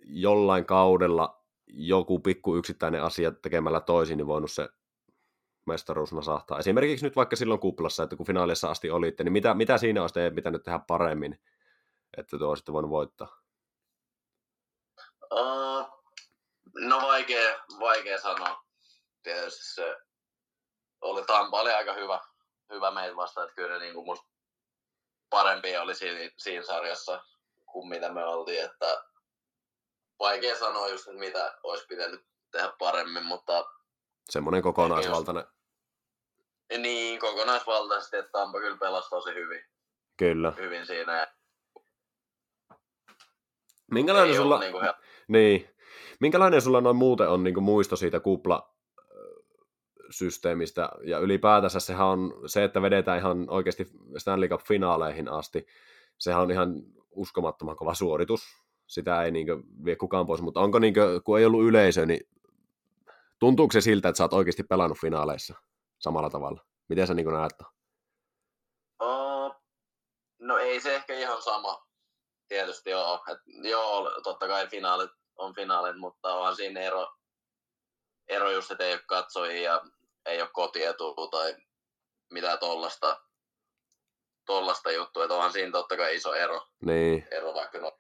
jollain 0.05 0.64
kaudella 0.64 1.45
joku 1.66 2.18
pikku 2.18 2.57
yksittäinen 2.57 3.03
asia 3.03 3.30
tekemällä 3.30 3.80
toisin, 3.80 4.16
niin 4.16 4.26
voinut 4.26 4.51
se 4.51 4.68
mestaruus 5.70 6.12
nasahtaa. 6.12 6.58
Esimerkiksi 6.58 7.06
nyt 7.06 7.16
vaikka 7.16 7.36
silloin 7.36 7.60
kuplassa, 7.60 8.02
että 8.02 8.16
kun 8.16 8.26
finaalissa 8.26 8.70
asti 8.70 8.90
olitte, 8.90 9.24
niin 9.24 9.32
mitä, 9.32 9.54
mitä 9.54 9.78
siinä 9.78 10.00
olisi 10.00 10.14
teidän 10.14 10.34
pitänyt 10.34 10.62
tehdä 10.62 10.78
paremmin, 10.78 11.40
että 12.16 12.38
te 12.38 12.44
olisitte 12.44 12.72
voinut 12.72 12.90
voittaa? 12.90 13.40
Uh, 15.32 15.86
no 16.74 17.00
vaikea, 17.02 17.58
vaikea 17.80 18.20
sanoa. 18.20 18.64
Tietysti 19.22 19.74
se 19.74 19.96
oli 21.00 21.24
Tampa 21.24 21.60
oli 21.60 21.72
aika 21.72 21.92
hyvä, 21.92 22.20
hyvä 22.70 22.90
meitä 22.90 23.16
vastaan, 23.16 23.44
että 23.44 23.56
kyllä 23.56 23.78
niin 23.78 23.94
kuin 23.94 24.18
parempi 25.30 25.76
oli 25.76 25.94
siinä, 25.94 26.30
siinä 26.36 26.64
sarjassa 26.64 27.24
kuin 27.66 27.88
mitä 27.88 28.12
me 28.12 28.24
oltiin, 28.24 28.64
että 28.64 29.04
vaikea 30.18 30.58
sanoa 30.58 30.88
just, 30.88 31.08
että 31.08 31.20
mitä 31.20 31.58
olisi 31.62 31.86
pitänyt 31.86 32.24
tehdä 32.50 32.72
paremmin, 32.78 33.24
mutta 33.24 33.64
Semmoinen 34.30 34.62
kokonaisvaltainen. 34.62 35.44
Niin 36.78 37.20
kokonaisvaltaisesti, 37.20 38.16
että 38.16 38.32
Tampa 38.32 38.60
kyllä 38.60 38.76
pelasi 38.76 39.10
tosi 39.10 39.34
hyvin, 39.34 39.64
Kyllä. 40.16 40.52
hyvin 40.56 40.86
siinä. 40.86 41.26
Minkälainen 43.90 44.30
ei 44.30 44.36
sulla, 44.36 44.58
niin 44.58 44.72
kuin 44.72 44.88
niin. 45.28 45.68
Minkälainen 46.20 46.62
sulla 46.62 46.80
noin 46.80 46.96
muuten 46.96 47.28
on 47.28 47.44
niin 47.44 47.62
muisto 47.62 47.96
siitä 47.96 48.20
kupla 48.20 48.74
systeemistä 50.10 50.88
ja 51.04 51.18
ylipäätänsä 51.18 51.80
sehän 51.80 52.06
on 52.06 52.34
se, 52.46 52.64
että 52.64 52.82
vedetään 52.82 53.18
ihan 53.18 53.50
oikeasti 53.50 53.86
Stanley 54.18 54.48
Cup-finaaleihin 54.48 55.28
asti, 55.28 55.66
sehän 56.18 56.42
on 56.42 56.50
ihan 56.50 56.74
uskomattoman 57.10 57.76
kova 57.76 57.94
suoritus. 57.94 58.42
Sitä 58.86 59.22
ei 59.22 59.30
niin 59.30 59.46
vie 59.84 59.96
kukaan 59.96 60.26
pois, 60.26 60.42
mutta 60.42 60.60
onko 60.60 60.78
niin 60.78 60.94
kuin, 60.94 61.22
kun 61.24 61.38
ei 61.38 61.44
ollut 61.44 61.64
yleisö, 61.64 62.06
niin 62.06 62.28
tuntuuko 63.38 63.72
se 63.72 63.80
siltä, 63.80 64.08
että 64.08 64.16
sä 64.16 64.24
oot 64.24 64.32
oikeasti 64.32 64.62
pelannut 64.62 64.98
finaaleissa 64.98 65.54
samalla 66.01 66.30
tavalla? 66.30 66.61
Miten 66.88 67.07
sä 67.07 67.14
niin 67.14 67.32
näet? 67.32 67.53
Uh, 69.03 69.55
no 70.38 70.59
ei 70.59 70.80
se 70.80 70.94
ehkä 70.96 71.14
ihan 71.14 71.42
sama. 71.42 71.86
Tietysti 72.48 72.90
joo. 72.90 73.24
Et, 73.28 73.38
joo, 73.70 74.20
totta 74.22 74.48
kai 74.48 74.66
finaalit 74.68 75.11
on 75.36 75.55
finaalit, 75.55 75.96
mutta 75.96 76.34
onhan 76.34 76.57
siinä 76.57 76.80
ero, 76.80 77.09
ero 78.28 78.51
just, 78.51 78.70
että 78.70 78.84
ei 78.84 78.92
ole 78.92 79.03
katsojia 79.07 79.62
ja 79.62 79.82
ei 80.26 80.40
ole 80.42 80.51
kotietua 80.53 81.28
tai 81.30 81.57
mitä 82.32 82.57
tollasta, 82.57 83.20
tollasta 84.46 84.90
juttua. 84.90 85.24
Että 85.24 85.34
onhan 85.34 85.53
siinä 85.53 85.72
totta 85.72 85.96
kai 85.96 86.16
iso 86.16 86.34
ero, 86.34 86.66
Niin, 86.84 87.26
ero 87.30 87.55
vaikka 87.55 87.78
no, 87.78 87.98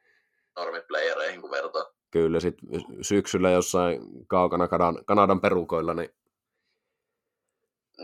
normiplayereihin 0.56 1.40
kun 1.40 1.50
vertaa. 1.50 1.84
kyllä 2.10 2.40
sitten 2.40 2.68
syksyllä 3.02 3.50
jossain 3.50 4.00
kaukana 4.28 4.68
Kanadan, 4.68 5.04
Kanadan 5.04 5.40
perukoilla, 5.40 5.94
niin 5.94 6.14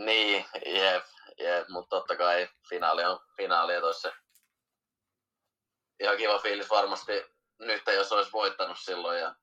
Niin, 0.05 0.45
jep, 0.65 1.03
jep, 1.39 1.69
mutta 1.69 1.95
totta 1.95 2.15
kai 2.15 2.47
finaali 2.69 3.05
on 3.05 3.19
finaali, 3.37 3.73
että 3.73 3.85
olisi 3.85 4.01
se 4.01 4.11
ihan 5.99 6.17
kiva 6.17 6.39
fiilis 6.39 6.69
varmasti 6.69 7.11
nyt, 7.59 7.81
jos 7.95 8.11
olisi 8.11 8.31
voittanut 8.31 8.77
silloin. 8.79 9.19
Ja 9.19 9.35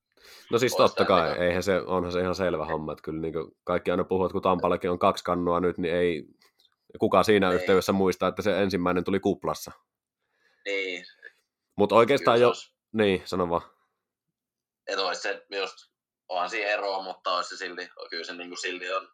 No 0.51 0.59
siis 0.59 0.77
totta 0.77 1.05
kai, 1.05 1.29
Stanley 1.29 1.47
eihän 1.47 1.63
se, 1.63 1.81
onhan 1.81 2.13
se 2.13 2.21
ihan 2.21 2.35
selvä 2.35 2.65
homma, 2.67 2.93
että 2.93 3.03
kyllä 3.03 3.21
niin 3.21 3.35
kaikki 3.65 3.91
aina 3.91 4.05
puhuvat, 4.05 4.33
kun 4.33 4.43
Tampallakin 4.43 4.91
on 4.91 4.99
kaksi 4.99 5.25
kannua 5.25 5.61
nyt, 5.61 5.79
niin 5.79 5.95
ei 5.95 6.25
kuka 6.99 7.23
siinä 7.23 7.51
Ei. 7.51 7.55
yhteydessä 7.57 7.93
muistaa, 7.93 8.29
että 8.29 8.43
se 8.43 8.63
ensimmäinen 8.63 9.05
tuli 9.05 9.21
kuplassa. 9.21 9.73
niin, 10.65 11.05
Mutta 11.77 11.95
oikeastaan 11.95 12.41
jo, 12.41 12.49
olisi, 12.49 12.75
niin, 12.93 13.23
sano 13.25 13.51
vaan. 13.51 13.63
että 14.87 15.07
olisi 15.07 15.23
se 15.23 15.47
just, 15.51 15.75
onhan 16.29 16.51
siinä 16.51 16.71
eroa, 16.71 17.03
mutta 17.03 17.37
olisi 17.37 17.49
se 17.49 17.57
silti, 17.57 17.89
kyllä 18.11 18.25
se 18.25 18.35
niin 18.35 18.49
kuin 18.49 18.59
silti 18.59 18.93
on, 18.93 19.09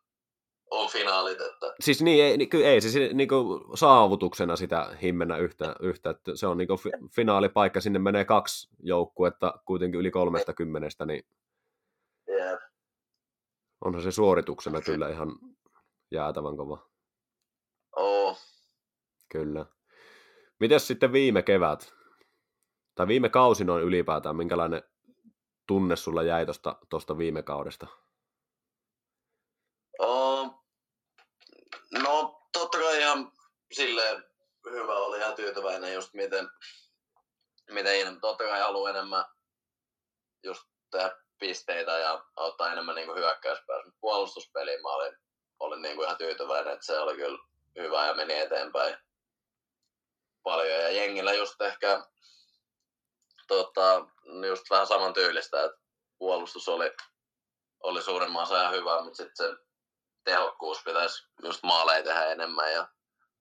on 0.71 0.91
finaalit, 0.91 1.41
että 1.41 1.75
Siis 1.81 2.03
niin, 2.03 2.25
ei, 2.25 2.37
niin, 2.37 2.49
ei 2.65 2.81
se 2.81 3.11
niin 3.13 3.29
kuin 3.29 3.65
saavutuksena 3.75 4.57
sitä 4.57 4.97
himmennä 5.03 5.37
yhtä, 5.37 5.77
yhtä 5.81 6.11
että 6.11 6.37
se 6.37 6.47
on 6.47 6.59
niin 6.59 6.69
kuin 6.69 6.81
fi, 6.81 6.91
finaalipaikka, 7.15 7.81
sinne 7.81 7.99
menee 7.99 8.25
kaksi 8.25 8.69
joukkuetta 8.79 9.55
kuitenkin 9.65 10.01
yli 10.01 10.11
kolmesta 10.11 10.53
kymmenestä, 10.53 11.07
niin 11.07 11.27
jep. 12.29 12.61
onhan 13.85 14.03
se 14.03 14.13
suorituksena 14.13 14.81
kyllä 14.81 15.09
ihan 15.09 15.29
jäätävän 16.11 16.57
kova. 16.57 16.87
Oo. 17.97 18.37
Kyllä. 19.29 19.67
Mites 20.61 20.87
sitten 20.87 21.13
viime 21.13 21.43
kevät? 21.43 21.93
Tai 22.95 23.07
viime 23.07 23.29
kausi 23.29 23.65
noin 23.65 23.85
ylipäätään, 23.85 24.37
minkälainen 24.37 24.83
tunne 25.67 25.97
sulla 25.97 26.23
jäi 26.23 26.47
tosta 26.89 27.19
viime 27.19 27.43
kaudesta? 27.43 27.87
Oo. 29.99 30.61
No, 32.03 32.41
totta 32.53 32.79
kai 32.79 32.99
ihan 32.99 33.33
silleen 33.73 34.25
hyvä 34.71 34.95
oli 34.95 35.19
ihan 35.19 35.35
tyytyväinen 35.35 35.95
just 35.95 36.15
miten, 36.15 36.51
miten 37.71 38.21
totta 38.21 38.45
kai 38.45 38.61
haluaa 38.61 38.91
enemmän 38.91 39.25
just 40.43 40.63
tehdä 40.91 41.17
pisteitä 41.39 41.99
ja 41.99 42.25
ottaa 42.37 42.73
enemmän 42.73 42.95
niin 42.95 43.15
hyökkäyspäässä. 43.15 43.93
Puolustuspeliin 44.01 44.83
mä 44.83 44.89
olin, 44.89 45.17
olin 45.61 45.83
niin 45.83 45.97
kuin 45.97 46.05
ihan 46.05 46.19
tyytyväinen, 46.19 46.73
että 46.73 46.87
se 46.87 46.99
oli 46.99 47.17
kyllä 47.17 47.39
hyvä 47.79 48.07
ja 48.07 48.15
meni 48.15 48.39
eteenpäin 48.39 48.97
paljon. 50.43 50.81
Ja 50.81 50.91
jengillä 50.91 51.33
just 51.33 51.61
ehkä 51.61 52.05
tota, 53.49 54.07
just 54.49 54.71
vähän 54.71 54.87
saman 54.87 55.13
tyylistä, 55.13 55.65
että 55.65 55.79
puolustus 56.19 56.69
oli, 56.69 56.93
oli 57.81 58.03
suurimman 58.03 58.43
osa 58.43 58.61
ihan 58.61 58.75
hyvä, 58.75 59.03
mutta 59.03 59.17
sitten 59.17 59.47
se 59.47 59.57
tehokkuus 60.25 60.83
pitäisi 60.85 61.29
just 61.43 61.63
maaleja 61.63 62.03
tehdä 62.03 62.25
enemmän 62.25 62.73
ja 62.73 62.89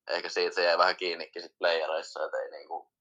ehkä 0.09 0.29
siitä 0.29 0.55
se 0.55 0.63
jäi 0.63 0.77
vähän 0.77 0.95
kiinnikin 0.95 1.41
sit 1.41 1.57
playereissa, 1.59 2.25
että 2.25 2.37
ei 2.37 2.51
niinku, 2.51 2.91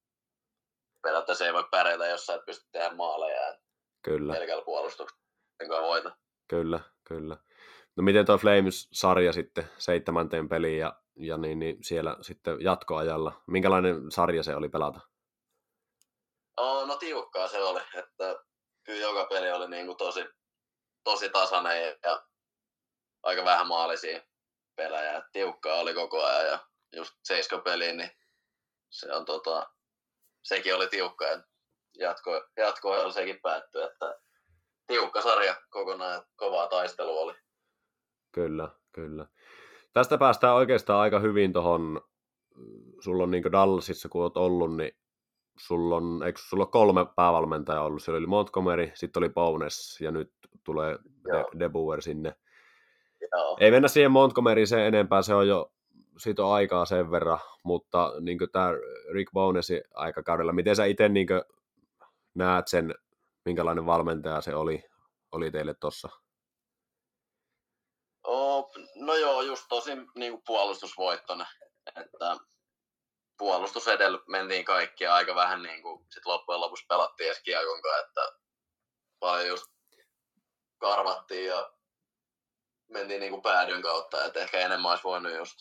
periaatteessa 1.02 1.46
ei 1.46 1.52
voi 1.52 1.64
pärjätä, 1.70 2.06
jos 2.06 2.26
sä 2.26 2.34
et 2.34 2.44
pysty 2.46 2.68
tehdä 2.72 2.90
maaleja, 2.94 3.59
Kyllä, 4.02 4.32
pelkällä 4.32 4.64
puolustuksella 4.64 5.22
enkä 5.61 5.82
voita. 5.82 6.16
kyllä, 6.48 6.80
kyllä. 7.04 7.36
No 7.96 8.02
miten 8.02 8.26
toi 8.26 8.38
Flames-sarja 8.38 9.32
sitten 9.32 9.70
seitsemänteen 9.78 10.48
peliin 10.48 10.78
ja, 10.78 11.00
ja 11.16 11.36
niin, 11.36 11.59
niin 11.59 11.84
siellä 11.84 12.16
sitten 12.20 12.56
jatkoajalla? 12.61 13.42
Minkälainen 13.46 14.11
sarja 14.11 14.42
se 14.42 14.56
oli 14.56 14.68
pelata? 14.68 15.00
Oh, 16.56 16.86
no 16.86 16.96
tiukkaa 16.96 17.48
se 17.48 17.62
oli, 17.62 17.80
että 17.94 18.36
kyllä 18.84 19.00
joka 19.00 19.26
peli 19.26 19.52
oli 19.52 19.68
niinku 19.68 19.94
tosi, 19.94 20.24
tosi 21.04 21.30
tasainen 21.30 21.98
ja 22.04 22.22
aika 23.22 23.44
vähän 23.44 23.66
maalisia 23.66 24.20
pelejä. 24.76 25.22
Tiukkaa 25.32 25.80
oli 25.80 25.94
koko 25.94 26.24
ajan 26.24 26.46
ja 26.46 26.59
just 26.97 27.12
seiska 27.24 27.59
peliin, 27.59 27.97
niin 27.97 28.11
se 28.91 29.12
on 29.12 29.24
tota, 29.24 29.70
sekin 30.43 30.74
oli 30.74 30.89
tiukka 30.89 31.24
ja 31.24 31.43
jatko, 31.99 32.45
jatko 32.57 33.11
sekin 33.11 33.39
päättyi, 33.43 33.82
että 33.82 34.20
tiukka 34.86 35.22
sarja 35.22 35.57
kokonaan 35.70 36.12
ja 36.12 36.24
kovaa 36.36 36.66
taistelu 36.66 37.18
oli. 37.18 37.34
Kyllä, 38.32 38.68
kyllä. 38.93 39.26
Tästä 39.93 40.18
päästään 40.18 40.55
oikeastaan 40.55 41.01
aika 41.01 41.18
hyvin 41.18 41.53
tuohon, 41.53 42.01
sulla 43.01 43.22
on 43.22 43.30
niin 43.30 43.53
Dallasissa, 43.53 44.09
kun 44.09 44.22
olet 44.22 44.36
ollut, 44.36 44.76
niin 44.76 44.93
sulla 45.59 45.97
on, 45.97 46.22
eikö 46.26 46.41
sulla 46.41 46.64
ole 46.64 46.70
kolme 46.70 47.07
päävalmentajaa 47.16 47.84
ollut? 47.84 48.03
Siellä 48.03 48.18
oli 48.18 48.26
Montgomery, 48.26 48.91
sitten 48.95 49.20
oli 49.20 49.28
Bowness 49.28 50.01
ja 50.01 50.11
nyt 50.11 50.32
tulee 50.64 50.99
De, 51.24 51.59
De 51.59 51.68
Boer 51.68 52.03
sinne. 52.03 52.34
Joo. 53.32 53.57
Ei 53.61 53.70
mennä 53.70 53.89
siihen 53.89 54.11
Montgomeryin 54.11 54.66
sen 54.66 54.80
enempää, 54.80 55.22
se 55.22 55.34
on 55.34 55.49
jo, 55.49 55.72
siitä 56.18 56.44
on 56.44 56.54
aikaa 56.54 56.84
sen 56.84 57.10
verran, 57.10 57.38
mutta 57.64 58.12
niin 58.20 58.38
tämä 58.52 58.72
Rick 59.12 59.32
Bownessin 59.32 59.82
aikakaudella, 59.94 60.52
miten 60.52 60.76
sä 60.76 60.84
itse 60.84 61.08
niin 61.08 61.28
näet 62.34 62.68
sen, 62.68 62.94
minkälainen 63.44 63.86
valmentaja 63.86 64.40
se 64.40 64.54
oli, 64.54 64.84
oli 65.32 65.50
teille 65.50 65.74
tuossa? 65.74 66.08
Oh, 68.24 68.70
no 68.94 69.14
joo, 69.14 69.42
just 69.42 69.64
tosi 69.68 69.90
niin 70.14 70.32
kuin 70.32 71.46
että 71.96 72.36
puolustus 73.38 73.88
edellä 73.88 74.18
mentiin 74.28 74.64
kaikki 74.64 75.04
ja 75.04 75.14
aika 75.14 75.34
vähän 75.34 75.62
niin 75.62 75.82
kuin, 75.82 76.06
sit 76.10 76.26
loppujen 76.26 76.60
lopuksi 76.60 76.86
pelattiin 76.88 77.26
edes 77.26 77.42
kiekonkaan, 77.42 78.00
että 78.00 78.32
paljon 79.20 79.48
just 79.48 79.66
karvattiin 80.78 81.46
ja 81.46 81.72
mentiin 82.90 83.20
niin 83.20 83.32
kuin 83.32 83.42
päädyn 83.42 83.82
kautta, 83.82 84.24
että 84.24 84.40
ehkä 84.40 84.60
enemmän 84.60 84.90
olisi 84.90 85.04
voinut 85.04 85.34
just 85.34 85.58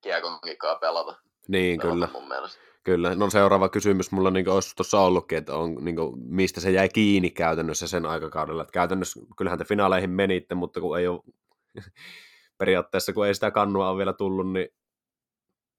kiekonkikaa 0.00 0.74
pelata. 0.74 1.14
Niin, 1.48 1.80
pelata 1.80 1.94
kyllä. 1.94 2.08
Mun 2.12 2.28
mielestä. 2.28 2.60
Kyllä, 2.84 3.14
no 3.14 3.30
seuraava 3.30 3.68
kysymys 3.68 4.12
mulla 4.12 4.30
niin 4.30 4.48
olisi 4.48 4.76
tuossa 4.76 5.00
ollutkin, 5.00 5.38
että 5.38 5.54
on, 5.54 5.74
niin 5.74 5.96
kuin, 5.96 6.12
mistä 6.24 6.60
se 6.60 6.70
jäi 6.70 6.88
kiinni 6.88 7.30
käytännössä 7.30 7.86
sen 7.86 8.06
aikakaudella. 8.06 8.62
Että 8.62 8.72
käytännössä 8.72 9.20
kyllähän 9.36 9.58
te 9.58 9.64
finaaleihin 9.64 10.10
menitte, 10.10 10.54
mutta 10.54 10.80
kun 10.80 10.98
ei 10.98 11.06
ole 11.06 11.20
periaatteessa, 12.58 13.12
kun 13.12 13.26
ei 13.26 13.34
sitä 13.34 13.50
kannua 13.50 13.90
ole 13.90 13.98
vielä 13.98 14.12
tullut, 14.12 14.52
niin 14.52 14.68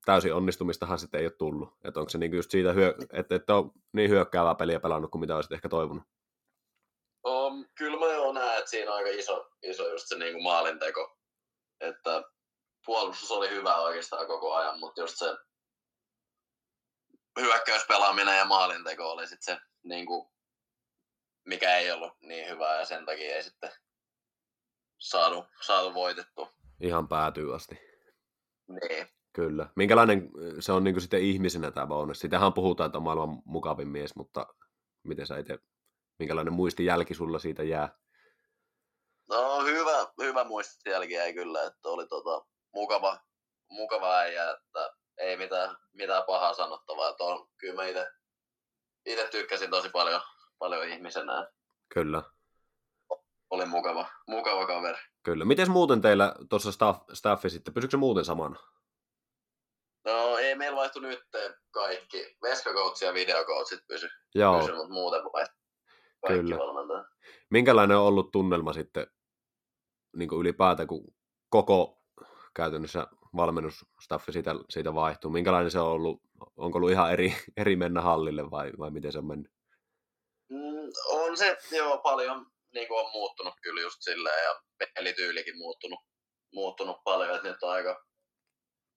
täysin 0.06 0.34
onnistumistahan 0.34 1.00
sitten 1.00 1.20
ei 1.20 1.26
ole 1.26 1.34
tullut. 1.38 1.70
Että 1.84 2.00
onko 2.00 2.10
se 2.10 2.18
niin 2.18 2.36
just 2.36 2.52
siitä, 2.52 2.74
hyö, 2.74 2.96
että, 3.14 3.36
että 3.36 3.56
on 3.56 3.72
niin 3.94 4.10
hyökkäävää 4.10 4.56
peliä 4.56 4.80
pelannut 4.80 5.12
kuin 5.12 5.20
mitä 5.20 5.36
olisit 5.36 5.52
ehkä 5.52 5.70
toivonut? 5.70 6.04
Um, 7.28 7.66
kyllä 7.78 8.00
mä 8.00 8.06
jo 8.06 8.32
näen, 8.32 8.58
että 8.58 8.70
siinä 8.70 8.92
on 8.92 8.98
aika 8.98 9.10
iso, 9.10 9.50
iso 9.64 9.90
just 9.92 10.08
se 10.08 10.18
niin 10.18 10.34
kuin 10.34 10.44
maalinteko. 10.44 11.18
Että 11.80 12.24
puolustus 12.86 13.32
oli 13.32 13.50
hyvä 13.50 13.76
oikeastaan 13.76 14.28
koko 14.28 14.54
ajan, 14.54 14.80
mutta 14.80 15.02
just 15.02 15.18
se 15.18 15.38
hyökkäyspelaaminen 17.40 18.38
ja 18.38 18.46
maalinteko 18.46 19.12
oli 19.12 19.28
sitten 19.28 19.56
se, 19.56 19.62
niin 19.84 20.06
kuin, 20.06 20.30
mikä 21.46 21.78
ei 21.78 21.92
ollut 21.92 22.14
niin 22.22 22.50
hyvää 22.50 22.80
ja 22.80 22.86
sen 22.86 23.06
takia 23.06 23.36
ei 23.36 23.44
sitten 23.44 23.72
saatu, 24.98 25.46
saatu 25.62 25.94
voitettu. 25.94 26.50
Ihan 26.80 27.08
päätyy 27.08 27.56
asti. 27.56 27.76
Niin. 28.68 29.08
Kyllä. 29.34 29.68
Minkälainen 29.76 30.32
se 30.60 30.72
on 30.72 30.84
niin 30.84 30.94
kuin 30.94 31.02
sitten 31.02 31.22
ihmisenä 31.22 31.72
tämä 31.72 31.88
Bones? 31.88 32.20
Sitähän 32.20 32.54
puhutaan, 32.54 32.86
että 32.86 32.98
on 32.98 33.04
maailman 33.04 33.42
mukavin 33.46 33.88
mies, 33.88 34.16
mutta 34.16 34.48
miten 35.04 35.28
sä 35.28 35.38
itse, 35.38 35.60
minkälainen 36.20 36.54
muistijälki 36.54 37.14
sulla 37.14 37.40
siitä 37.40 37.64
jää? 37.64 37.98
No 39.30 39.64
hyvä, 39.64 40.08
hyvä 40.22 40.44
muistijälki 40.44 41.14
jäi 41.14 41.34
kyllä, 41.34 41.64
että 41.64 41.90
oli 41.90 42.08
tota, 42.08 42.46
mukava, 42.74 43.20
mukava 43.70 44.18
äijä, 44.18 44.52
että 44.52 44.96
ei 45.18 45.38
mitään, 45.38 45.76
mitään 45.94 46.24
pahaa 46.28 46.54
sanottavaa. 46.54 47.10
Että 47.10 47.24
on, 47.24 47.48
kyllä 47.58 47.76
mä 47.76 47.86
itse, 47.86 48.08
itse 49.06 49.28
tykkäsin 49.28 49.70
tosi 49.70 49.90
paljon, 49.90 50.22
paljon 50.60 50.90
ihmisenä. 50.90 51.48
Kyllä. 51.94 52.24
Oli 53.50 53.66
mukava, 53.66 54.06
mukava 54.28 54.68
kaveri. 54.68 54.98
Kyllä. 55.24 55.46
Miten 55.46 55.72
muuten 55.72 56.02
teillä 56.02 56.36
tuossa 56.50 56.72
staff, 56.72 57.00
staffi 57.14 57.50
sitten, 57.50 57.74
pysyykö 57.74 57.92
se 57.92 57.98
muuten 57.98 58.26
samana? 58.26 58.56
No 60.06 60.38
ei 60.38 60.56
meillä 60.56 60.76
vaihtu 60.76 61.00
nyt 61.00 61.24
kaikki. 61.72 62.38
Veskakoutsi 62.42 63.06
ja 63.06 63.14
videokoutsit 63.14 63.80
pysy, 63.88 64.10
Joo, 64.36 64.60
pysy 64.60 64.74
mutta 64.76 64.94
muuten 64.94 65.24
vaihtu 65.24 65.56
kaikki 66.28 66.44
Kyllä. 66.44 66.58
valmentajat. 66.58 67.08
minkälainen 67.50 67.98
on 67.98 68.04
ollut 68.04 68.32
tunnelma 68.32 68.74
sitten 68.74 69.08
niin 70.16 70.30
kuin 70.30 70.40
ylipäätään, 70.40 70.88
kun 70.88 71.14
koko 71.50 72.01
käytännössä 72.54 73.08
valmennusstaffi 73.36 74.32
siitä, 74.32 74.56
siitä 74.70 74.94
vaihtuu? 74.94 75.32
Minkälainen 75.32 75.72
se 75.72 75.80
on 75.80 75.88
ollut? 75.88 76.22
Onko 76.58 76.78
ollut 76.78 76.92
ihan 76.92 77.12
eri, 77.12 77.36
eri 77.58 77.76
mennä 77.76 78.02
hallille 78.02 78.52
vai, 78.52 78.72
vai 78.80 78.92
miten 78.92 79.12
se 79.12 79.18
on 79.18 79.28
mennyt? 79.28 79.52
Mm, 80.50 80.92
on 81.10 81.38
se, 81.38 81.58
joo, 81.72 81.98
paljon 81.98 82.46
niin 82.74 82.88
kuin 82.88 83.06
on 83.06 83.12
muuttunut 83.14 83.54
kyllä 83.62 83.82
just 83.82 83.98
silleen 84.00 84.44
ja 84.44 84.62
pelityylikin 84.96 85.58
muuttunut, 85.58 86.00
muuttunut 86.54 87.04
paljon, 87.04 87.36
että 87.36 87.48
nyt 87.48 87.64
on 87.64 87.72
aika, 87.72 88.06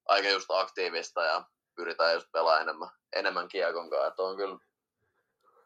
aika 0.08 0.28
just 0.28 0.50
aktiivista 0.50 1.22
ja 1.22 1.44
pyritään 1.76 2.14
just 2.14 2.32
pelaamaan 2.32 2.62
enemmän, 2.62 2.88
enemmän 3.12 3.48
kiekon 3.48 3.90
kanssa, 3.90 4.06
että 4.06 4.22
on 4.22 4.36
kyllä 4.36 4.58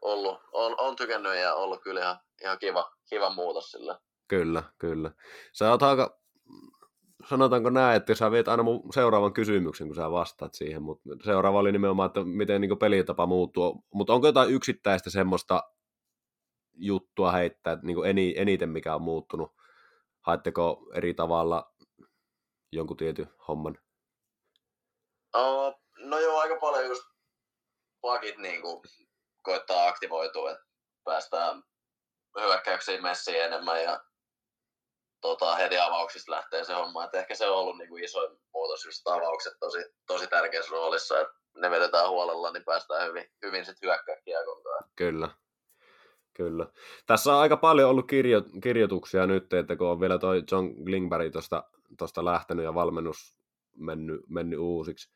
ollut, 0.02 0.40
on, 0.52 0.74
on 0.78 0.96
tykännyt 0.96 1.36
ja 1.36 1.54
ollut 1.54 1.82
kyllä 1.82 2.00
ihan, 2.00 2.18
ihan 2.42 2.58
kiva, 2.58 2.92
kiva 3.08 3.30
muutos 3.30 3.70
sillä. 3.70 3.98
Kyllä, 4.28 4.62
kyllä. 4.78 5.10
Sä 5.52 5.70
oot 5.70 5.82
aika, 5.82 6.17
sanotaanko 7.26 7.70
näin, 7.70 7.96
että 7.96 8.14
sä 8.14 8.30
viet 8.30 8.48
aina 8.48 8.62
mun 8.62 8.92
seuraavan 8.92 9.32
kysymyksen, 9.32 9.86
kun 9.86 9.96
sä 9.96 10.10
vastaat 10.10 10.54
siihen, 10.54 10.82
mutta 10.82 11.08
seuraava 11.24 11.58
oli 11.58 11.72
nimenomaan, 11.72 12.06
että 12.06 12.24
miten 12.24 12.60
niin 12.60 12.78
pelitapa 12.78 13.26
muuttuu. 13.26 13.84
Mutta 13.94 14.12
onko 14.12 14.26
jotain 14.26 14.50
yksittäistä 14.50 15.10
semmoista 15.10 15.62
juttua 16.72 17.32
heittää, 17.32 17.72
että 17.72 17.86
niin 17.86 18.06
eni, 18.06 18.34
eniten 18.36 18.68
mikä 18.68 18.94
on 18.94 19.02
muuttunut? 19.02 19.52
Haetteko 20.20 20.90
eri 20.94 21.14
tavalla 21.14 21.74
jonkun 22.72 22.96
tietyn 22.96 23.30
homman? 23.48 23.78
No, 25.34 25.74
no 25.98 26.18
joo, 26.18 26.38
aika 26.38 26.56
paljon 26.60 26.86
just 26.86 27.02
pakit 28.00 28.38
niin 28.38 28.62
koittaa 29.42 29.88
aktivoitua, 29.88 30.50
että 30.50 30.64
päästään 31.04 31.62
hyökkäyksiin 32.40 33.02
messiin 33.02 33.44
enemmän 33.44 33.82
ja 33.82 34.00
tota, 35.20 35.56
heti 35.56 35.78
avauksista 35.78 36.32
lähtee 36.32 36.64
se 36.64 36.74
homma. 36.74 37.04
Et 37.04 37.14
ehkä 37.14 37.34
se 37.34 37.46
on 37.46 37.56
ollut 37.56 37.78
niin 37.78 37.88
kuin 37.88 38.04
isoin 38.04 38.38
muutos, 38.54 38.84
just 38.84 39.08
avaukset 39.08 39.54
tosi, 39.60 39.78
tosi 40.06 40.26
tärkeässä 40.26 40.70
roolissa, 40.70 41.20
että 41.20 41.34
ne 41.56 41.70
vedetään 41.70 42.10
huolella, 42.10 42.52
niin 42.52 42.64
päästään 42.64 43.08
hyvin, 43.08 43.24
hyvin 43.42 43.64
sitten 43.64 43.88
hyökkää. 43.88 44.16
Kyllä. 44.96 45.28
Kyllä. 46.34 46.66
Tässä 47.06 47.32
on 47.32 47.40
aika 47.40 47.56
paljon 47.56 47.90
ollut 47.90 48.06
kirjo, 48.06 48.42
kirjoituksia 48.62 49.26
nyt, 49.26 49.52
että 49.52 49.76
kun 49.76 49.86
on 49.86 50.00
vielä 50.00 50.18
toi 50.18 50.42
John 50.52 50.84
Klingberg 50.84 51.32
tuosta 51.98 52.24
lähtenyt 52.24 52.64
ja 52.64 52.74
valmennus 52.74 53.36
mennyt, 53.76 54.20
mennyt 54.28 54.58
uusiksi 54.58 55.10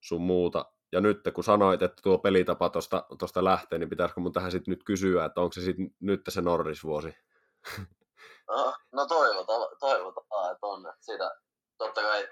sun 0.00 0.20
muuta. 0.20 0.72
Ja 0.92 1.00
nyt 1.00 1.20
kun 1.34 1.44
sanoit, 1.44 1.82
että 1.82 2.02
tuo 2.02 2.18
pelitapa 2.18 2.70
tuosta 3.18 3.44
lähtee, 3.44 3.78
niin 3.78 3.88
pitäisikö 3.88 4.20
mun 4.20 4.32
tähän 4.32 4.50
sitten 4.50 4.72
nyt 4.72 4.84
kysyä, 4.84 5.24
että 5.24 5.40
onko 5.40 5.52
se 5.52 5.60
sitten 5.60 5.90
nyt 6.00 6.20
se 6.28 6.40
Norris-vuosi? 6.40 7.14
No, 8.52 8.74
no 8.92 9.06
toivotaan, 9.06 9.76
toivotaan, 9.80 10.52
että 10.52 10.66
on. 10.66 10.94
Sitä, 11.00 11.30
totta 11.78 12.02
kai 12.02 12.28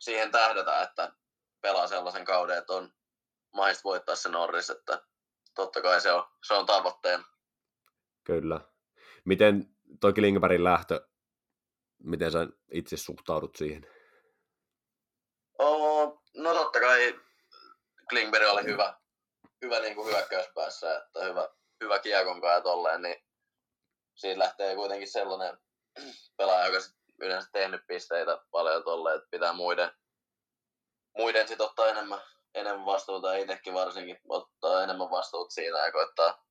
siihen 0.00 0.30
tähdätään, 0.30 0.82
että 0.82 1.12
pelaa 1.60 1.86
sellaisen 1.86 2.24
kauden, 2.24 2.58
että 2.58 2.72
on 2.72 2.92
mahdollista 3.52 3.84
voittaa 3.84 4.16
se 4.16 4.28
Norris, 4.28 4.70
että 4.70 5.02
totta 5.54 5.82
kai 5.82 6.00
se 6.00 6.12
on, 6.12 6.24
se 6.46 6.54
on 6.54 6.66
tavoitteena. 6.66 7.24
Kyllä. 8.24 8.60
Miten 9.24 9.76
toi 10.00 10.12
Klingbergin 10.12 10.64
lähtö, 10.64 11.08
miten 12.02 12.32
sä 12.32 12.46
itse 12.72 12.96
suhtaudut 12.96 13.56
siihen? 13.56 13.86
Oh, 15.58 16.22
no 16.34 16.54
totta 16.54 16.80
kai 16.80 17.20
Klingberg 18.10 18.48
oli 18.48 18.64
hyvä, 18.64 19.00
hyvä 19.62 19.80
niin 19.80 19.94
kuin 19.94 20.08
hyökkäyspäässä, 20.08 20.98
että 20.98 21.24
hyvä, 21.24 21.48
hyvä 21.80 21.98
kiekon 21.98 22.40
ja 22.42 22.60
tolleen, 22.60 23.02
niin 23.02 23.25
siitä 24.16 24.38
lähtee 24.38 24.74
kuitenkin 24.74 25.12
sellainen 25.12 25.58
pelaaja, 26.36 26.66
joka 26.66 26.78
yleensä 27.20 27.48
tehnyt 27.52 27.80
pisteitä 27.86 28.42
paljon 28.50 28.84
tolleen, 28.84 29.16
että 29.16 29.28
pitää 29.30 29.52
muiden, 29.52 29.90
muiden 31.16 31.48
sit 31.48 31.60
ottaa 31.60 31.88
enemmän, 31.88 32.20
enemmän 32.54 32.86
vastuuta 32.86 33.36
itsekin 33.36 33.74
varsinkin 33.74 34.18
ottaa 34.28 34.82
enemmän 34.82 35.10
vastuuta 35.10 35.50
siinä 35.50 35.86
ja 35.86 35.92
koittaa 35.92 36.46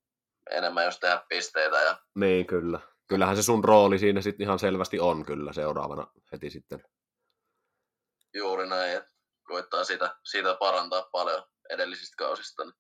enemmän 0.52 0.86
jos 0.86 1.00
tehdä 1.00 1.24
pisteitä. 1.30 1.78
Ja... 1.82 1.98
Niin, 2.16 2.48
kyllä. 2.48 2.80
Kyllähän 3.08 3.36
se 3.36 3.44
sun 3.44 3.64
rooli 3.64 4.00
siinä 4.00 4.22
sitten 4.22 4.44
ihan 4.44 4.60
selvästi 4.60 5.00
on 5.00 5.26
kyllä 5.26 5.54
seuraavana 5.54 6.08
heti 6.32 6.50
sitten. 6.50 6.84
Juuri 8.34 8.68
näin, 8.68 8.98
että 8.98 9.12
koittaa 9.44 9.84
sitä, 9.84 10.16
siitä 10.24 10.58
parantaa 10.60 11.10
paljon 11.12 11.44
edellisistä 11.70 12.16
kausista. 12.18 12.64
Niin. 12.64 12.74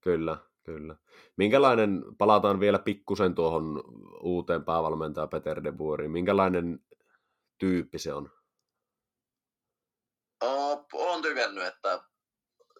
Kyllä, 0.00 0.36
kyllä. 0.68 0.96
Minkälainen, 1.36 2.04
palataan 2.18 2.60
vielä 2.60 2.78
pikkusen 2.78 3.34
tuohon 3.34 3.82
uuteen 4.22 4.64
päävalmentaja 4.64 5.26
Peter 5.26 5.64
de 5.64 5.72
Boeriin, 5.72 6.10
minkälainen 6.10 6.78
tyyppi 7.58 7.98
se 7.98 8.14
on? 8.14 8.30
Olen 10.92 11.22
tykännyt, 11.22 11.64
että 11.64 12.02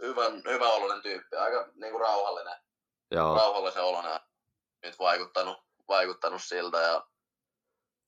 hyvän, 0.03 0.43
hyvä 0.47 0.69
oloinen 0.69 1.03
tyyppi, 1.03 1.37
aika 1.37 1.69
niin 1.75 1.93
kuin 1.93 2.01
rauhallinen, 2.01 2.57
Joo, 3.11 3.35
rauhallisen 3.37 3.83
oloinen 3.83 4.21
nyt 4.83 4.99
vaikuttanut, 4.99 5.59
vaikuttanut 5.89 6.43
siltä 6.43 6.79
ja 6.79 7.07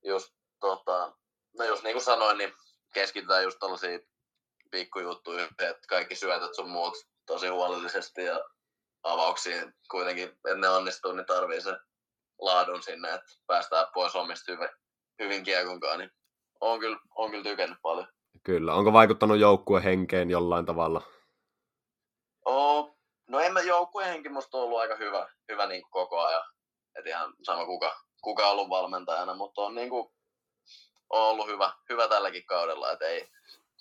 just 0.05 0.35
tota, 0.61 1.17
no 1.59 1.65
just 1.65 1.83
niin 1.83 1.95
kuin 1.95 2.05
sanoin, 2.05 2.39
niin 2.39 2.53
keskitytään 2.95 3.43
just 3.43 3.59
tällaisiin 3.59 4.01
pikkujuttuihin, 4.71 5.49
että 5.59 5.87
kaikki 5.89 6.17
syötöt 6.17 6.55
sun 6.55 6.71
muut 6.71 6.95
tosi 7.27 7.49
huolellisesti 7.49 8.25
ja 8.25 8.41
avauksiin 9.03 9.75
kuitenkin, 9.91 10.29
että 10.29 10.55
ne 10.55 10.69
onnistuu, 10.69 11.13
niin 11.13 11.27
tarvii 11.27 11.61
se 11.61 11.77
laadun 12.39 12.83
sinne, 12.83 13.15
että 13.15 13.27
päästään 13.47 13.87
pois 13.95 14.17
omista 14.17 14.53
hyvin, 14.53 14.69
hyvin 15.19 15.45
kiekonkaan, 15.45 15.99
niin 15.99 16.11
on 16.61 16.81
kyllä, 16.81 16.99
on 17.15 17.31
kyllä 17.31 17.45
tykännyt 17.45 17.79
paljon. 17.83 18.07
kyllä. 18.45 18.75
Onko 18.75 18.93
vaikuttanut 18.93 19.39
joukkueen 19.39 19.85
henkeen 19.85 20.31
jollain 20.31 20.67
tavalla? 20.67 21.03
Oo, 22.45 22.97
no 23.29 23.41
en 23.41 23.53
mä 23.53 23.61
joukkueen 23.61 24.09
henki 24.09 24.29
musta 24.29 24.59
on 24.59 24.65
ollut 24.65 24.81
aika 24.81 24.97
hyvä, 24.97 25.29
hyvä 25.49 25.67
niin 25.67 25.83
kuin 25.83 25.91
koko 25.91 26.21
ajan. 26.21 26.43
Et 26.99 27.07
ihan 27.07 27.35
sama 27.43 27.67
kuka, 27.67 28.01
kuka 28.23 28.47
on 28.47 28.53
ollut 28.53 28.69
valmentajana, 28.69 29.35
mutta 29.35 29.63
on, 29.63 29.75
niin 29.75 29.91
kuin, 29.91 30.13
on 31.11 31.23
ollut 31.23 31.47
hyvä, 31.47 31.73
hyvä 31.89 32.09
tälläkin 32.09 32.47
kaudella, 32.47 32.93
että 32.93 33.05
ei, 33.05 33.31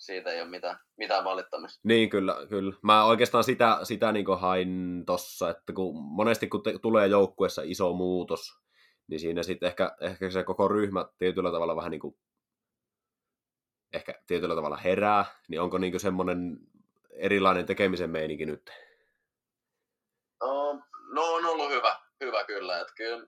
siitä 0.00 0.30
ei 0.30 0.40
ole 0.40 0.50
mitään, 0.50 0.78
mitään 0.96 1.24
valittamista. 1.24 1.80
Niin, 1.82 2.10
kyllä, 2.10 2.36
kyllä. 2.48 2.74
Mä 2.82 3.04
oikeastaan 3.04 3.44
sitä, 3.44 3.78
sitä 3.82 4.12
niin 4.12 4.26
hain 4.38 5.02
tossa, 5.06 5.50
että 5.50 5.72
kun 5.72 6.02
monesti 6.02 6.48
kun 6.48 6.62
te, 6.62 6.78
tulee 6.78 7.06
joukkueessa 7.06 7.62
iso 7.64 7.92
muutos, 7.92 8.60
niin 9.06 9.20
siinä 9.20 9.42
sitten 9.42 9.66
ehkä, 9.66 9.96
ehkä 10.00 10.30
se 10.30 10.44
koko 10.44 10.68
ryhmä 10.68 11.06
tietyllä 11.18 11.52
tavalla 11.52 11.76
vähän 11.76 11.90
niin 11.90 12.00
kuin, 12.00 12.18
ehkä 13.92 14.14
tietyllä 14.26 14.54
tavalla 14.54 14.76
herää, 14.76 15.24
niin 15.48 15.60
onko 15.60 15.78
niin 15.78 16.00
semmoinen 16.00 16.58
erilainen 17.10 17.66
tekemisen 17.66 18.10
meininki 18.10 18.46
nyt? 18.46 18.70
No, 20.40 20.82
no 21.12 21.34
on 21.34 21.44
ollut 21.44 21.70
hyvä, 21.70 22.00
hyvä 22.20 22.44
kyllä, 22.44 22.80
että 22.80 22.94
kyllä 22.96 23.26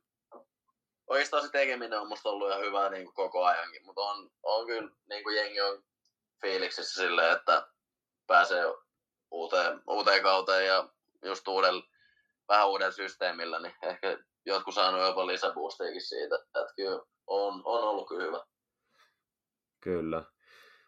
oikeastaan 1.07 1.43
se 1.43 1.51
tekeminen 1.53 2.01
on 2.01 2.09
musta 2.09 2.29
ollut 2.29 2.49
ihan 2.49 2.61
hyvää 2.61 2.91
niin 2.91 3.05
kuin 3.05 3.15
koko 3.15 3.45
ajankin, 3.45 3.87
mutta 3.87 4.03
on, 4.03 4.31
on 4.43 4.67
kyllä 4.67 4.91
niin 5.09 5.25
kuin 5.25 5.37
jengi 5.37 5.61
on 5.61 5.83
fiiliksissä 6.43 7.03
silleen, 7.03 7.37
että 7.37 7.69
pääsee 8.27 8.65
uuteen, 9.31 9.81
uuteen 9.89 10.23
kauteen 10.23 10.67
ja 10.67 10.89
just 11.25 11.49
uudella, 11.49 11.83
vähän 12.49 12.69
uudella 12.69 12.93
systeemillä, 12.93 13.61
niin 13.61 13.75
ehkä 13.83 14.19
jotkut 14.47 14.75
saanut 14.75 15.03
jopa 15.03 15.27
lisäboostiakin 15.27 16.03
siitä, 16.03 16.37
että 16.37 16.75
kyllä 16.77 17.01
on, 17.27 17.63
on 17.65 17.85
ollut 17.85 18.09
kyllä 18.09 18.25
hyvä. 18.25 18.45
Kyllä. 19.81 20.25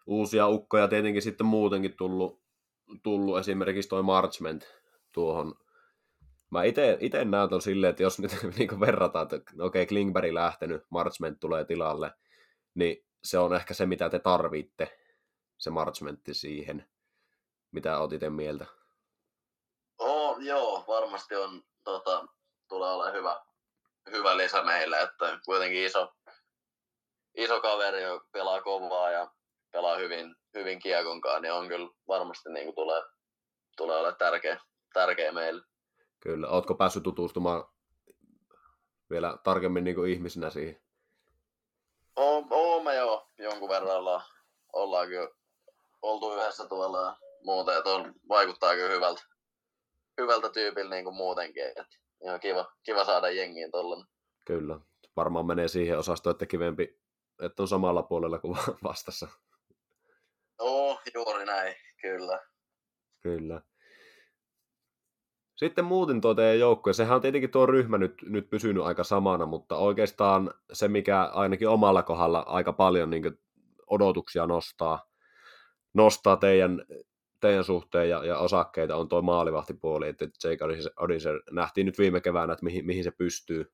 Uusia 0.07 0.49
ukkoja 0.49 0.89
tietenkin 0.89 1.23
sitten 1.23 1.47
muutenkin 1.47 1.97
tullut, 1.97 2.43
tullut 3.03 3.39
esimerkiksi 3.39 3.89
toi 3.89 4.03
Marchment 4.03 4.75
tuohon. 5.13 5.55
Mä 6.51 6.63
itse 7.01 7.25
näen 7.25 7.49
ton 7.49 7.63
silleen, 7.63 7.91
että 7.91 8.03
jos 8.03 8.19
nyt 8.19 8.33
niin 8.59 8.81
verrataan, 8.81 9.23
että 9.23 9.37
okei, 9.37 9.83
okay, 9.83 9.87
Klingberg 9.87 10.33
lähtenyt, 10.33 10.83
Marchment 10.91 11.41
tulee 11.41 11.65
tilalle, 11.65 12.13
niin 12.75 13.07
se 13.25 13.39
on 13.39 13.55
ehkä 13.55 13.75
se, 13.75 13.87
mitä 13.87 14.11
te 14.11 14.19
tarvitte, 14.19 14.99
se 15.59 15.71
Marchmentti 15.71 16.35
siihen. 16.35 16.89
Mitä 17.73 17.99
oot 17.99 18.13
itse 18.13 18.31
mieltä? 18.31 18.67
Oh, 19.99 20.39
joo, 20.41 20.85
varmasti 20.89 21.37
on, 21.37 21.63
tota, 21.85 22.27
tulee 22.69 22.91
olemaan 22.91 23.15
hyvä, 23.15 23.43
hyvä 24.11 24.37
lisä 24.37 24.63
meille, 24.63 25.01
että 25.01 25.41
kuitenkin 25.45 25.85
iso, 25.85 26.13
iso 27.35 27.61
kaveri, 27.61 28.03
joka 28.03 28.29
pelaa 28.33 28.63
kovaa 28.63 29.11
ja 29.11 29.31
pelaa 29.73 29.97
hyvin, 29.97 30.37
hyvin 30.55 30.79
kiekonkaan, 30.79 31.43
niin 31.43 31.53
on 31.53 31.69
kyllä 31.69 31.89
varmasti 32.09 32.49
niin 32.49 32.65
kuin 32.65 32.75
tulee, 32.75 33.03
tulee 33.77 33.97
olemaan 33.97 34.19
tärkeä, 34.19 34.61
tärkeä 34.93 35.33
meille. 35.33 35.63
Kyllä. 36.21 36.49
Ootko 36.49 36.75
päässyt 36.75 37.03
tutustumaan 37.03 37.65
vielä 39.11 39.39
tarkemmin 39.45 39.85
niin 39.85 39.97
kuin 39.97 40.11
ihmisenä 40.11 40.51
siihen? 40.51 40.83
Oon, 42.17 42.47
oon 42.51 42.85
me 42.85 42.95
joo, 42.95 43.31
jonkun 43.39 43.69
verran 43.69 43.97
ollaan, 43.97 44.23
ollaan 44.73 45.09
kyllä 45.09 45.29
oltu 46.05 46.35
yhdessä 46.35 46.69
tuolla 46.69 47.01
ja 47.01 47.17
muuta, 47.45 47.79
että 47.79 47.91
on, 47.91 48.15
vaikuttaa 48.29 48.75
kyllä 48.75 48.95
hyvältä, 48.95 49.23
hyvältä 50.21 50.49
tyypiltä 50.49 50.95
niin 50.95 51.05
kuin 51.05 51.17
muutenkin. 51.17 51.69
Että 51.69 51.87
ihan 52.25 52.41
kiva, 52.41 52.73
kiva 52.83 53.05
saada 53.05 53.31
jengiin 53.31 53.71
tuolla. 53.71 54.07
Kyllä. 54.47 54.81
Varmaan 55.17 55.47
menee 55.47 55.69
siihen 55.69 55.99
osastoon, 55.99 56.33
että 56.35 56.47
kivempi, 56.47 57.01
että 57.43 57.63
on 57.63 57.69
samalla 57.69 58.03
puolella 58.03 58.39
kuin 58.39 58.57
vastassa. 58.85 59.29
Oo, 60.59 61.01
juuri 61.15 61.45
näin, 61.45 61.75
kyllä. 62.01 62.41
Kyllä. 63.23 63.63
Sitten 65.57 65.85
muuten 65.85 66.21
tuo 66.21 66.35
teidän 66.35 66.59
joukkue, 66.59 66.93
sehän 66.93 67.15
on 67.15 67.21
tietenkin 67.23 67.51
tuo 67.51 67.67
ryhmä 67.67 67.99
nyt, 67.99 68.15
nyt 68.23 68.51
pysynyt 68.51 68.85
aika 68.85 69.05
samana, 69.05 69.47
mutta 69.47 69.77
oikeastaan 69.77 70.55
se, 70.73 70.89
mikä 70.89 71.23
ainakin 71.23 71.69
omalla 71.69 72.03
kohdalla 72.03 72.41
aika 72.41 72.73
paljon 72.73 73.11
niin 73.11 73.39
odotuksia 73.87 74.47
nostaa, 74.47 75.14
nostaa 75.95 76.37
teidän, 76.37 76.85
teidän 77.41 77.65
suhteen 77.65 78.09
ja, 78.09 78.25
ja 78.25 78.39
osakkeita 78.39 78.97
on 78.97 79.09
tuo 79.09 79.23
maalivahtipuoli, 79.23 80.09
että 80.09 80.25
Jake 80.25 80.65
Odinser 80.97 81.43
nähtiin 81.51 81.87
nyt 81.87 81.99
viime 81.99 82.21
keväänä, 82.21 82.53
että 82.53 82.65
mihin, 82.65 82.87
mihin 82.87 83.05
se 83.05 83.11
pystyy. 83.11 83.73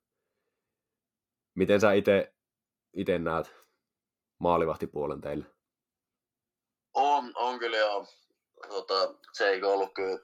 Miten 1.55 1.81
sä 1.81 1.93
itse 2.93 3.19
näet 3.19 3.55
maalivahtipuolen 4.39 5.21
teille? 5.21 5.45
On, 6.95 7.33
on 7.35 7.59
kyllä 7.59 7.77
joo. 7.77 8.07
Tota, 8.69 9.15
Jake 9.41 9.67
on 9.67 9.73
ollut 9.73 9.95
kyllä 9.95 10.19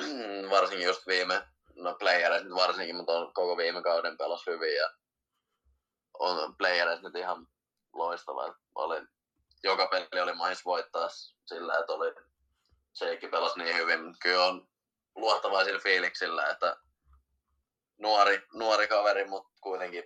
varsinkin 0.56 0.86
just 0.86 1.06
viime, 1.06 1.42
no 1.74 1.94
playereissa 1.98 2.48
nyt 2.48 2.54
varsinkin, 2.54 2.96
mutta 2.96 3.12
on 3.12 3.32
koko 3.34 3.56
viime 3.56 3.82
kauden 3.82 4.16
pelas 4.16 4.46
hyvin 4.46 4.76
ja 4.76 4.90
on 6.18 6.56
playereissa 6.56 7.08
nyt 7.08 7.16
ihan 7.16 7.46
loistava. 7.92 8.54
Oli, 8.74 9.02
joka 9.64 9.86
peli 9.86 10.20
oli 10.20 10.34
mahis 10.34 10.64
voittaa 10.64 11.08
sillä, 11.46 11.78
että 11.78 11.92
oli 11.92 12.14
Jake 13.00 13.28
pelasi 13.28 13.58
niin 13.58 13.76
hyvin. 13.76 14.14
Kyllä 14.22 14.44
on 14.44 14.68
luottavaisilla 15.14 15.80
fiiliksillä, 15.80 16.46
että 16.46 16.76
nuori, 17.98 18.42
nuori 18.54 18.88
kaveri, 18.88 19.24
mutta 19.24 19.50
kuitenkin 19.60 20.04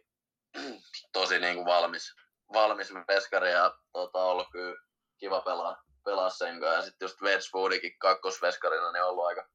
tosi 1.12 1.38
niin 1.38 1.54
kuin 1.54 1.66
valmis, 1.66 2.14
valmis 2.52 2.92
peskari 3.06 3.50
ja 3.50 3.78
tota, 3.92 4.18
ollut 4.18 4.48
kyllä 4.52 4.76
kiva 5.18 5.40
pelaa, 5.40 5.82
pelaa 6.04 6.30
sen 6.30 6.60
kanssa. 6.60 6.76
Ja 6.78 6.82
sitten 6.82 7.06
just 7.06 7.22
Wedgwoodikin 7.22 7.98
kakkosveskarina 7.98 8.92
niin 8.92 9.02
on 9.02 9.10
ollut 9.10 9.26
aika, 9.26 9.48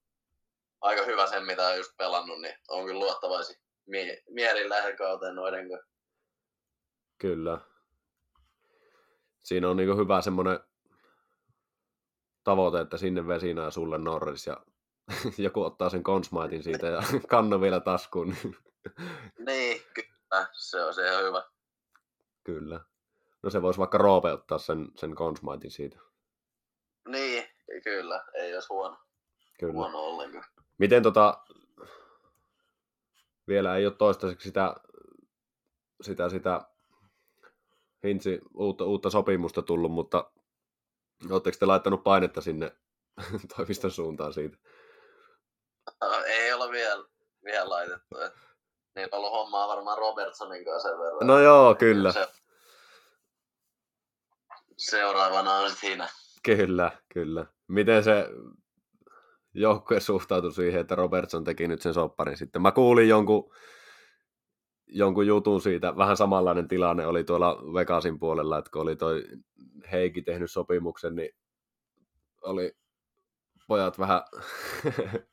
aika 0.81 1.03
hyvä 1.03 1.27
sen, 1.27 1.45
mitä 1.45 1.67
on 1.67 1.77
just 1.77 1.97
pelannut, 1.97 2.41
niin 2.41 2.55
on 2.67 2.85
kyllä 2.85 2.99
luottavaisi 2.99 3.61
mie- 3.85 4.23
mielin 4.29 4.69
lähdekauteen 4.69 5.35
noiden 5.35 5.69
kanssa. 5.69 5.89
Kyllä. 7.17 7.57
Siinä 9.49 9.69
on 9.69 9.77
niin 9.77 9.97
hyvä 9.97 10.21
semmoinen 10.21 10.59
tavoite, 12.43 12.79
että 12.79 12.97
sinne 12.97 13.27
vesinä 13.27 13.61
ja 13.61 13.71
sulle 13.71 13.97
Norris 13.97 14.47
ja 14.47 14.57
joku 15.37 15.63
ottaa 15.63 15.89
sen 15.89 16.03
konsmaitin 16.03 16.63
siitä 16.63 16.87
ja 16.87 17.01
kanno 17.29 17.61
vielä 17.61 17.79
taskuun. 17.79 18.35
niin, 19.47 19.81
kyllä. 19.93 20.47
Se 20.53 20.83
on 20.83 20.93
se 20.93 21.07
ihan 21.07 21.23
hyvä. 21.23 21.43
Kyllä. 22.43 22.81
No 23.43 23.49
se 23.49 23.61
voisi 23.61 23.79
vaikka 23.79 23.97
Roope 23.97 24.31
ottaa 24.31 24.57
sen, 24.57 24.87
sen 24.95 25.15
konsmaitin 25.15 25.71
siitä. 25.71 25.99
Niin, 27.07 27.43
kyllä. 27.83 28.25
Ei 28.33 28.53
olisi 28.53 28.67
huono. 28.69 28.97
Kyllä. 29.59 29.73
Huono 29.73 29.97
ollenkaan. 29.97 30.45
Miten 30.77 31.03
tota, 31.03 31.43
vielä 33.47 33.75
ei 33.75 33.85
ole 33.85 33.95
toistaiseksi 33.95 34.47
sitä, 34.47 34.75
sitä, 36.01 36.29
sitä 36.29 36.61
Hintsi 38.03 38.39
uutta, 38.53 38.85
uutta 38.85 39.09
sopimusta 39.09 39.61
tullut, 39.61 39.91
mutta 39.91 40.31
oletteko 41.29 41.57
te 41.59 41.65
laittanut 41.65 42.03
painetta 42.03 42.41
sinne 42.41 42.71
toimiston 43.55 43.91
suuntaan 43.91 44.33
siitä? 44.33 44.57
No, 46.01 46.23
ei 46.25 46.53
ole 46.53 46.71
vielä, 46.71 47.03
vielä 47.43 47.69
laitettu. 47.69 48.15
Niin 48.95 49.09
on 49.11 49.17
ollut 49.19 49.31
hommaa 49.31 49.67
varmaan 49.67 49.97
Robertsonin 49.97 50.65
kanssa 50.65 50.89
sen 50.89 50.99
verran. 50.99 51.27
No 51.27 51.39
joo, 51.39 51.75
kyllä. 51.75 52.11
Se, 52.11 52.27
seuraavana 54.77 55.53
on 55.55 55.71
siinä. 55.71 56.07
Kyllä, 56.43 56.91
kyllä. 57.13 57.45
Miten 57.67 58.03
se 58.03 58.29
joukkue 59.53 59.99
suhtautui 59.99 60.53
siihen, 60.53 60.81
että 60.81 60.95
Robertson 60.95 61.43
teki 61.43 61.67
nyt 61.67 61.81
sen 61.81 61.93
sopparin 61.93 62.37
sitten? 62.37 62.61
Mä 62.61 62.71
kuulin 62.71 63.09
jonkun, 63.09 63.53
jonkun 64.89 65.27
jutun 65.27 65.61
siitä, 65.61 65.97
vähän 65.97 66.17
samanlainen 66.17 66.67
tilanne 66.67 67.05
oli 67.05 67.23
tuolla 67.23 67.57
Vegasin 67.73 68.19
puolella, 68.19 68.57
että 68.57 68.71
kun 68.71 68.81
oli 68.81 68.95
toi 68.95 69.23
Heikki 69.91 70.21
tehnyt 70.21 70.51
sopimuksen, 70.51 71.15
niin 71.15 71.29
oli 72.41 72.71
pojat 73.67 73.99
vähän 73.99 74.21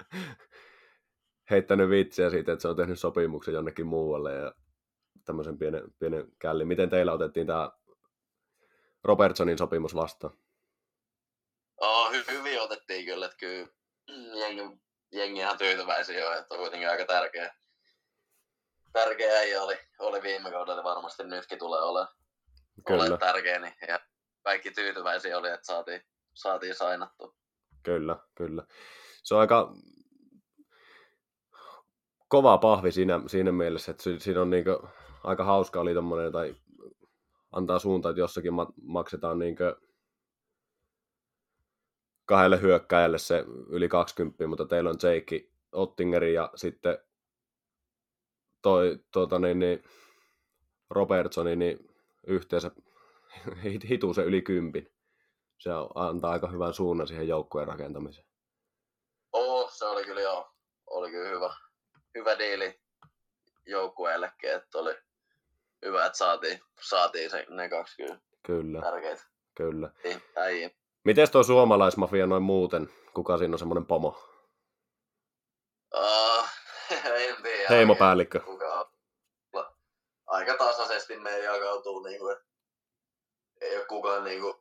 heittänyt 1.50 1.90
vitsiä 1.90 2.30
siitä, 2.30 2.52
että 2.52 2.62
se 2.62 2.68
on 2.68 2.76
tehnyt 2.76 2.98
sopimuksen 2.98 3.54
jonnekin 3.54 3.86
muualle 3.86 4.34
ja 4.34 4.52
tämmöisen 5.24 5.59
pienen, 5.59 5.82
pienen 5.98 6.32
källin. 6.38 6.68
Miten 6.68 6.90
teillä 6.90 7.12
otettiin 7.12 7.46
tämä 7.46 7.70
Robertsonin 9.04 9.59
sopimus 9.59 9.94
vastaan? 9.94 10.38
Oh, 11.80 12.12
hy- 12.12 12.30
hyvin 12.30 12.61
otettiin 12.61 13.04
kyllä, 13.04 13.26
että 13.26 13.36
kyllä 13.36 13.68
jengi, 14.38 14.78
jengi 15.12 15.40
ihan 15.40 15.59
tyytyväisiä 15.59 16.20
jo, 16.20 16.32
että 16.32 16.54
on 16.54 16.61
kuitenkin 16.61 16.90
aika 16.90 17.04
tärkeä, 17.04 17.54
tärkeä 18.97 19.38
äijä 19.38 19.62
oli, 19.62 19.78
oli 19.99 20.22
viime 20.22 20.51
kaudella, 20.51 20.84
varmasti 20.84 21.24
nytkin 21.24 21.59
tulee 21.59 21.80
olemaan, 21.80 22.14
Kyllä. 22.86 23.01
olemaan 23.01 23.20
tärkeä, 23.20 23.59
niin 23.59 23.74
ja 23.88 24.01
kaikki 24.42 24.70
tyytyväisiä 24.70 25.38
oli, 25.38 25.49
että 25.49 25.66
saatiin, 25.66 26.01
saatiin 26.34 26.74
sainattu. 26.74 27.36
Kyllä, 27.82 28.16
kyllä. 28.34 28.66
Se 29.22 29.34
on 29.34 29.40
aika 29.40 29.72
kova 32.28 32.59
pahvi 32.59 32.92
siinä, 32.92 33.20
siinä 33.26 33.53
mielessä, 33.53 33.90
että 33.90 34.03
si- 34.03 34.20
siinä 34.20 34.42
on 34.42 34.51
niinku, 34.51 34.88
aika 35.24 35.44
hauska 35.44 35.80
oli 35.80 35.94
tommonen, 35.94 36.32
tai 36.32 36.55
antaa 37.53 37.78
suuntaan, 37.78 38.11
että 38.11 38.20
jossakin 38.20 38.55
ma- 38.55 38.72
maksetaan 38.82 39.38
niinku 39.38 39.64
kahdelle 42.24 42.61
hyökkäjälle 42.61 43.18
se 43.18 43.44
yli 43.68 43.88
20, 43.88 44.47
mutta 44.47 44.64
teillä 44.66 44.90
on 44.90 44.97
Jake 45.03 45.49
Ottingeri 45.72 46.34
ja 46.34 46.51
sitten 46.55 46.99
toi 48.66 48.98
tota 49.12 49.38
niin, 49.38 49.58
niin 49.58 49.84
Robertsoni 50.90 51.56
niin 51.56 51.78
yhteensä 52.26 52.70
hit- 53.64 53.88
hituu 53.88 54.14
se 54.14 54.22
yli 54.22 54.42
kympin. 54.42 54.92
Se 55.58 55.70
antaa 55.94 56.30
aika 56.30 56.46
hyvän 56.46 56.74
suunnan 56.74 57.06
siihen 57.06 57.28
joukkueen 57.28 57.68
rakentamiseen. 57.68 58.26
Oo, 59.32 59.70
se 59.70 59.84
oli 59.84 60.04
kyllä 60.04 60.20
joo, 60.20 60.50
oli 60.86 61.10
kyllä 61.10 61.28
hyvä, 61.28 61.54
hyvä 62.14 62.38
diili 62.38 62.80
joukkueellekin, 63.66 64.50
että 64.50 64.78
oli 64.78 64.94
hyvä, 65.84 66.06
että 66.06 66.18
saatiin, 66.18 66.60
saatiin 66.80 67.30
se, 67.30 67.46
ne 67.48 67.68
kaksi 67.68 67.96
kyllä 67.96 68.18
Kyllä, 68.46 68.80
tärkeitä 68.80 69.24
kyllä. 69.54 69.90
äijä. 70.36 70.70
Miten 71.04 71.30
tuo 71.30 71.42
suomalaismafia 71.42 72.26
noin 72.26 72.42
muuten? 72.42 72.88
Kuka 73.14 73.38
siinä 73.38 73.54
on 73.54 73.58
semmoinen 73.58 73.86
pomo? 73.86 74.18
Uh, 75.94 76.44
en 77.14 77.36
tiedä. 77.42 77.68
Heimopäällikkö. 77.68 78.40
Aika 80.27 80.57
tasaisesti 80.57 81.18
me 81.18 81.39
jakautuu, 81.39 82.03
niin 82.03 82.18
kuin, 82.18 82.37
ei 83.61 83.77
ole 83.77 83.87
kukaan 83.87 84.24
niin 84.24 84.41
kuin, 84.41 84.55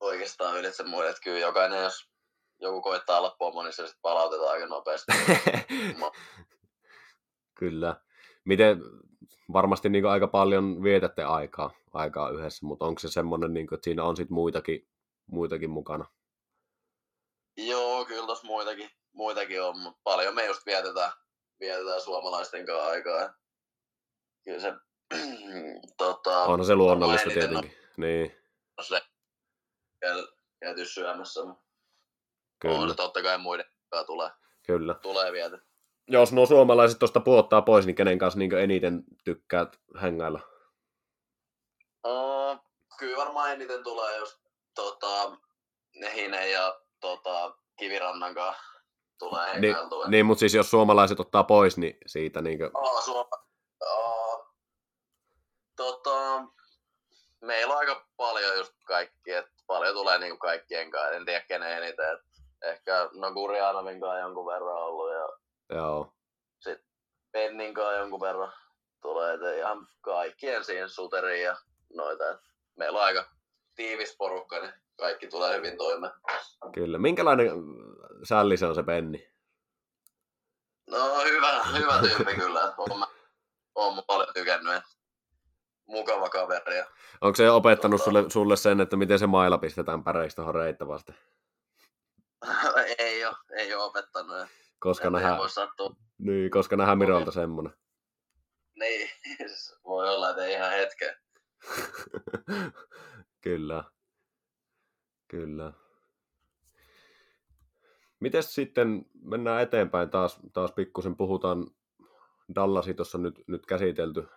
oikeastaan 0.00 0.58
ylitse 0.58 0.82
muille. 0.82 1.10
Että 1.10 1.22
kyllä 1.24 1.38
jokainen, 1.38 1.82
jos 1.82 2.10
joku 2.60 2.82
koittaa 2.82 3.18
olla 3.18 3.36
pomo, 3.38 3.62
niin 3.62 3.72
se 3.72 3.86
sitten 3.86 4.02
palautetaan 4.02 4.50
aika 4.50 4.66
nopeasti. 4.66 5.12
Kyllä. 7.58 7.96
Miten 8.44 8.80
varmasti 9.52 9.88
niin 9.88 10.06
aika 10.06 10.26
paljon 10.28 10.82
vietätte 10.82 11.22
aikaa, 11.22 11.70
aikaa 11.92 12.30
yhdessä, 12.30 12.66
mutta 12.66 12.84
onko 12.84 12.98
se 12.98 13.08
semmoinen, 13.08 13.54
niin 13.54 13.66
kuin, 13.66 13.76
että 13.76 13.84
siinä 13.84 14.04
on 14.04 14.16
sit 14.16 14.30
muitakin, 14.30 14.88
muitakin 15.26 15.70
mukana? 15.70 16.04
Joo, 17.56 18.04
kyllä 18.04 18.26
tossa 18.26 18.46
muitakin, 18.46 18.90
muitakin 19.12 19.62
on, 19.62 19.78
mutta 19.78 20.00
paljon 20.04 20.34
me 20.34 20.46
just 20.46 20.66
vietetään, 20.66 21.12
vietetään 21.60 22.00
suomalaisten 22.00 22.66
kanssa 22.66 22.86
aikaa. 22.86 23.34
Kyllä 24.44 24.60
se, 24.60 24.72
tota, 25.98 26.42
Onhan 26.44 26.66
se 26.66 26.74
luonnollista 26.74 27.30
tietenkin. 27.30 27.74
Niin, 27.96 28.36
on 28.78 28.84
se 28.84 29.02
käy- 30.00 30.26
käyty 30.60 30.84
syömässä. 30.86 31.40
kyllä, 32.60 32.78
On, 32.78 32.96
totta 32.96 33.22
kai 33.22 33.38
muiden 33.38 33.66
kanssa 33.90 34.06
tulee, 34.06 34.30
kyllä. 34.66 34.94
tulee 34.94 35.32
vietä. 35.32 35.58
Jos 36.08 36.32
nuo 36.32 36.46
suomalaiset 36.46 36.98
tuosta 36.98 37.20
puottaa 37.20 37.62
pois, 37.62 37.86
niin 37.86 37.96
kenen 37.96 38.18
kanssa 38.18 38.38
niin 38.38 38.54
eniten 38.58 39.04
tykkäät 39.24 39.80
hengailla? 40.02 40.40
Uh, 42.06 42.58
kyllä 42.98 43.16
varmaan 43.16 43.52
eniten 43.52 43.82
tulee 43.82 44.18
just 44.18 44.36
tota, 44.74 45.36
Nehinen 46.00 46.52
ja 46.52 46.80
tota, 47.00 47.56
Kivirannan 47.78 48.34
kanssa 48.34 48.62
tulee 49.18 49.52
Niin, 49.52 49.62
hengailtua. 49.62 50.08
niin, 50.08 50.26
mutta 50.26 50.40
siis 50.40 50.54
jos 50.54 50.70
suomalaiset 50.70 51.20
ottaa 51.20 51.44
pois, 51.44 51.78
niin 51.78 51.96
siitä 52.06 52.42
niin 52.42 52.58
kuin, 52.58 52.70
Oh, 52.74 53.04
Suoma. 53.04 53.30
Oh, 53.80 54.23
tota, 55.76 56.42
meillä 57.40 57.72
on 57.72 57.78
aika 57.78 58.06
paljon 58.16 58.56
just 58.56 58.72
kaikki, 58.86 59.32
että 59.32 59.52
paljon 59.66 59.94
tulee 59.94 60.18
niinku 60.18 60.38
kaikkien 60.38 60.90
kanssa, 60.90 61.10
en 61.10 61.24
tiedä 61.24 61.40
kenen 61.40 61.82
eniten. 61.82 62.14
Et 62.14 62.20
ehkä 62.62 63.08
no 63.12 63.32
Gurianovin 63.32 64.00
kanssa 64.00 64.18
jonkun 64.18 64.46
verran 64.46 64.82
ollut 64.82 65.12
ja 65.12 65.28
joo, 65.76 66.14
Pennin 67.32 67.74
kanssa 67.74 67.92
jonkun 67.92 68.20
verran 68.20 68.52
tulee, 69.02 69.34
et 69.34 69.58
ihan 69.58 69.88
kaikkien 70.00 70.64
siihen 70.64 70.88
suteriin 70.88 71.44
ja 71.44 71.56
noita. 71.94 72.30
Et 72.30 72.40
meillä 72.76 72.98
on 72.98 73.04
aika 73.04 73.24
tiivis 73.74 74.16
porukka, 74.18 74.60
niin 74.60 74.72
kaikki 74.98 75.28
tulee 75.28 75.56
hyvin 75.56 75.78
toimeen. 75.78 76.12
kyllä. 76.74 76.98
Minkälainen 76.98 77.50
sälli 78.28 78.56
se 78.56 78.66
on 78.66 78.74
se 78.74 78.82
Penni? 78.82 79.30
No 80.90 81.24
hyvä, 81.24 81.62
hyvä 81.78 82.00
tyyppi 82.00 82.34
kyllä, 82.34 82.60
että 82.60 82.76
oon 83.74 83.96
mä 83.96 84.02
paljon 84.06 84.34
tykännyt. 84.34 84.82
Mukava 85.86 86.28
kaveri 86.28 86.76
ja 86.76 86.86
Onko 87.20 87.36
se 87.36 87.50
opettanut 87.50 88.00
Tota- 88.00 88.04
sulle, 88.04 88.30
sulle 88.30 88.56
sen, 88.56 88.80
että 88.80 88.96
miten 88.96 89.18
se 89.18 89.26
maila 89.26 89.58
pistetään 89.58 90.04
päreiksi 90.04 90.36
tuohon 90.36 90.54
vasten? 90.88 91.14
ei 92.98 93.26
ole, 93.26 93.36
ei 93.56 93.74
ole 93.74 93.84
opettanut. 93.84 94.40
et 94.40 94.48
Koska 94.78 95.10
nähdään, 95.10 95.38
niin, 96.18 96.50
koska 96.50 96.76
nähdään 96.76 96.98
Mirolta 96.98 97.30
semmonen. 97.30 97.72
Niin, 98.74 99.10
voi 99.84 100.08
olla, 100.08 100.30
että 100.30 100.44
ei 100.44 100.54
ihan 100.54 100.70
hetken. 100.70 101.16
Kyllä. 103.40 103.84
Kyllä. 105.28 105.72
Mites 108.20 108.54
sitten 108.54 109.06
mennään 109.22 109.62
eteenpäin 109.62 110.10
taas, 110.10 110.40
taas 110.52 110.72
pikkusen 110.72 111.16
puhutaan 111.16 111.66
Dallasi 112.54 112.94
tuossa 112.94 113.18
nyt, 113.18 113.42
nyt 113.46 113.66
käsitelty. 113.66 114.28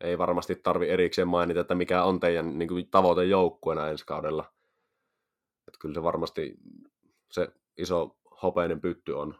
Ei 0.00 0.18
varmasti 0.18 0.54
tarvi 0.54 0.88
erikseen 0.88 1.28
mainita, 1.28 1.60
että 1.60 1.74
mikä 1.74 2.04
on 2.04 2.20
teidän 2.20 2.58
niin 2.58 2.68
kuin, 2.68 2.90
tavoite 2.90 3.24
joukkueena 3.24 3.88
ensi 3.88 4.06
kaudella. 4.06 4.52
Et 5.68 5.74
kyllä 5.78 5.94
se 5.94 6.02
varmasti 6.02 6.54
se 7.30 7.48
iso 7.78 8.16
hopeinen 8.42 8.80
pytty 8.80 9.12
on. 9.12 9.38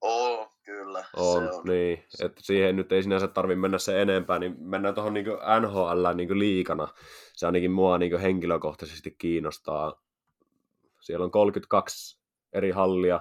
Oo, 0.00 0.52
kyllä. 0.64 1.04
On, 1.16 1.42
se 1.42 1.54
on. 1.54 1.64
niin. 1.64 2.04
Että 2.22 2.42
siihen 2.42 2.76
nyt 2.76 2.92
ei 2.92 3.02
sinänsä 3.02 3.28
tarvi 3.28 3.56
mennä 3.56 3.78
se 3.78 4.02
enempää, 4.02 4.38
niin 4.38 4.56
mennään 4.58 4.94
tuohon 4.94 5.14
niin 5.14 5.26
NHL 5.60 6.08
niin 6.14 6.38
liikana. 6.38 6.88
Se 7.32 7.46
ainakin 7.46 7.70
mua 7.70 7.98
niin 7.98 8.20
henkilökohtaisesti 8.20 9.10
kiinnostaa. 9.10 10.02
Siellä 11.00 11.24
on 11.24 11.30
32 11.30 12.18
eri 12.52 12.70
hallia, 12.70 13.20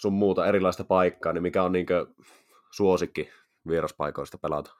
sun 0.00 0.12
muuta 0.12 0.46
erilaista 0.46 0.84
paikkaa, 0.84 1.32
niin 1.32 1.42
mikä 1.42 1.62
on 1.62 1.72
niin 1.72 1.86
suosikki 2.70 3.30
vieraspaikoista 3.68 4.38
pelata? 4.38 4.72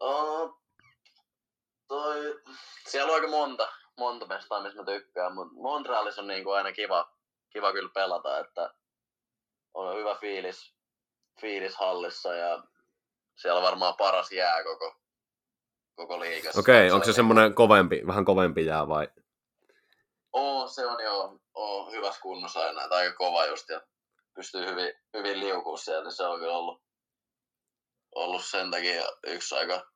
Oo, 0.00 0.60
toi, 1.88 2.40
siellä 2.88 3.08
on 3.08 3.14
aika 3.14 3.28
monta, 3.28 3.72
monta 3.98 4.26
mestaa, 4.26 4.62
missä 4.62 4.78
mä 4.78 4.84
tykkään, 4.84 5.34
mutta 5.34 5.54
Montrealissa 5.54 6.20
on 6.22 6.28
niinku 6.28 6.50
aina 6.50 6.72
kiva, 6.72 7.12
kiva 7.50 7.72
kyllä 7.72 7.90
pelata, 7.94 8.38
että 8.38 8.74
on 9.74 9.96
hyvä 9.96 10.14
fiilis, 10.14 10.74
fiilis 11.40 11.76
hallissa 11.76 12.34
ja 12.34 12.62
siellä 13.36 13.58
on 13.58 13.64
varmaan 13.64 13.94
paras 13.98 14.32
jää 14.32 14.64
koko, 14.64 14.94
koko 15.94 16.20
liigassa. 16.20 16.60
Okei, 16.60 16.90
onko 16.90 17.06
se 17.06 17.12
semmoinen 17.12 17.54
kovempi, 17.54 18.02
vähän 18.06 18.24
kovempi 18.24 18.66
jää 18.66 18.88
vai? 18.88 19.08
Oo, 20.32 20.68
se 20.68 20.86
on 20.86 21.02
jo 21.04 21.38
oo, 21.54 21.90
hyvässä 21.90 22.20
kunnossa 22.20 22.60
aina, 22.60 22.84
että 22.84 22.96
aika 22.96 23.16
kova 23.16 23.46
just 23.46 23.68
ja 23.68 23.80
pystyy 24.34 24.66
hyvin, 24.66 24.94
hyvin 25.14 25.40
liukua 25.40 25.76
sieltä, 25.76 26.02
niin 26.02 26.12
se 26.12 26.26
on 26.26 26.38
kyllä 26.38 26.56
ollut, 26.56 26.82
ollut 28.14 28.44
sen 28.44 28.70
takia 28.70 29.08
yksi 29.26 29.54
aika, 29.54 29.86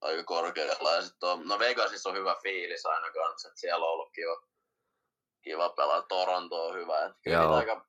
aika 0.00 0.24
korkealla. 0.24 0.94
Ja 0.94 1.02
sitten 1.02 1.28
on, 1.28 1.48
no 1.48 1.58
Vegasissa 1.58 2.08
on 2.08 2.16
hyvä 2.16 2.36
fiilis 2.42 2.86
aina 2.86 3.12
kanssa, 3.12 3.48
että 3.48 3.60
siellä 3.60 3.86
on 3.86 3.92
ollut 3.92 4.12
kiva, 4.12 4.42
kiva 5.42 5.68
pelata. 5.68 6.06
Toronto 6.08 6.66
on 6.66 6.74
hyvä, 6.74 7.04
että 7.04 7.18
kyllä 7.24 7.56
aika 7.56 7.86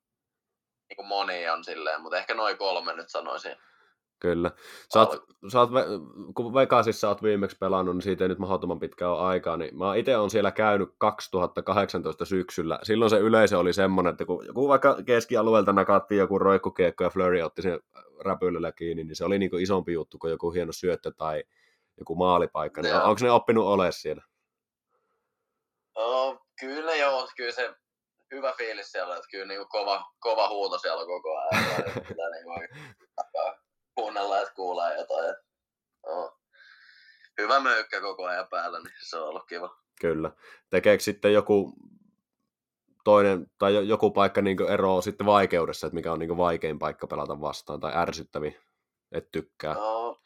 niin 0.89 0.95
kuin 0.95 1.07
moni 1.07 1.49
on 1.49 1.63
silleen, 1.63 2.01
mutta 2.01 2.17
ehkä 2.17 2.33
noin 2.33 2.57
kolme 2.57 2.93
nyt 2.93 3.09
sanoisin. 3.09 3.57
Kyllä. 4.21 4.51
Sä 4.93 4.99
oot, 4.99 5.23
sä 5.51 5.59
oot, 5.59 5.69
kun 6.35 6.53
Vegasissa 6.53 7.07
oot 7.07 7.23
viimeksi 7.23 7.57
pelannut, 7.59 7.95
niin 7.95 8.01
siitä 8.01 8.23
ei 8.23 8.27
nyt 8.27 8.39
mahdottoman 8.39 8.79
pitkä 8.79 9.09
ole 9.09 9.21
aikaa, 9.21 9.57
niin 9.57 9.77
mä 9.77 9.95
itse 9.95 10.17
on 10.17 10.29
siellä 10.29 10.51
käynyt 10.51 10.89
2018 10.97 12.25
syksyllä. 12.25 12.79
Silloin 12.83 13.09
se 13.09 13.19
yleisö 13.19 13.59
oli 13.59 13.73
semmoinen, 13.73 14.11
että 14.11 14.25
kun 14.25 14.45
joku 14.45 14.67
vaikka 14.67 14.97
keskialueelta 15.05 15.73
nakattiin 15.73 16.19
joku 16.19 16.39
roikkukiekko 16.39 17.03
ja 17.03 17.09
Flurry 17.09 17.41
otti 17.41 17.61
sen 17.61 17.79
räpyilellä 18.25 18.71
kiinni, 18.71 19.03
niin 19.03 19.15
se 19.15 19.25
oli 19.25 19.39
niin 19.39 19.49
kuin 19.51 19.63
isompi 19.63 19.93
juttu 19.93 20.17
kuin 20.17 20.31
joku 20.31 20.51
hieno 20.51 20.71
syöttö 20.71 21.11
tai 21.11 21.43
joku 21.99 22.15
maalipaikka. 22.15 22.81
Niin 22.81 22.95
onko 22.95 23.19
ne 23.21 23.31
oppinut 23.31 23.65
ole 23.65 23.91
siellä? 23.91 24.23
Oh, 25.95 26.39
kyllä 26.59 26.95
joo, 26.95 27.27
kyllä 27.37 27.51
se 27.51 27.73
hyvä 28.31 28.53
fiilis 28.57 28.91
siellä, 28.91 29.15
että 29.15 29.27
kyllä 29.31 29.45
niin 29.45 29.67
kova, 29.69 30.11
kova 30.19 30.49
huuto 30.49 30.77
siellä 30.77 31.05
koko 31.05 31.37
ajan. 31.37 31.63
niin 32.33 32.43
kuin, 32.43 32.67
kuunnella, 33.95 34.41
että 34.41 34.53
kuulee 34.53 34.97
jotain. 34.97 35.29
että, 35.29 35.43
joo. 36.07 36.37
Hyvä 37.37 37.59
möykkä 37.59 38.01
koko 38.01 38.25
ajan 38.25 38.47
päällä, 38.47 38.79
niin 38.79 38.93
se 39.09 39.17
on 39.17 39.27
ollut 39.29 39.47
kiva. 39.47 39.77
Kyllä. 40.01 40.31
Tekeekö 40.69 41.03
sitten 41.03 41.33
joku 41.33 41.73
toinen 43.03 43.45
tai 43.57 43.75
jo- 43.75 43.81
joku 43.81 44.11
paikka 44.11 44.41
niin 44.41 44.71
eroaa 44.71 45.01
sitten 45.01 45.25
vaikeudessa, 45.27 45.87
että 45.87 45.95
mikä 45.95 46.11
on 46.11 46.19
niin 46.19 46.37
vaikein 46.37 46.79
paikka 46.79 47.07
pelata 47.07 47.41
vastaan 47.41 47.79
tai 47.79 47.91
ärsyttävi, 47.95 48.59
et 49.11 49.31
tykkää. 49.31 49.73
No, 49.73 50.21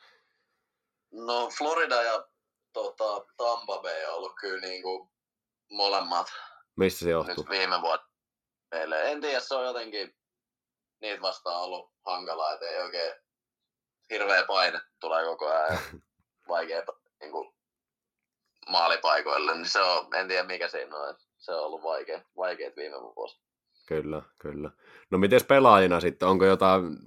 no 1.12 1.50
Florida 1.58 2.02
ja 2.04 2.28
tota, 2.74 3.26
Tampa 3.38 3.82
Bay 3.82 4.06
on 4.08 4.14
ollut 4.14 4.36
kyllä 4.40 4.62
niinku 4.62 5.12
molemmat 5.72 6.28
Mistä 6.76 7.00
se 7.00 7.10
johtuu? 7.10 7.36
nyt 7.38 7.50
viime 7.50 7.82
vuonna 7.82 8.06
meille. 8.72 9.12
En 9.12 9.22
tiedä, 9.22 9.40
se 9.40 9.56
on 9.56 9.66
jotenkin 9.66 10.16
niitä 11.02 11.22
vastaan 11.22 11.62
ollut 11.62 11.92
hankalaa, 12.06 12.54
että 12.54 12.66
ei 12.66 12.82
oikein 12.82 13.14
hirveä 14.10 14.44
paine 14.44 14.82
tulee 15.00 15.26
koko 15.26 15.48
ajan 15.48 15.74
ja 15.74 15.80
vaikea 16.48 16.84
niin 17.22 17.32
kuin, 17.32 17.54
maalipaikoille, 18.70 19.54
niin 19.54 19.70
se 19.70 19.82
on, 19.82 20.08
en 20.16 20.28
tiedä 20.28 20.44
mikä 20.44 20.68
siinä 20.68 20.98
on, 20.98 21.16
se 21.38 21.52
on 21.52 21.66
ollut 21.66 21.84
vaikea, 21.84 22.22
vaikeat 22.38 22.76
viime 22.76 22.98
vuosi. 23.02 23.40
Kyllä, 23.88 24.22
kyllä. 24.40 24.72
No 25.12 25.18
miten 25.18 25.42
pelaajina 25.48 26.00
sitten? 26.00 26.28
Onko 26.28 26.46
jotain 26.46 26.98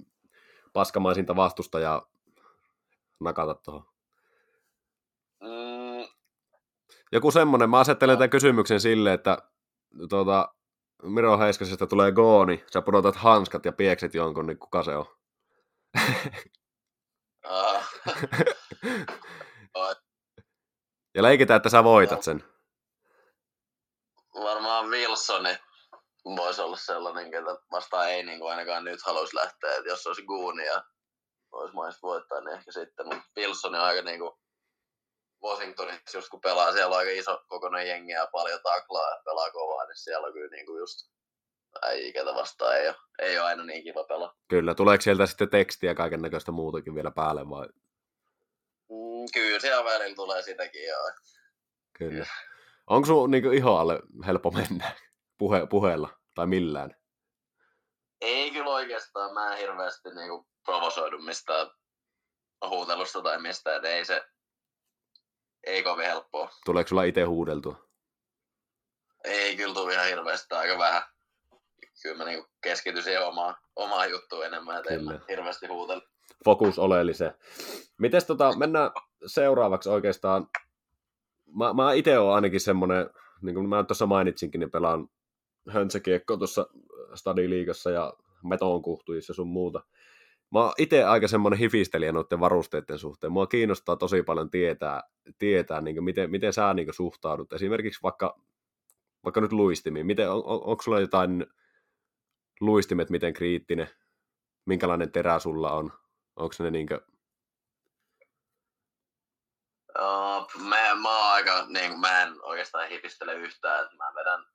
paskamaisinta 0.73 1.35
vastustajaa 1.35 2.09
nakata 3.19 3.53
tuohon? 3.55 3.85
Mm, 5.41 6.07
Joku 7.11 7.31
semmonen, 7.31 7.69
mä 7.69 7.79
asettelen 7.79 8.17
tämän 8.17 8.29
kysymyksen 8.29 8.81
silleen, 8.81 9.15
että 9.15 9.37
tuota, 10.09 10.53
Miro 11.03 11.37
Heiskasesta 11.37 11.87
tulee 11.87 12.11
gooni, 12.11 12.63
sä 12.73 12.81
pudotat 12.81 13.15
hanskat 13.15 13.65
ja 13.65 13.71
piekset 13.71 14.13
jonkun, 14.13 14.47
niin 14.47 14.59
kuka 14.59 14.83
se 14.83 14.95
on? 14.95 15.05
ah, 17.43 17.89
ja 21.15 21.23
leikitään, 21.23 21.57
että 21.57 21.69
sä 21.69 21.83
voitat 21.83 22.23
sen. 22.23 22.43
varmaan 24.33 24.89
Wilsoni 24.89 25.57
voisi 26.25 26.61
olla 26.61 26.77
sellainen, 26.77 27.31
ketä 27.31 27.57
vastaan 27.71 28.09
ei 28.09 28.23
niin 28.23 28.39
kuin 28.39 28.51
ainakaan 28.51 28.83
nyt 28.83 29.01
haluaisi 29.05 29.35
lähteä, 29.35 29.75
että 29.75 29.89
jos 29.89 30.07
olisi 30.07 30.25
Gooni 30.25 30.65
ja 30.65 30.83
olisi 31.51 31.75
mahdollista 31.75 32.07
voittaa, 32.07 32.41
niin 32.41 32.57
ehkä 32.57 32.71
sitten, 32.71 33.05
mutta 33.05 33.23
Wilson 33.37 33.75
on 33.75 33.81
aika 33.81 34.01
niin 34.01 34.19
kuin 34.19 34.31
Washingtonissa, 35.43 36.17
just 36.17 36.29
kun 36.29 36.41
pelaa, 36.41 36.71
siellä 36.71 36.95
on 36.95 36.99
aika 36.99 37.11
iso 37.11 37.43
kokonainen 37.47 37.89
jengi 37.89 38.11
ja 38.11 38.27
paljon 38.31 38.59
taklaa 38.63 39.09
ja 39.09 39.21
pelaa 39.25 39.51
kovaa, 39.51 39.85
niin 39.85 39.97
siellä 39.97 40.27
on 40.27 40.33
kyllä 40.33 40.49
niin 40.49 40.65
kuin 40.65 40.79
just 40.79 41.09
äijä, 41.81 42.13
ketä 42.13 42.35
vastaan 42.35 42.77
ei 42.77 42.87
ole, 42.87 42.95
ei 43.19 43.39
ole 43.39 43.47
aina 43.47 43.63
niin 43.63 43.83
kiva 43.83 44.03
pelaa. 44.03 44.35
Kyllä, 44.47 44.75
tuleeko 44.75 45.01
sieltä 45.01 45.25
sitten 45.25 45.49
tekstiä 45.49 45.95
kaiken 45.95 46.21
näköistä 46.21 46.51
muutakin 46.51 46.95
vielä 46.95 47.11
päälle 47.11 47.49
vai? 47.49 47.67
Mm, 48.89 49.25
kyllä 49.33 49.59
siellä 49.59 49.83
välillä 49.83 50.15
tulee 50.15 50.41
sitäkin 50.41 50.87
joo. 50.87 51.11
Kyllä. 51.97 52.25
Onko 52.87 53.05
sun 53.05 53.31
niin 53.31 53.53
iho 53.53 53.77
alle 53.77 53.99
helppo 54.25 54.51
mennä 54.51 54.95
puhe, 55.37 55.67
puheella 55.69 56.09
tai 56.35 56.47
millään? 56.47 56.95
Ei 58.21 58.51
kyllä 58.51 58.69
oikeastaan, 58.69 59.33
mä 59.33 59.51
en 59.51 59.57
hirveästi 59.57 60.09
niinku 60.09 60.47
provosoidu 60.65 61.17
mistään 61.17 61.71
huutelusta 62.69 63.21
tai 63.21 63.41
mistään, 63.41 63.75
että 63.75 63.89
ei 63.89 64.05
se, 64.05 64.21
ei 65.63 65.83
kovin 65.83 66.05
helppoa. 66.05 66.49
Tuleeko 66.65 66.87
sulla 66.87 67.03
itse 67.03 67.23
huudeltua? 67.23 67.89
Ei 69.23 69.55
kyllä 69.55 69.73
tule 69.73 69.93
ihan 69.93 70.05
hirveästi, 70.05 70.55
aika 70.55 70.77
vähän. 70.77 71.01
Kyllä 72.03 72.17
mä 72.17 72.25
niinku 72.25 72.49
keskityn 72.61 73.03
siihen 73.03 73.27
omaan, 73.27 73.55
omaan 73.75 74.09
juttuun 74.09 74.45
enemmän, 74.45 74.77
että 74.77 74.93
en 74.93 75.05
mä 75.05 75.19
hirveästi 75.29 75.67
huutele. 75.67 76.01
Fokus 76.45 76.79
oleelliseen. 76.79 77.33
Mites 77.97 78.25
tota, 78.25 78.57
mennään 78.57 78.91
seuraavaksi 79.25 79.89
oikeastaan. 79.89 80.47
Mä, 81.55 81.73
mä 81.73 81.93
itse 81.93 82.19
oon 82.19 82.35
ainakin 82.35 82.59
semmonen, 82.59 83.09
niin 83.41 83.55
kuin 83.55 83.69
mä 83.69 83.83
tuossa 83.83 84.05
mainitsinkin, 84.05 84.59
niin 84.59 84.71
pelaan 84.71 85.09
höntsäkiekkoa 85.69 86.37
tuossa 86.37 86.67
stadiliigassa 87.15 87.91
ja 87.91 88.13
meton 88.43 88.81
kuhtuissa 88.81 89.33
sun 89.33 89.47
muuta. 89.47 89.83
Mä 90.51 90.59
oon 90.59 90.73
itse 90.77 91.03
aika 91.03 91.27
semmonen 91.27 91.59
hifistelijä 91.59 92.11
noiden 92.11 92.39
varusteiden 92.39 92.99
suhteen. 92.99 93.31
Mua 93.31 93.47
kiinnostaa 93.47 93.95
tosi 93.95 94.23
paljon 94.23 94.49
tietää, 94.49 95.03
tietää 95.37 95.81
niin 95.81 96.03
miten, 96.03 96.31
miten 96.31 96.53
sä 96.53 96.73
niin 96.73 96.93
suhtaudut. 96.93 97.53
Esimerkiksi 97.53 97.99
vaikka, 98.03 98.39
vaikka 99.23 99.41
nyt 99.41 99.51
luistimiin. 99.51 100.05
Miten, 100.05 100.31
on, 100.31 100.43
on, 100.45 100.63
onko 100.63 100.83
sulla 100.83 100.99
jotain 100.99 101.45
luistimet, 102.59 103.09
miten 103.09 103.33
kriittinen, 103.33 103.89
minkälainen 104.65 105.11
terä 105.11 105.39
sulla 105.39 105.71
on? 105.71 105.93
Onko 106.35 106.55
ne 106.59 106.71
niinkö, 106.71 107.01
Uh, 109.99 110.61
mä, 110.63 110.95
mä 110.95 111.19
oon 111.19 111.31
aika, 111.33 111.65
niin 111.65 111.99
mä 111.99 112.21
en 112.21 112.43
oikeastaan 112.43 112.89
hipistele 112.89 113.33
yhtään, 113.33 113.83
että 113.83 113.97
mä 113.97 114.13
vedän 114.15 114.45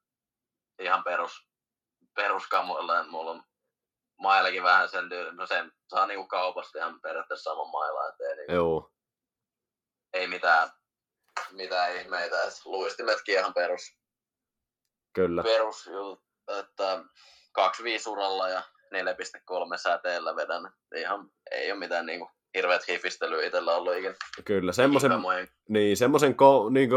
ihan 0.78 1.04
perus, 1.04 1.48
peruskamuilla, 2.14 2.98
että 2.98 3.10
mulla 3.10 3.30
on 3.30 3.42
maillakin 4.20 4.62
vähän 4.62 4.88
sen 4.88 5.08
tyyli, 5.08 5.34
no 5.34 5.46
sen 5.46 5.72
saa 5.88 6.06
niinku 6.06 6.26
kaupasta 6.26 6.78
ihan 6.78 7.00
periaatteessa 7.00 7.50
saman 7.50 7.70
mailla, 7.70 8.08
että 8.08 8.24
ei, 8.24 8.36
niinku, 8.36 8.52
joo, 8.52 8.92
ei 10.12 10.26
mitään, 10.26 10.70
mitään 11.50 11.96
ihmeitä, 11.96 12.42
että 12.42 12.60
luistimetkin 12.64 13.34
ihan 13.34 13.54
perus, 13.54 13.98
kyllä, 15.14 15.42
perus 15.42 15.88
että 16.60 17.04
25 17.54 18.10
uralla 18.10 18.48
ja 18.48 18.62
4.3 18.94 19.76
säteellä 19.76 20.36
vedän, 20.36 20.72
ihan 20.96 21.30
ei 21.50 21.72
ole 21.72 21.78
mitään 21.78 22.06
niinku 22.06 22.30
hirveät 22.54 22.88
hifistelyä 22.88 23.46
itsellä 23.46 23.76
ollut 23.76 23.96
ikinä. 23.96 24.14
kyllä. 24.44 24.72
Semmoisen, 24.72 25.10
niin, 25.68 25.96
semmoisen 25.96 26.34
ko, 26.34 26.70
niinkö, 26.70 26.96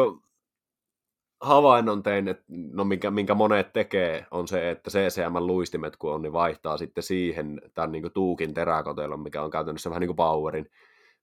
havainnon 1.42 2.04
tein, 2.04 2.28
että 2.28 2.44
no 2.48 2.84
minkä, 2.84 3.12
minkä 3.12 3.34
monet 3.34 3.74
tekee, 3.74 4.26
on 4.32 4.48
se, 4.48 4.72
että 4.72 4.90
CCM-luistimet 4.90 5.98
kun 5.98 6.14
on, 6.14 6.22
niin 6.22 6.34
vaihtaa 6.34 6.78
sitten 6.78 7.04
siihen 7.04 7.62
tämän 7.74 7.92
niin 7.92 8.14
tuukin 8.14 8.54
teräkotelon, 8.54 9.20
mikä 9.20 9.42
on 9.42 9.52
käytännössä 9.52 9.90
vähän 9.90 10.00
niin 10.00 10.08
kuin 10.08 10.16
powerin. 10.16 10.72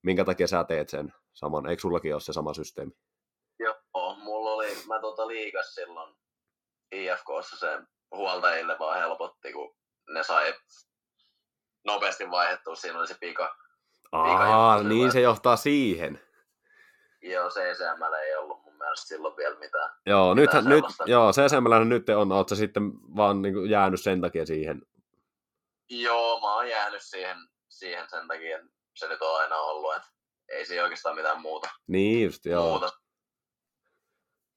Minkä 0.02 0.24
takia 0.24 0.46
sä 0.46 0.64
teet 0.64 0.88
sen 0.88 1.12
saman? 1.32 1.66
Eikö 1.66 1.80
sullakin 1.80 2.14
ole 2.14 2.20
se 2.20 2.32
sama 2.32 2.54
systeemi? 2.54 2.92
Joo, 3.58 3.74
mulla 4.16 4.50
oli, 4.50 4.68
mä 4.88 5.00
tota 5.00 5.26
liigas 5.26 5.74
silloin 5.74 6.14
IFKssa 6.92 7.56
se 7.58 7.78
huoltajille 8.16 8.76
vaan 8.78 8.98
helpotti, 8.98 9.52
kun 9.52 9.76
ne 10.08 10.22
sai 10.22 10.54
nopeasti 11.84 12.30
vaihdettua, 12.30 12.74
siinä 12.74 12.98
oli 12.98 13.06
se 13.06 13.16
pika. 13.20 13.56
Aa, 14.12 14.82
niin 14.82 15.12
se 15.12 15.20
johtaa 15.20 15.56
siihen. 15.56 16.20
Joo, 17.22 17.48
CCML 17.48 18.12
ei 18.12 18.36
ollut 18.36 18.62
mun 18.64 18.78
mielestä 18.78 19.06
silloin 19.06 19.36
vielä 19.36 19.58
mitään. 19.58 19.90
Joo, 20.06 20.34
Mitään 20.34 20.64
nyt, 20.64 20.76
sellaista. 20.76 21.04
joo, 21.06 21.32
CSM 21.32 21.88
nyt 21.88 22.08
on, 22.08 22.32
oot 22.32 22.48
sä 22.48 22.56
sitten 22.56 22.92
vaan 23.16 23.42
niin 23.42 23.54
kuin 23.54 23.70
jäänyt 23.70 24.02
sen 24.02 24.20
takia 24.20 24.46
siihen. 24.46 24.82
Joo, 25.90 26.40
mä 26.40 26.54
oon 26.54 26.68
jäänyt 26.68 27.02
siihen, 27.02 27.36
siihen 27.68 28.06
sen 28.10 28.28
takia, 28.28 28.56
että 28.56 28.70
se 28.94 29.08
nyt 29.08 29.22
on 29.22 29.40
aina 29.40 29.56
ollut, 29.56 29.96
että 29.96 30.08
ei 30.48 30.66
siinä 30.66 30.82
oikeastaan 30.82 31.16
mitään 31.16 31.40
muuta. 31.40 31.70
Niin 31.86 32.24
just, 32.24 32.46
joo. 32.46 32.70
muuta. 32.70 32.90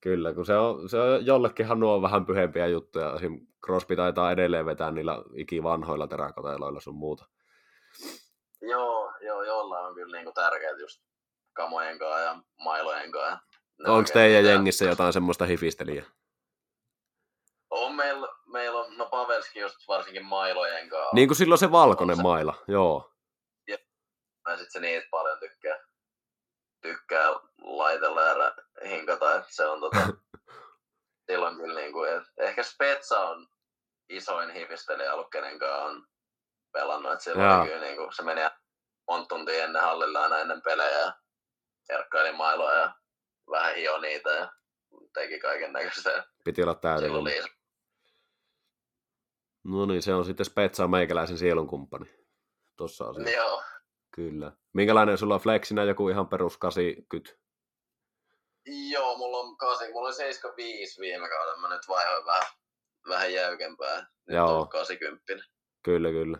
Kyllä, 0.08 0.34
kun 0.34 0.46
se 0.46 0.56
on, 0.56 0.90
se 0.90 1.00
on 1.00 1.26
jollekinhan 1.26 1.80
nuo 1.80 1.96
on 1.96 2.02
vähän 2.02 2.26
pyhempiä 2.26 2.68
juttuja. 2.68 3.14
Esim. 3.16 3.48
Crosby 3.66 3.96
taitaa 3.96 4.32
edelleen 4.32 4.66
vetää 4.66 4.92
niillä 4.92 5.24
ikivanhoilla 5.36 6.08
teräkoteloilla 6.08 6.80
sun 6.80 6.96
muuta. 6.96 7.26
Joo, 8.62 9.14
joo, 9.22 9.44
jolla 9.44 9.80
on 9.80 9.96
kyllä 9.96 10.18
niinku 10.18 10.32
tärkeät 10.32 10.80
just 10.80 11.02
kamojen 11.54 12.00
kanssa 12.00 12.20
ja 12.20 12.36
mailojen 12.64 13.12
kanssa. 13.12 13.40
Onko 13.88 14.10
teidän 14.14 14.42
pitää- 14.42 14.54
jengissä 14.54 14.86
jotain 14.86 15.14
semmoista 15.14 15.46
hifistelijää? 15.46 16.06
On 17.70 17.96
meillä, 17.96 18.28
meillä 18.46 18.80
on, 18.80 18.98
no 18.98 19.06
Pavelski 19.06 19.60
just 19.60 19.76
varsinkin 19.88 20.26
mailojen 20.26 20.90
kanssa. 20.90 21.10
Niin 21.16 21.28
kuin 21.28 21.38
silloin 21.38 21.60
se 21.60 21.72
valkoinen 21.72 22.16
se. 22.16 22.22
maila, 22.22 22.54
joo. 22.68 23.14
Ja 23.68 24.58
sit 24.58 24.72
se 24.72 24.80
niitä 24.80 25.08
paljon 25.12 25.40
tykkää, 25.40 25.80
tykkää 26.82 27.30
laitella 27.62 28.22
ja 28.22 28.36
hinkata, 28.86 29.36
että 29.36 29.48
se 29.56 29.66
on 29.66 29.80
tota, 29.82 30.00
silloin 31.32 31.56
kyllä 31.56 31.80
niinku, 31.80 32.04
et 32.04 32.24
ehkä 32.38 32.64
Spetsa 32.64 33.20
on 33.20 33.48
isoin 34.10 34.50
hifistelijä 34.50 35.14
ollut, 35.14 35.30
kenen 35.32 35.60
kanssa 35.60 35.84
on 35.84 36.08
pelannut, 36.72 37.12
että 37.12 37.24
silloin 37.24 37.46
Jaa. 37.50 37.66
kyllä 37.66 37.82
niinku, 37.82 38.08
se 38.16 38.24
meni 38.24 38.42
monta 39.08 39.28
tuntia 39.28 39.64
ennen 39.64 39.82
hallilla 39.82 40.24
aina 40.24 40.40
ennen 40.40 40.62
pelejä 40.62 41.00
ja 41.00 41.14
herkkaili 41.90 42.32
mailoja 42.32 42.80
ja 42.80 42.96
vähän 43.52 43.76
hio 43.76 43.98
niitä 43.98 44.30
ja 44.30 44.52
teki 45.14 45.40
kaiken 45.40 45.74
näköistä. 45.74 46.24
Piti 46.44 46.64
olla 46.64 46.76
täydellinen. 46.76 47.44
No 49.64 49.86
niin, 49.86 50.02
se 50.02 50.14
on 50.14 50.26
sitten 50.26 50.46
Spetsa 50.46 50.88
meikäläisen 50.88 51.38
sielun 51.38 51.68
kumppani. 51.68 52.06
Tossa 52.78 53.06
asiassa. 53.06 53.36
Joo, 53.36 53.64
Kyllä. 54.18 54.52
Minkälainen 54.74 55.18
sulla 55.18 55.34
on 55.36 55.42
flexinä 55.42 55.84
joku 55.84 56.10
ihan 56.10 56.28
perus 56.28 56.58
80? 56.58 57.47
Joo, 58.68 59.18
mulla 59.18 59.38
on 59.38 59.58
8, 59.58 59.92
mulla 59.92 60.08
oli 60.08 60.14
75 60.14 61.02
viime 61.02 61.30
kaudella, 61.30 61.58
mä 61.58 61.70
nyt 61.70 61.88
vaihoin 61.88 62.26
vähän, 62.26 62.48
vähän 63.08 63.34
jäykempää. 63.34 64.00
Nyt 64.00 64.36
Joo. 64.38 64.62
on 64.62 64.70
80. 64.70 65.34
Kyllä, 65.84 66.10
kyllä. 66.10 66.38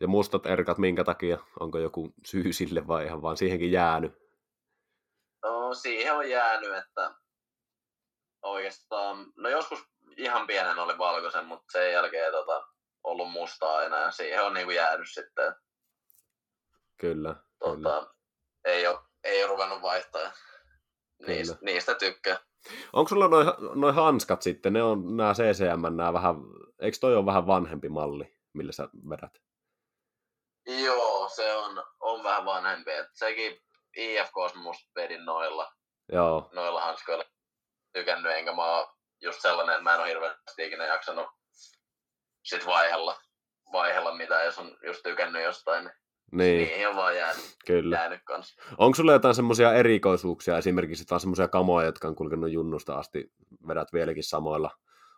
Ja 0.00 0.08
mustat 0.08 0.46
erkat 0.46 0.78
minkä 0.78 1.04
takia? 1.04 1.38
Onko 1.60 1.78
joku 1.78 2.14
syy 2.26 2.52
sille 2.52 2.86
vai 2.86 3.04
ihan 3.04 3.22
vaan 3.22 3.36
siihenkin 3.36 3.72
jäänyt? 3.72 4.12
No 5.42 5.74
siihen 5.74 6.14
on 6.14 6.30
jäänyt, 6.30 6.76
että 6.76 7.14
oikeastaan, 8.42 9.32
no 9.36 9.48
joskus, 9.48 9.78
ihan 10.16 10.46
pienen 10.46 10.78
oli 10.78 10.98
valkoisen, 10.98 11.46
mutta 11.46 11.72
sen 11.72 11.92
jälkeen 11.92 12.32
tota, 12.32 12.66
ollut 13.04 13.30
mustaa 13.30 13.82
enää. 13.82 14.10
Siihen 14.10 14.44
on 14.44 14.54
niinku 14.54 14.70
jäänyt 14.70 15.10
sitten. 15.10 15.54
Kyllä, 16.96 17.34
kyllä. 17.64 17.90
Tota, 17.90 18.14
ei, 18.64 18.86
ole, 18.86 18.98
ei 19.24 19.42
ole 19.44 19.50
ruvennut 19.50 19.82
vaihtaa. 19.82 20.32
Niistä, 21.26 21.54
Kyllä. 21.54 21.72
niistä 21.72 21.94
tykkää. 21.94 22.36
Onko 22.92 23.08
sulla 23.08 23.28
noin 23.28 23.46
noi 23.74 23.92
hanskat 23.94 24.42
sitten, 24.42 24.72
ne 24.72 24.82
on 24.82 25.16
nämä 25.16 25.34
CCM, 25.34 25.96
nämä 25.96 26.12
vähän, 26.12 26.34
eikö 26.82 26.96
toi 27.00 27.16
ole 27.16 27.26
vähän 27.26 27.46
vanhempi 27.46 27.88
malli, 27.88 28.38
millä 28.52 28.72
sä 28.72 28.88
vedät? 29.10 29.42
Joo, 30.66 31.28
se 31.28 31.56
on, 31.56 31.84
on 32.00 32.24
vähän 32.24 32.44
vanhempi. 32.44 32.90
Et 32.90 33.06
sekin 33.12 33.60
IFKs 33.96 34.54
musta 34.54 34.90
vedin 34.96 35.24
noilla, 35.24 35.72
Joo, 36.12 36.50
noilla 36.54 36.80
hanskoilla 36.80 37.24
tykännyt, 37.92 38.32
enkä 38.32 38.54
mä 38.54 38.64
oon 38.64 38.86
just 39.20 39.42
sellainen, 39.42 39.72
että 39.72 39.82
mä 39.82 39.94
en 39.94 40.00
ole 40.00 40.08
hirveästi 40.08 40.66
ikinä 40.66 40.86
jaksanut 40.86 41.26
sit 42.44 42.66
vaihella, 42.66 43.20
vaihella 43.72 44.14
mitään, 44.14 44.44
jos 44.44 44.58
on 44.58 44.76
just 44.86 45.02
tykännyt 45.02 45.44
jostain, 45.44 45.90
niin, 46.32 46.56
niin, 46.56 46.68
niihin 46.68 46.88
on 46.88 46.96
vaan 46.96 47.16
jäänyt, 47.16 47.56
kyllä. 47.66 47.96
jäänyt 47.96 48.20
kanssa. 48.24 48.62
Onko 48.78 48.94
sulla 48.94 49.12
jotain 49.12 49.34
semmoisia 49.34 49.74
erikoisuuksia, 49.74 50.58
esimerkiksi 50.58 51.04
vaan 51.10 51.20
semmoisia 51.20 51.48
kamoja, 51.48 51.86
jotka 51.86 52.08
on 52.08 52.14
kulkenut 52.14 52.50
junnusta 52.50 52.94
asti, 52.94 53.32
vedät 53.68 53.92
vieläkin 53.92 54.24
samoilla 54.24 54.70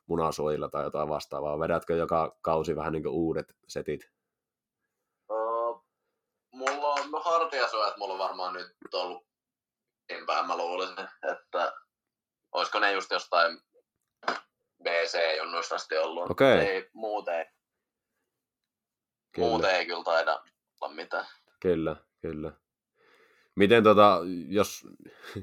munasuojilla 0.07 0.69
tai 0.69 0.85
jotain 0.85 1.09
vastaavaa, 1.09 1.61
vedätkö 1.61 1.95
joka 1.95 2.37
kausi 2.43 2.77
vähän 2.77 2.93
niin 2.93 3.09
uudet 3.09 3.57
setit? 3.69 4.11
Uh, 5.31 5.85
mulla 6.53 6.89
on 6.89 7.11
no 7.11 7.21
hartiasuojat, 7.21 7.97
mulla 7.97 8.13
on 8.13 8.19
varmaan 8.19 8.55
nyt 8.55 8.95
ollut 8.95 9.27
päin, 10.27 10.47
mä 10.47 10.57
luulisin, 10.57 11.09
että 11.33 11.73
olisiko 12.53 12.79
ne 12.79 12.93
just 12.93 13.11
jostain 13.11 13.61
BC-junnuista 14.83 15.75
asti 15.75 15.97
ollut. 15.97 16.31
Okei. 16.31 16.59
Ei, 16.59 16.91
muuten, 16.93 17.35
ei, 17.35 17.47
Kyllä, 19.33 19.49
muuten 19.49 19.71
ei 19.71 19.87
kyllä 19.87 20.05
taida 20.05 20.43
olla 20.81 20.95
mitään. 20.95 21.27
kyllä, 21.61 21.97
kyllä. 22.21 22.53
Miten 23.57 23.85
tota, 23.85 24.19
jos 24.49 24.87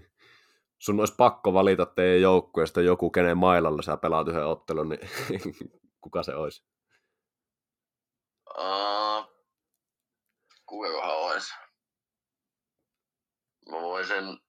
sun 0.83 0.99
olisi 0.99 1.15
pakko 1.17 1.53
valita 1.53 1.85
teidän 1.85 2.21
joukkueesta 2.21 2.81
joku, 2.81 3.09
kenen 3.09 3.37
mailalla 3.37 3.81
sä 3.81 3.97
pelaat 3.97 4.27
yhden 4.27 4.45
ottelun, 4.45 4.89
niin 4.89 5.09
kuka 6.03 6.23
se 6.23 6.35
olisi? 6.35 6.65
Uh, 8.59 9.25
kukakohan 10.65 11.15
olisi? 11.15 11.53
Mä 13.71 13.81
voisin... 13.81 14.39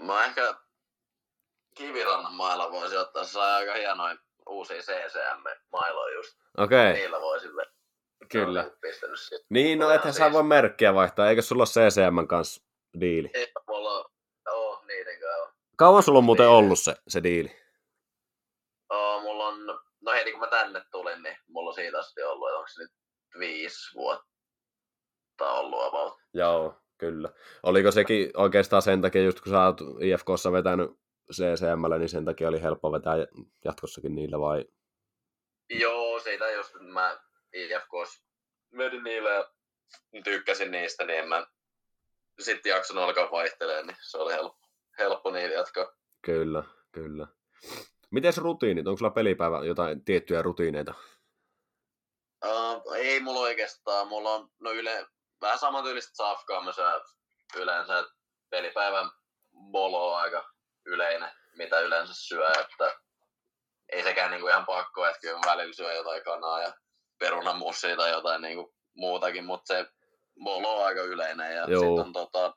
Mä 0.00 0.24
ehkä 0.24 0.54
Kivirannan 1.74 2.34
mailla 2.34 2.70
voisin 2.72 3.00
ottaa, 3.00 3.24
se 3.24 3.30
sai 3.30 3.52
aika 3.52 3.74
hienoja 3.74 4.16
uusia 4.50 4.80
CCM-mailoja 4.82 6.14
just. 6.14 6.38
Okei, 6.58 6.92
Niillä 6.92 7.20
voisin 7.20 7.56
vetää. 7.56 7.72
kyllä. 8.32 8.70
Niin, 9.50 9.78
no 9.78 9.90
ethän 9.90 10.12
sä 10.14 10.22
siis. 10.24 10.32
voi 10.32 10.42
merkkiä 10.42 10.94
vaihtaa, 10.94 11.28
eikö 11.28 11.42
sulla 11.42 11.60
ole 11.62 11.66
CCM 11.90 12.26
kanssa 12.26 12.62
diili? 13.00 13.30
Ei 13.34 13.52
mulla 13.68 14.10
oo 14.48 14.82
niiden 14.86 15.20
kanssa. 15.20 15.54
Kauan 15.76 16.02
sulla 16.02 16.18
on 16.18 16.24
muuten 16.24 16.46
Niin. 16.46 16.54
ollut 16.56 16.78
se, 16.78 16.94
se 17.08 17.22
diili? 17.22 17.56
Oo, 18.90 19.20
mulla 19.20 19.46
on, 19.46 19.66
no 20.00 20.12
heti 20.12 20.30
kun 20.32 20.40
mä 20.40 20.46
tänne 20.46 20.82
tulin, 20.90 21.22
niin 21.22 21.36
mulla 21.48 21.68
on 21.70 21.74
siitä 21.74 21.98
asti 21.98 22.22
ollut, 22.22 22.48
että 22.48 22.56
onko 22.58 22.68
se 22.68 22.82
nyt 22.82 22.90
viisi 23.38 23.94
vuotta 23.94 25.50
ollut 25.52 25.82
about. 25.84 26.18
Joo, 26.34 26.74
kyllä. 26.98 27.28
Oliko 27.62 27.90
sekin 27.90 28.30
oikeastaan 28.36 28.82
sen 28.82 29.02
takia, 29.02 29.22
just 29.22 29.40
kun 29.40 29.50
sä 29.52 29.64
oot 29.64 29.80
IFKssa 30.00 30.52
vetänyt 30.52 30.90
CCMllä, 31.30 31.98
niin 31.98 32.08
sen 32.08 32.24
takia 32.24 32.48
oli 32.48 32.62
helppo 32.62 32.92
vetää 32.92 33.14
jatkossakin 33.64 34.14
niillä 34.14 34.40
vai? 34.40 34.64
Joo, 35.70 36.20
siitä 36.20 36.48
että 36.48 36.78
mä 36.82 37.18
IFKs 37.52 38.24
vedin 38.76 39.04
niille 39.04 39.30
ja 39.30 39.52
tykkäsin 40.24 40.70
niistä, 40.70 41.04
niin 41.04 41.28
mä 41.28 41.46
sitten 42.40 42.70
jaksanut 42.70 43.04
alkaa 43.04 43.30
vaihtelemaan, 43.30 43.86
niin 43.86 43.96
se 44.00 44.18
oli 44.18 44.32
helppo, 44.32 44.68
helppo 44.98 45.30
niitä 45.30 45.54
jatkaa. 45.54 45.92
Kyllä, 46.22 46.64
kyllä. 46.92 47.26
Miten 48.10 48.32
rutiinit? 48.36 48.86
Onko 48.86 48.98
sulla 48.98 49.10
pelipäivä 49.10 49.64
jotain 49.64 50.04
tiettyjä 50.04 50.42
rutiineita? 50.42 50.94
Uh, 52.44 52.94
ei 52.94 53.20
mulla 53.20 53.40
oikeastaan, 53.40 54.08
mulla 54.08 54.34
on 54.34 54.50
no 54.60 54.72
yle, 54.72 55.06
vähän 55.40 55.58
samantyylistä 55.58 56.16
safkaa 56.16 56.64
mä 56.64 56.72
yleensä, 57.56 58.04
pelipäivän 58.50 59.10
bolo 59.70 60.12
on 60.12 60.20
aika 60.20 60.50
yleinen, 60.90 61.30
mitä 61.56 61.80
yleensä 61.80 62.12
syö, 62.16 62.48
että 62.60 62.96
ei 63.92 64.02
sekään 64.02 64.30
niinku 64.30 64.48
ihan 64.48 64.66
pakko, 64.66 65.06
että 65.06 65.20
kyllä 65.20 65.40
välillä 65.46 65.72
syö 65.72 65.92
jotain 65.94 66.24
kanaa 66.24 66.62
ja 66.62 66.72
perunamussia 67.18 67.96
tai 67.96 68.10
jotain 68.10 68.42
niinku 68.42 68.74
muutakin, 68.94 69.44
mutta 69.44 69.74
se 69.74 69.86
bolo 70.44 70.76
on 70.76 70.86
aika 70.86 71.02
yleinen 71.02 71.56
ja 71.56 71.66
sitten 71.66 72.00
on 72.00 72.12
tota, 72.12 72.54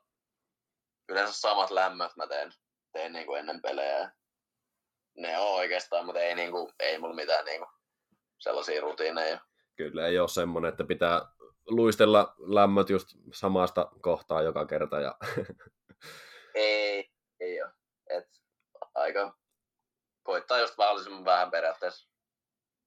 yleensä 1.08 1.32
samat 1.32 1.70
lämmöt 1.70 2.16
mä 2.16 2.26
teen, 2.26 2.52
teen 2.92 3.12
niinku 3.12 3.34
ennen 3.34 3.62
pelejä. 3.62 4.10
Ne 5.16 5.38
on 5.38 5.54
oikeastaan, 5.54 6.06
mutta 6.06 6.20
ei, 6.20 6.34
niinku, 6.34 6.72
ei 6.80 6.98
mulla 6.98 7.14
mitään 7.14 7.44
niinku 7.44 7.66
sellaisia 8.38 8.80
rutiineja. 8.80 9.38
Kyllä 9.76 10.06
ei 10.06 10.18
ole 10.18 10.28
semmoinen, 10.28 10.68
että 10.68 10.84
pitää 10.84 11.20
luistella 11.66 12.34
lämmöt 12.38 12.90
just 12.90 13.08
samasta 13.32 13.88
kohtaa 14.00 14.42
joka 14.42 14.66
kerta. 14.66 15.00
Ja... 15.00 15.14
Ei, 16.54 17.10
ei 17.40 17.62
ole. 17.62 17.72
Et 18.10 18.28
aika 18.94 19.38
koittaa 20.22 20.60
just 20.60 20.76
mahdollisimman 20.78 21.24
vähän 21.24 21.50
periaatteessa 21.50 22.08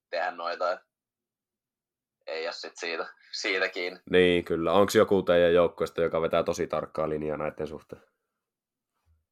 tehdä 0.09 0.31
noita. 0.31 0.79
Ei 2.27 2.45
ole 2.45 2.53
sit 2.53 2.77
siitä, 2.77 3.13
siitä 3.31 3.69
kiinni. 3.69 3.99
niin, 4.09 4.45
kyllä. 4.45 4.71
Onko 4.71 4.91
joku 4.95 5.23
teidän 5.23 5.53
joukkueesta, 5.53 6.01
joka 6.01 6.21
vetää 6.21 6.43
tosi 6.43 6.67
tarkkaa 6.67 7.09
linjaa 7.09 7.37
näiden 7.37 7.67
suhteen? 7.67 8.01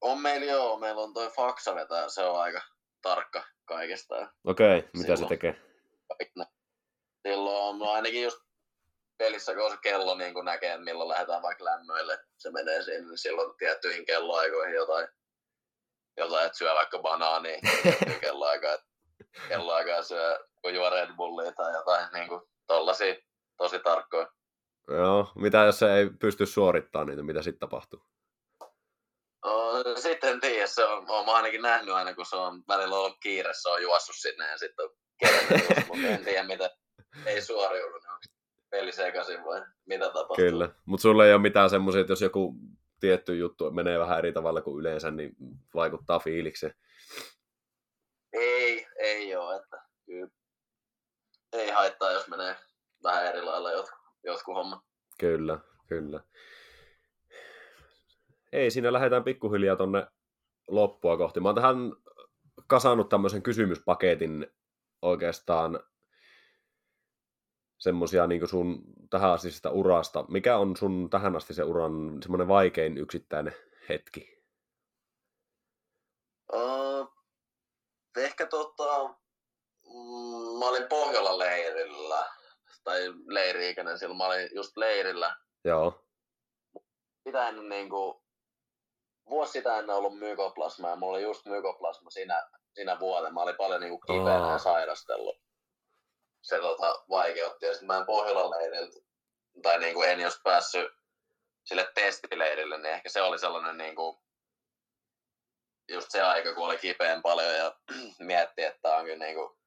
On 0.02 0.22
meillä 0.22 0.46
joo, 0.46 0.80
meillä 0.80 1.02
on 1.02 1.14
toi 1.14 1.30
faksa 1.30 1.76
vetää, 1.76 2.10
se 2.10 2.24
on 2.24 2.42
aika 2.42 2.62
tarkka 3.02 3.44
kaikesta. 3.66 4.16
Okei, 4.44 4.78
okay, 4.78 4.90
mitä 4.94 5.08
se 5.08 5.16
Silloin. 5.16 5.30
tekee? 5.30 5.56
Kaikki 6.08 6.40
ne. 6.40 6.46
Silloin 7.28 7.64
on 7.64 7.80
no 7.80 7.92
ainakin 7.92 8.24
just 8.24 8.38
pelissä, 9.18 9.56
kun 9.56 9.72
se 9.72 9.78
kello 9.84 10.16
niin 10.16 10.34
kun 10.34 10.46
näkee, 10.46 10.78
milloin 10.78 11.10
lähdetään 11.10 11.42
vaikka 11.42 11.66
lämmöille, 11.66 12.18
se 12.38 12.52
menee 12.52 12.84
sinne, 12.84 13.00
niin 13.00 13.18
silloin 13.18 13.58
tiettyihin 13.58 14.06
kelloaikoihin 14.06 14.76
jotain, 14.76 15.08
jotain 16.18 16.46
että 16.46 16.58
syö 16.58 16.76
vaikka 16.76 17.00
banaania 17.00 17.60
tiettyihin 17.84 18.20
kelloaikaan, 18.20 18.74
että 18.74 18.86
kelloaikaa 19.48 20.04
syö, 20.04 20.40
kun 20.62 20.76
juo 20.76 20.90
Red 20.90 21.16
Bullia 21.16 21.52
tai 21.52 21.74
jotain 21.74 22.08
niin 22.14 22.28
kuin 22.28 22.42
tollasia 22.68 23.16
tosi 23.58 23.80
tarkkoja. 23.80 24.28
Joo, 24.88 25.32
mitä 25.36 25.58
jos 25.58 25.80
se 25.80 25.96
ei 25.96 26.10
pysty 26.20 26.46
suorittamaan 26.46 27.08
niitä, 27.08 27.24
mitä 27.24 27.42
sitten 27.42 27.60
tapahtuu? 27.60 28.06
No, 29.46 29.84
sitten 29.96 30.30
en 30.30 30.40
tiedä, 30.40 30.68
se 30.68 30.86
on, 30.86 31.10
olen 31.10 31.30
ainakin 31.30 31.62
nähnyt 31.62 31.96
aina, 31.96 32.16
kun 32.16 32.26
se 32.26 32.36
on 32.36 32.64
välillä 32.68 32.96
ollut 32.96 33.18
kiire, 33.24 33.54
se 33.54 33.70
on 33.70 33.82
juossut 33.82 34.16
sinne 34.16 34.52
ja 34.52 34.58
sitten 34.58 34.86
on 34.86 34.92
kerennyt 35.20 35.70
just, 35.70 35.88
mutta 35.88 36.08
en 36.08 36.24
tiedä, 36.26 36.44
mitä 36.44 36.70
ei 37.26 37.42
suoriudu, 37.42 37.94
niin 37.94 38.36
peli 38.70 38.92
sekaisin 38.92 39.46
vai 39.46 39.62
mitä 39.86 40.06
tapahtuu. 40.06 40.36
Kyllä, 40.36 40.70
mutta 40.86 41.02
sulla 41.02 41.26
ei 41.26 41.34
ole 41.34 41.42
mitään 41.42 41.70
semmoisia, 41.70 42.02
että 42.02 42.12
jos 42.12 42.22
joku 42.22 42.56
tietty 43.00 43.38
juttu 43.38 43.72
menee 43.72 44.00
vähän 44.00 44.18
eri 44.18 44.34
tavalla 44.34 44.62
kuin 44.62 44.80
yleensä, 44.80 45.12
niin 45.12 45.36
vaikuttaa 45.76 46.20
fiilikseen. 46.20 46.74
Ei, 48.34 48.88
ei 48.98 49.36
ole, 49.36 49.56
että 49.56 49.82
kyllä 50.06 50.30
ei 51.54 51.72
haittaa, 51.72 52.12
jos 52.12 52.28
menee 52.28 52.56
vähän 53.04 53.26
eri 53.26 53.42
lailla 53.42 53.72
jotkut, 53.72 54.00
jotkut 54.24 54.56
hommat. 54.56 54.80
Kyllä, 55.20 55.60
kyllä. 55.88 56.20
Ei, 58.52 58.72
siinä 58.72 58.94
lähdetään 58.94 59.24
pikkuhiljaa 59.24 59.76
tonne 59.76 60.08
loppua 60.68 61.18
kohti. 61.18 61.40
Mä 61.40 61.50
oon 61.50 61.56
tähän 61.56 61.78
kasannut 62.68 63.10
tämmöisen 63.10 63.44
kysymyspaketin 63.44 64.48
oikeastaan 65.02 65.80
semmosia 67.78 68.28
niin 68.28 68.48
sun 68.48 68.84
tähän 69.10 69.32
astisesta 69.32 69.70
urasta. 69.70 70.26
Mikä 70.28 70.58
on 70.58 70.78
sun 70.78 71.10
tähän 71.10 71.36
asti 71.36 71.54
se 71.54 71.64
uran 71.64 71.94
semmoinen 72.22 72.48
vaikein 72.48 72.98
yksittäinen 72.98 73.56
hetki? 73.90 74.36
Uh, 76.54 77.14
ehkä 78.18 78.46
tota, 78.46 79.10
mä 80.60 80.70
olin 80.70 80.88
Pohjolan 80.90 81.40
leirillä, 81.40 82.26
tai 82.84 83.02
leiri-ikäinen 83.26 84.00
silloin, 84.00 84.18
mä 84.18 84.26
olin 84.26 84.50
just 84.56 84.78
leirillä. 84.78 85.36
Joo, 85.64 86.06
Sitä 87.24 87.50
ennen 87.50 87.70
niinku, 87.70 88.24
vuosi 89.30 89.52
sitä 89.52 89.80
ennen 89.80 89.96
ollut 89.96 90.20
mykoplasma, 90.20 90.90
ja 90.90 90.96
mulla 90.96 91.14
oli 91.14 91.24
just 91.24 91.46
mykoplasma 91.46 92.10
siinä, 92.10 92.50
siinä 92.74 93.00
vuonna. 93.00 93.32
Mä 93.32 93.42
olin 93.42 93.56
paljon 93.56 93.82
niinku 93.82 94.00
kipeänä 94.00 94.46
Aa. 94.46 94.52
ja 94.52 94.58
sairastellut. 94.58 95.45
Se 96.46 96.60
tota, 96.60 97.04
vaikeutti, 97.10 97.66
ja 97.66 97.74
sitten 97.74 97.88
mä 97.88 97.98
en 97.98 98.06
Pohjolan 98.06 98.50
leiriltä, 98.50 99.00
tai 99.62 99.80
niinku 99.80 100.02
en 100.02 100.20
jos 100.20 100.40
päässyt 100.44 100.92
sille 101.64 101.92
testileirille, 101.96 102.78
niin 102.78 102.94
ehkä 102.94 103.10
se 103.10 103.22
oli 103.22 103.40
sellainen 103.40 103.78
niinku, 103.78 104.24
just 105.92 106.12
se 106.12 106.22
aika, 106.22 106.54
kun 106.54 106.66
oli 106.66 106.78
kipeän 106.78 107.22
paljon 107.22 107.56
ja 107.56 107.76
mietti, 108.20 108.64
että 108.64 108.98
on 108.98 109.06
kyllä 109.06 109.26
niinku, 109.26 109.58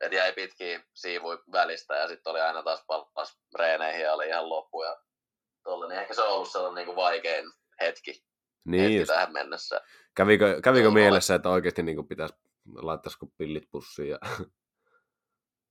että 0.00 0.16
jäi 0.16 0.32
pitkiä 0.32 0.80
siivuja 0.94 1.38
välistä 1.52 1.96
ja 1.96 2.08
sitten 2.08 2.30
oli 2.30 2.40
aina 2.40 2.62
taas 2.62 2.84
pallas 2.86 3.38
reeneihin 3.58 4.02
ja 4.02 4.14
oli 4.14 4.28
ihan 4.28 4.48
loppu 4.48 4.82
ja 4.82 5.02
tolle, 5.62 5.88
niin 5.88 6.00
ehkä 6.00 6.14
se 6.14 6.22
on 6.22 6.28
ollut 6.28 6.50
sellainen 6.50 6.74
niinku 6.74 6.96
vaikein 6.96 7.44
hetki, 7.80 8.24
Niin 8.64 8.82
hetki 8.82 8.96
just. 8.96 9.08
tähän 9.08 9.32
mennessä. 9.32 9.80
Kävikö, 10.14 10.60
kävikö 10.62 10.90
mielessä, 10.90 11.34
että 11.34 11.48
oikeasti 11.48 11.82
niin 11.82 12.08
pitäisi 12.08 12.34
laittaisiko 12.74 13.26
pillit 13.26 13.70
pussiin? 13.70 14.08
Ja... 14.08 14.18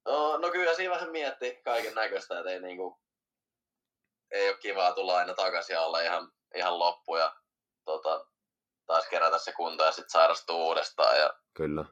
No, 0.08 0.38
no 0.38 0.52
kyllä 0.52 0.74
siinä 0.74 0.94
vähän 0.94 1.12
mietti 1.12 1.62
kaiken 1.64 1.96
näköistä, 1.96 2.40
että 2.40 2.52
ei 2.52 2.62
niinku, 2.62 3.00
ei 4.32 4.50
ole 4.50 4.58
kivaa 4.58 4.94
tulla 4.94 5.18
aina 5.18 5.34
takaisin 5.34 5.74
ja 5.74 5.82
olla 5.82 6.02
ihan, 6.02 6.32
ihan 6.56 6.80
loppu 6.80 7.16
ja 7.16 7.36
tota, 7.86 8.26
taas 8.86 9.08
kerätä 9.08 9.38
se 9.38 9.52
kunto 9.52 9.84
ja 9.86 9.92
sitten 9.92 10.10
sairastua 10.10 10.56
uudestaan 10.56 11.18
ja 11.18 11.34
Kyllä. 11.54 11.86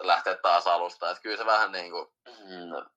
lähteä 0.00 0.36
taas 0.36 0.66
alusta. 0.66 1.10
Et 1.10 1.18
kyllä 1.22 1.36
se 1.36 1.46
vähän 1.46 1.72
niinku, 1.72 2.14
mm, 2.26 2.90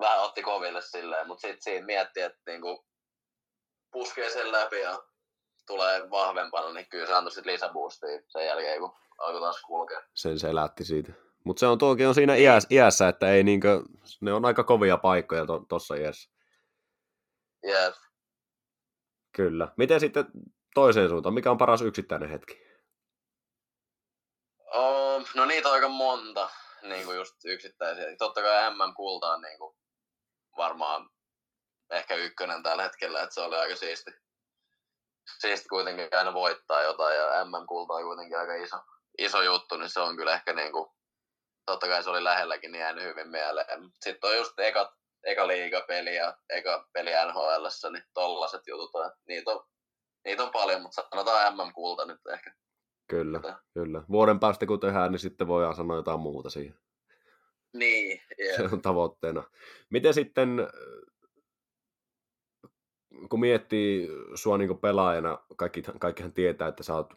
vähän 0.00 0.20
otti 0.20 0.42
koville 0.42 0.82
silleen, 0.82 1.26
mutta 1.26 1.40
sitten 1.40 1.62
siinä 1.62 1.86
mietti, 1.86 2.20
että 2.20 2.40
niinku, 2.46 2.86
puskee 3.92 4.30
sen 4.30 4.52
läpi 4.52 4.80
ja 4.80 5.02
tulee 5.66 6.10
vahvempana, 6.10 6.72
niin 6.72 6.88
kyllä 6.88 7.06
se 7.06 7.14
antoi 7.14 7.32
sitten 7.32 7.52
lisäboostia 7.52 8.22
sen 8.28 8.46
jälkeen, 8.46 8.80
kun 8.80 8.96
alkoi 9.18 9.40
taas 9.40 9.62
kulkea. 9.62 10.02
Sen 10.14 10.38
se 10.38 10.48
elätti 10.48 10.84
siitä. 10.84 11.27
Mutta 11.48 11.60
se 11.60 11.66
on 11.66 11.78
tuokin 11.78 12.08
on 12.08 12.14
siinä 12.14 12.34
iässä, 12.34 12.68
iässä 12.70 13.08
että 13.08 13.32
ei 13.32 13.44
niinkö, 13.44 13.82
ne 14.20 14.32
on 14.32 14.44
aika 14.44 14.64
kovia 14.64 14.96
paikkoja 14.96 15.46
tuossa 15.68 15.94
to, 15.94 16.00
iässä. 16.00 16.30
Jep. 17.62 17.94
Kyllä. 19.36 19.68
Miten 19.76 20.00
sitten 20.00 20.24
toiseen 20.74 21.08
suuntaan? 21.08 21.34
Mikä 21.34 21.50
on 21.50 21.58
paras 21.58 21.82
yksittäinen 21.82 22.30
hetki? 22.30 22.60
Oh, 24.74 25.24
no 25.34 25.44
niitä 25.44 25.68
on 25.68 25.74
aika 25.74 25.88
monta, 25.88 26.50
niin 26.82 27.04
kuin 27.04 27.16
just 27.16 27.34
yksittäisiä. 27.44 28.16
Totta 28.18 28.42
kai 28.42 28.70
MM-kulta 28.70 29.32
on 29.32 29.40
niin 29.40 29.58
kuin 29.58 29.76
varmaan 30.56 31.10
ehkä 31.90 32.14
ykkönen 32.14 32.62
tällä 32.62 32.82
hetkellä, 32.82 33.22
että 33.22 33.34
se 33.34 33.40
oli 33.40 33.56
aika 33.56 33.76
siisti. 33.76 34.10
Siisti 35.38 35.68
kuitenkin 35.68 36.08
aina 36.12 36.34
voittaa 36.34 36.82
jotain 36.82 37.16
ja 37.16 37.44
MM-kulta 37.44 37.94
on 37.94 38.04
kuitenkin 38.04 38.38
aika 38.38 38.54
iso, 38.54 38.76
iso 39.18 39.42
juttu, 39.42 39.76
niin 39.76 39.90
se 39.90 40.00
on 40.00 40.16
kyllä 40.16 40.34
ehkä 40.34 40.52
niin 40.52 40.72
kuin, 40.72 40.97
totta 41.68 41.86
kai 41.86 42.02
se 42.02 42.10
oli 42.10 42.24
lähelläkin, 42.24 42.72
niin 42.72 42.80
jäänyt 42.80 43.04
hyvin 43.04 43.28
mieleen. 43.28 43.90
Sitten 44.00 44.30
on 44.30 44.36
just 44.36 44.58
ekat, 44.58 44.88
eka 45.24 45.46
liigapeli 45.46 46.16
ja 46.16 46.36
eka 46.50 46.88
peli 46.92 47.10
NHL, 47.10 47.90
niin 47.92 48.04
tollaset 48.14 48.66
jutut 48.66 48.94
on, 48.94 49.12
niitä 49.28 49.50
on, 49.50 49.64
niitä 50.24 50.42
on 50.42 50.50
paljon, 50.50 50.82
mutta 50.82 51.02
sanotaan 51.10 51.56
MM-kulta 51.56 52.04
nyt 52.04 52.20
ehkä. 52.32 52.52
Kyllä, 53.08 53.40
Kyllä. 53.40 53.58
kyllä. 53.74 54.02
Vuoden 54.10 54.40
päästä 54.40 54.66
kun 54.66 54.80
tehdään, 54.80 55.12
niin 55.12 55.20
sitten 55.20 55.48
voidaan 55.48 55.74
sanoa 55.74 55.96
jotain 55.96 56.20
muuta 56.20 56.50
siihen. 56.50 56.78
Niin, 57.72 58.20
jep. 58.38 58.56
Se 58.56 58.62
on 58.72 58.82
tavoitteena. 58.82 59.42
Miten 59.90 60.14
sitten, 60.14 60.68
kun 63.28 63.40
miettii 63.40 64.08
sua 64.34 64.58
niin 64.58 64.78
pelaajana, 64.78 65.38
kaikki, 65.56 65.82
kaikkihan 66.00 66.32
tietää, 66.32 66.68
että 66.68 66.82
sä 66.82 66.94
oot 66.94 67.14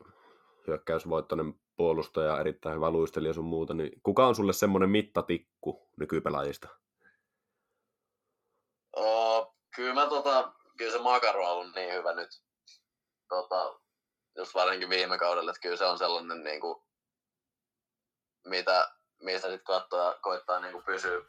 hyökkäysvoittoinen 0.67 1.53
puolustaja, 1.81 2.39
erittäin 2.39 2.75
hyvä 2.75 2.91
luistelija 2.91 3.33
sun 3.33 3.45
muuta, 3.45 3.73
niin 3.73 4.01
kuka 4.03 4.27
on 4.27 4.35
sulle 4.35 4.53
semmoinen 4.53 4.89
mittatikku 4.89 5.89
nykypelaajista? 5.97 6.67
Oo, 8.95 9.55
kyllä 9.75 9.93
mä 9.93 10.05
tota, 10.05 10.53
kyllä 10.77 10.91
se 10.91 10.99
Makaro 10.99 11.45
on 11.45 11.51
ollut 11.51 11.75
niin 11.75 11.93
hyvä 11.93 12.13
nyt. 12.13 12.29
Tota, 13.29 13.79
just 14.37 14.55
varsinkin 14.55 14.89
viime 14.89 15.17
kaudella, 15.17 15.51
että 15.51 15.61
kyllä 15.61 15.75
se 15.77 15.85
on 15.85 15.97
sellainen 15.97 16.43
niinku, 16.43 16.83
mitä, 18.47 18.91
mistä 19.21 19.49
sit 19.49 19.63
katsoo 19.63 20.05
ja 20.05 20.19
koittaa 20.21 20.59
niinku 20.59 20.81
pysyä, 20.85 21.21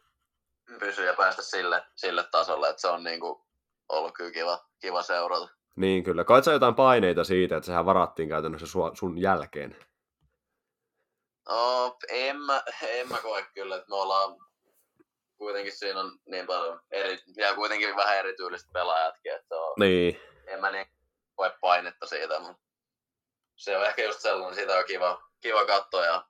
pysyä 0.78 1.04
ja 1.04 1.14
päästä 1.14 1.42
sille, 1.42 1.82
sille 1.96 2.24
tasolle, 2.30 2.68
että 2.68 2.80
se 2.80 2.88
on 2.88 3.04
niinku 3.04 3.46
ollut 3.88 4.14
kyllä 4.14 4.30
kiva, 4.30 4.58
kiva 4.80 5.02
seurata. 5.02 5.48
Niin 5.76 6.04
kyllä. 6.04 6.24
Koet 6.24 6.44
sä 6.44 6.52
jotain 6.52 6.74
paineita 6.74 7.24
siitä, 7.24 7.56
että 7.56 7.66
sehän 7.66 7.86
varattiin 7.86 8.28
käytännössä 8.28 8.66
sun 8.94 9.18
jälkeen? 9.18 9.76
No, 11.48 11.96
en 12.08 12.40
mä, 12.40 12.62
en 12.98 13.08
mä 13.08 13.18
koe 13.18 13.46
kyllä, 13.54 13.76
että 13.76 13.88
me 13.88 13.96
ollaan 13.96 14.36
kuitenkin 15.38 15.72
siinä 15.76 16.00
on 16.00 16.18
niin 16.26 16.46
paljon 16.46 16.80
eri, 16.90 17.18
ja 17.36 17.54
kuitenkin 17.54 17.96
vähän 17.96 18.18
erityylistä 18.18 18.70
pelaajatkin, 18.72 19.32
että 19.34 19.56
on, 19.56 19.74
Niin, 19.78 20.20
en 20.46 20.60
mä 20.60 20.70
niin 20.70 20.86
koe 21.34 21.52
painetta 21.60 22.06
siitä, 22.06 22.40
mutta 22.40 22.62
se 23.56 23.76
on 23.76 23.86
ehkä 23.86 24.04
just 24.04 24.20
sellainen, 24.20 24.54
sitä 24.54 24.78
on 24.78 24.84
kiva, 24.86 25.22
kiva 25.40 25.66
katsoa 25.66 26.04
ja 26.04 26.24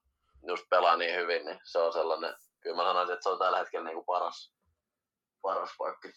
just 0.47 0.69
pelaa 0.71 0.97
niin 0.97 1.17
hyvin, 1.17 1.45
niin 1.45 1.61
se 1.65 1.79
on 1.79 1.93
sellainen, 1.93 2.35
kyllä 2.61 2.77
mä 2.77 2.83
sanoisin, 2.83 3.13
että 3.13 3.23
se 3.23 3.29
on 3.29 3.39
tällä 3.39 3.59
hetkellä 3.59 3.85
niin 3.85 3.95
kuin 3.95 4.07
paras, 4.07 4.53
paras 5.43 5.71
pakki. 5.79 6.09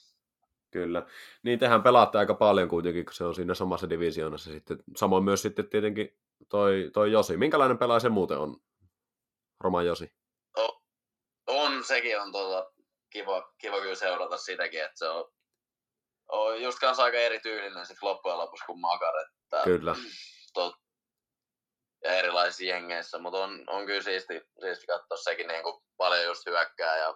kyllä. 0.71 1.03
Niin 1.43 1.59
tehän 1.59 1.83
pelaatte 1.83 2.17
aika 2.17 2.33
paljon 2.33 2.69
kuitenkin, 2.69 3.05
kun 3.05 3.13
se 3.13 3.23
on 3.23 3.35
siinä 3.35 3.53
samassa 3.53 3.89
divisioonassa 3.89 4.51
sitten. 4.51 4.77
Samoin 4.95 5.23
myös 5.23 5.41
sitten 5.41 5.69
tietenkin 5.69 6.17
toi, 6.49 6.89
toi 6.93 7.11
Josi. 7.11 7.37
Minkälainen 7.37 7.77
pelaaja 7.77 7.99
se 7.99 8.09
muuten 8.09 8.37
on? 8.37 8.57
Roman 9.63 9.85
Josi. 9.85 10.11
O, 10.57 10.81
on, 11.47 11.83
sekin 11.83 12.19
on 12.19 12.31
tota, 12.31 12.71
kiva, 13.09 13.53
kiva 13.57 13.81
kyllä 13.81 13.95
seurata 13.95 14.37
sitäkin, 14.37 14.83
että 14.83 14.97
se 14.97 15.09
on, 15.09 15.31
on 16.31 16.61
just 16.61 16.79
kanssa 16.79 17.03
aika 17.03 17.17
erityylinen 17.17 17.85
sit 17.85 18.01
loppujen 18.01 18.37
lopuksi 18.37 18.65
kuin 18.65 18.79
Makar, 18.79 19.13
että 19.17 19.63
Kyllä. 19.63 19.95
tot, 20.53 20.75
ja 22.03 22.11
erilaisissa 22.11 22.63
jengeissä, 22.63 23.19
mutta 23.19 23.43
on, 23.43 23.63
on 23.67 23.85
kyllä 23.85 24.01
siisti, 24.01 24.41
siisti 24.61 24.85
katsoa 24.85 25.17
sekin 25.17 25.47
niin 25.47 25.63
kuin 25.63 25.83
paljon 25.97 26.25
just 26.25 26.45
hyökkää 26.45 26.97
ja 26.97 27.15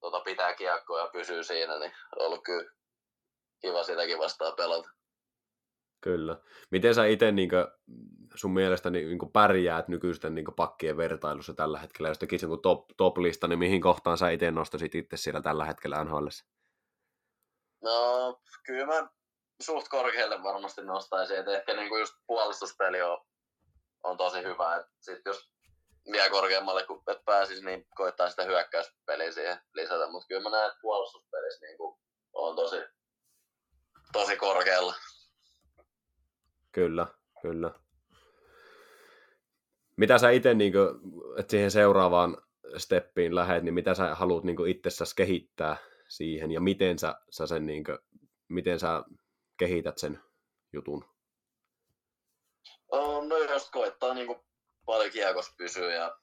tota, 0.00 0.20
pitää 0.20 0.54
kiekkoa 0.54 1.00
ja 1.00 1.10
pysyy 1.12 1.44
siinä, 1.44 1.78
niin 1.78 1.92
on 2.16 2.26
ollut 2.26 2.44
kyllä 2.44 2.70
kiva 3.60 3.82
sitäkin 3.82 4.18
vastaan 4.18 4.56
pelata. 4.56 4.90
Kyllä. 6.00 6.36
Miten 6.70 6.94
sä 6.94 7.06
itse 7.06 7.32
niin 7.32 7.48
sun 8.34 8.54
mielestä 8.54 8.90
niin 8.90 9.18
pärjäät 9.32 9.88
nykyisten 9.88 10.34
niin 10.34 10.46
pakkien 10.56 10.96
vertailussa 10.96 11.54
tällä 11.54 11.78
hetkellä? 11.78 12.08
Jos 12.08 12.18
tekisit 12.18 12.48
top, 12.62 12.88
top-lista, 12.96 13.48
niin 13.48 13.58
mihin 13.58 13.80
kohtaan 13.80 14.18
sä 14.18 14.30
itse 14.30 14.50
nostaisit 14.50 14.94
itse 14.94 15.16
siellä 15.16 15.40
tällä 15.40 15.64
hetkellä 15.64 16.04
NHL? 16.04 16.26
No, 17.82 18.40
kyllä 18.66 18.86
mä 18.86 19.08
suht 19.60 19.88
korkealle 19.88 20.42
varmasti 20.42 20.82
nostaisin, 20.82 21.36
että 21.36 21.52
ehkä 21.52 21.74
niinku 21.74 21.96
just 21.96 22.14
puolustuspeli 22.26 23.02
on, 23.02 23.18
on 24.02 24.16
tosi 24.16 24.42
hyvä, 24.42 24.76
että 24.76 24.92
sit 25.00 25.18
jos 25.26 25.52
vielä 26.12 26.30
korkeammalle 26.30 26.86
kun 26.86 27.02
et 27.06 27.24
pääsis, 27.24 27.62
niin 27.62 27.86
koittaa 27.96 28.30
sitä 28.30 28.44
hyökkäyspeliä 28.44 29.32
siihen 29.32 29.60
lisätä, 29.74 30.10
mutta 30.10 30.26
kyllä 30.28 30.42
mä 30.42 30.50
näen, 30.50 30.66
että 30.66 30.78
puolustuspelissä 30.82 31.66
niinku 31.66 32.00
on 32.32 32.56
tosi, 32.56 32.76
tosi 34.12 34.36
korkealla. 34.36 34.94
Kyllä, 36.72 37.06
kyllä. 37.42 37.81
Mitä 40.02 40.18
sä 40.18 40.30
itse, 40.30 40.54
niin 40.54 40.72
siihen 41.48 41.70
seuraavaan 41.70 42.36
steppiin 42.76 43.34
lähet, 43.34 43.64
niin 43.64 43.74
mitä 43.74 43.94
sä 43.94 44.14
haluat 44.14 44.44
niin 44.44 44.68
itsessäsi 44.68 45.16
kehittää 45.16 45.76
siihen 46.08 46.50
ja 46.50 46.60
miten 46.60 46.98
sä, 46.98 47.14
sä 47.30 47.46
sen, 47.46 47.66
niin 47.66 47.84
kuin, 47.84 47.98
miten 48.48 48.80
sä 48.80 49.02
kehität 49.56 49.98
sen 49.98 50.22
jutun? 50.72 51.04
On, 52.88 53.28
no 53.28 53.36
just 53.36 53.70
koittaa 53.70 54.14
niinku 54.14 54.44
paljon 54.86 55.10
kiekossa 55.10 55.54
pysyä 55.58 55.94
ja 55.94 56.16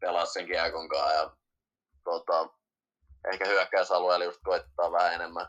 pelaa 0.00 0.26
sen 0.26 0.46
kiekon 0.46 0.88
kanssa 0.88 1.12
ja 1.12 1.36
tota, 2.04 2.48
ehkä 3.32 3.46
hyökkäysalueella 3.46 4.24
just 4.24 4.40
koittaa 4.44 4.92
vähän 4.92 5.14
enemmän, 5.14 5.46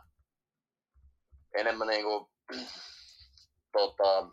enemmän 1.54 1.88
niinku, 1.88 2.32
tota, 3.78 4.30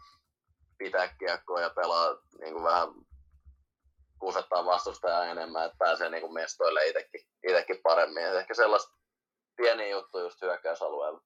pitää 0.79 1.15
kiekkoa 1.19 1.61
ja 1.61 1.71
pelaa 1.71 2.19
niinku 2.41 2.63
vähän 2.63 2.89
kusettaa 4.25 4.65
vastustajaa 4.65 5.25
enemmän, 5.25 5.65
että 5.65 5.79
pääsee 5.79 6.11
niinku 6.11 6.29
mestoille 6.29 6.87
itekin, 6.87 7.21
itekin 7.49 7.81
paremmin. 7.83 8.27
Et 8.27 8.35
ehkä 8.35 8.55
sellaista 8.55 8.97
pieniä 9.57 9.89
juttuja 9.89 10.25
just 10.25 10.43
hyökkäysalueella 10.43 11.23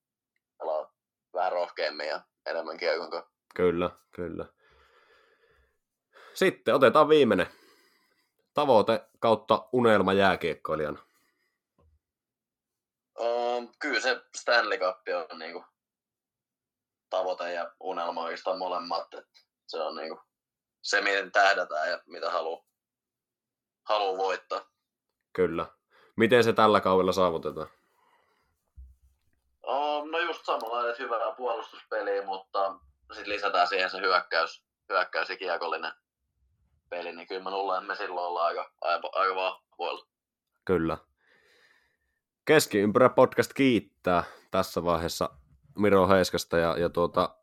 pelaa 0.58 0.92
vähän 1.34 1.52
rohkeammin 1.52 2.08
ja 2.08 2.20
enemmän 2.46 2.76
kiekon. 2.76 3.22
Kyllä, 3.54 3.90
kyllä. 4.14 4.46
Sitten 6.34 6.74
otetaan 6.74 7.08
viimeinen. 7.08 7.46
Tavoite 8.54 9.08
kautta 9.18 9.68
unelma 9.72 10.12
jääkiekkoilijana. 10.12 10.98
Um, 13.20 13.68
kyllä 13.78 14.00
se 14.00 14.20
Stanley 14.36 14.78
Cup 14.78 14.96
on 15.30 15.38
niinku 15.38 15.64
tavoite 17.10 17.52
ja 17.52 17.72
unelma 17.80 18.22
oikeastaan 18.22 18.58
molemmat. 18.58 19.14
Et 19.14 19.26
se 19.66 19.78
on 19.78 19.96
niinku 19.96 20.20
se, 20.82 21.00
miten 21.00 21.32
tähdätään 21.32 21.90
ja 21.90 22.02
mitä 22.06 22.30
haluaa 22.30 22.67
haluu 23.88 24.18
voittaa. 24.18 24.60
Kyllä. 25.32 25.66
Miten 26.16 26.44
se 26.44 26.52
tällä 26.52 26.80
kaudella 26.80 27.12
saavutetaan? 27.12 27.68
Um, 29.66 30.10
no 30.10 30.18
just 30.18 30.44
samalla, 30.44 30.90
että 30.90 31.02
hyvää 31.02 31.34
puolustuspeliä, 31.36 32.24
mutta 32.24 32.74
sitten 33.12 33.34
lisätään 33.34 33.66
siihen 33.66 33.90
se 33.90 34.00
hyökkäys, 34.00 34.64
hyökkäys 34.88 35.28
ja 35.28 35.36
kiekollinen 35.36 35.92
peli, 36.90 37.12
niin 37.12 37.28
kyllä 37.28 37.42
mä 37.42 37.50
luulen, 37.50 37.78
että 37.78 37.86
me 37.86 37.96
silloin 37.96 38.26
ollaan 38.26 38.46
aika, 38.46 38.72
aika, 38.80 39.10
aika 39.12 39.34
vahvoilla. 39.34 40.06
Kyllä. 40.64 40.98
Keskiympyrä 42.44 43.08
podcast 43.08 43.52
kiittää 43.52 44.24
tässä 44.50 44.84
vaiheessa 44.84 45.30
Miro 45.78 46.08
Heiskasta 46.08 46.58
ja, 46.58 46.78
ja 46.78 46.88
tuota, 46.88 47.36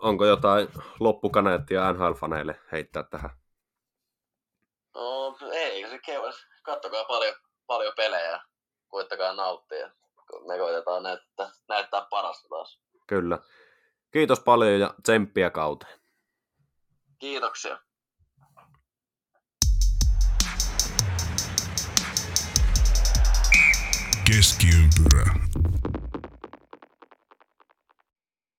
onko 0.00 0.26
jotain 0.26 0.68
loppukaneettia 1.00 1.92
NHL-faneille 1.92 2.54
heittää 2.72 3.02
tähän? 3.02 3.30
No. 4.94 5.38
Kattokaa 6.64 7.04
paljon, 7.04 7.34
paljon 7.66 7.92
pelejä. 7.96 8.40
Koittakaa 8.88 9.34
nauttia. 9.34 9.90
Me 10.46 10.58
koitetaan 10.58 11.02
näyttää, 11.02 11.50
näyttää 11.68 12.06
parasta 12.10 12.48
taas. 12.48 12.80
Kyllä. 13.06 13.38
Kiitos 14.10 14.40
paljon 14.40 14.80
ja 14.80 14.94
tsemppiä 15.02 15.50
kauteen. 15.50 16.00
Kiitoksia. 17.18 17.78
Keskiympyrä. 24.26 25.34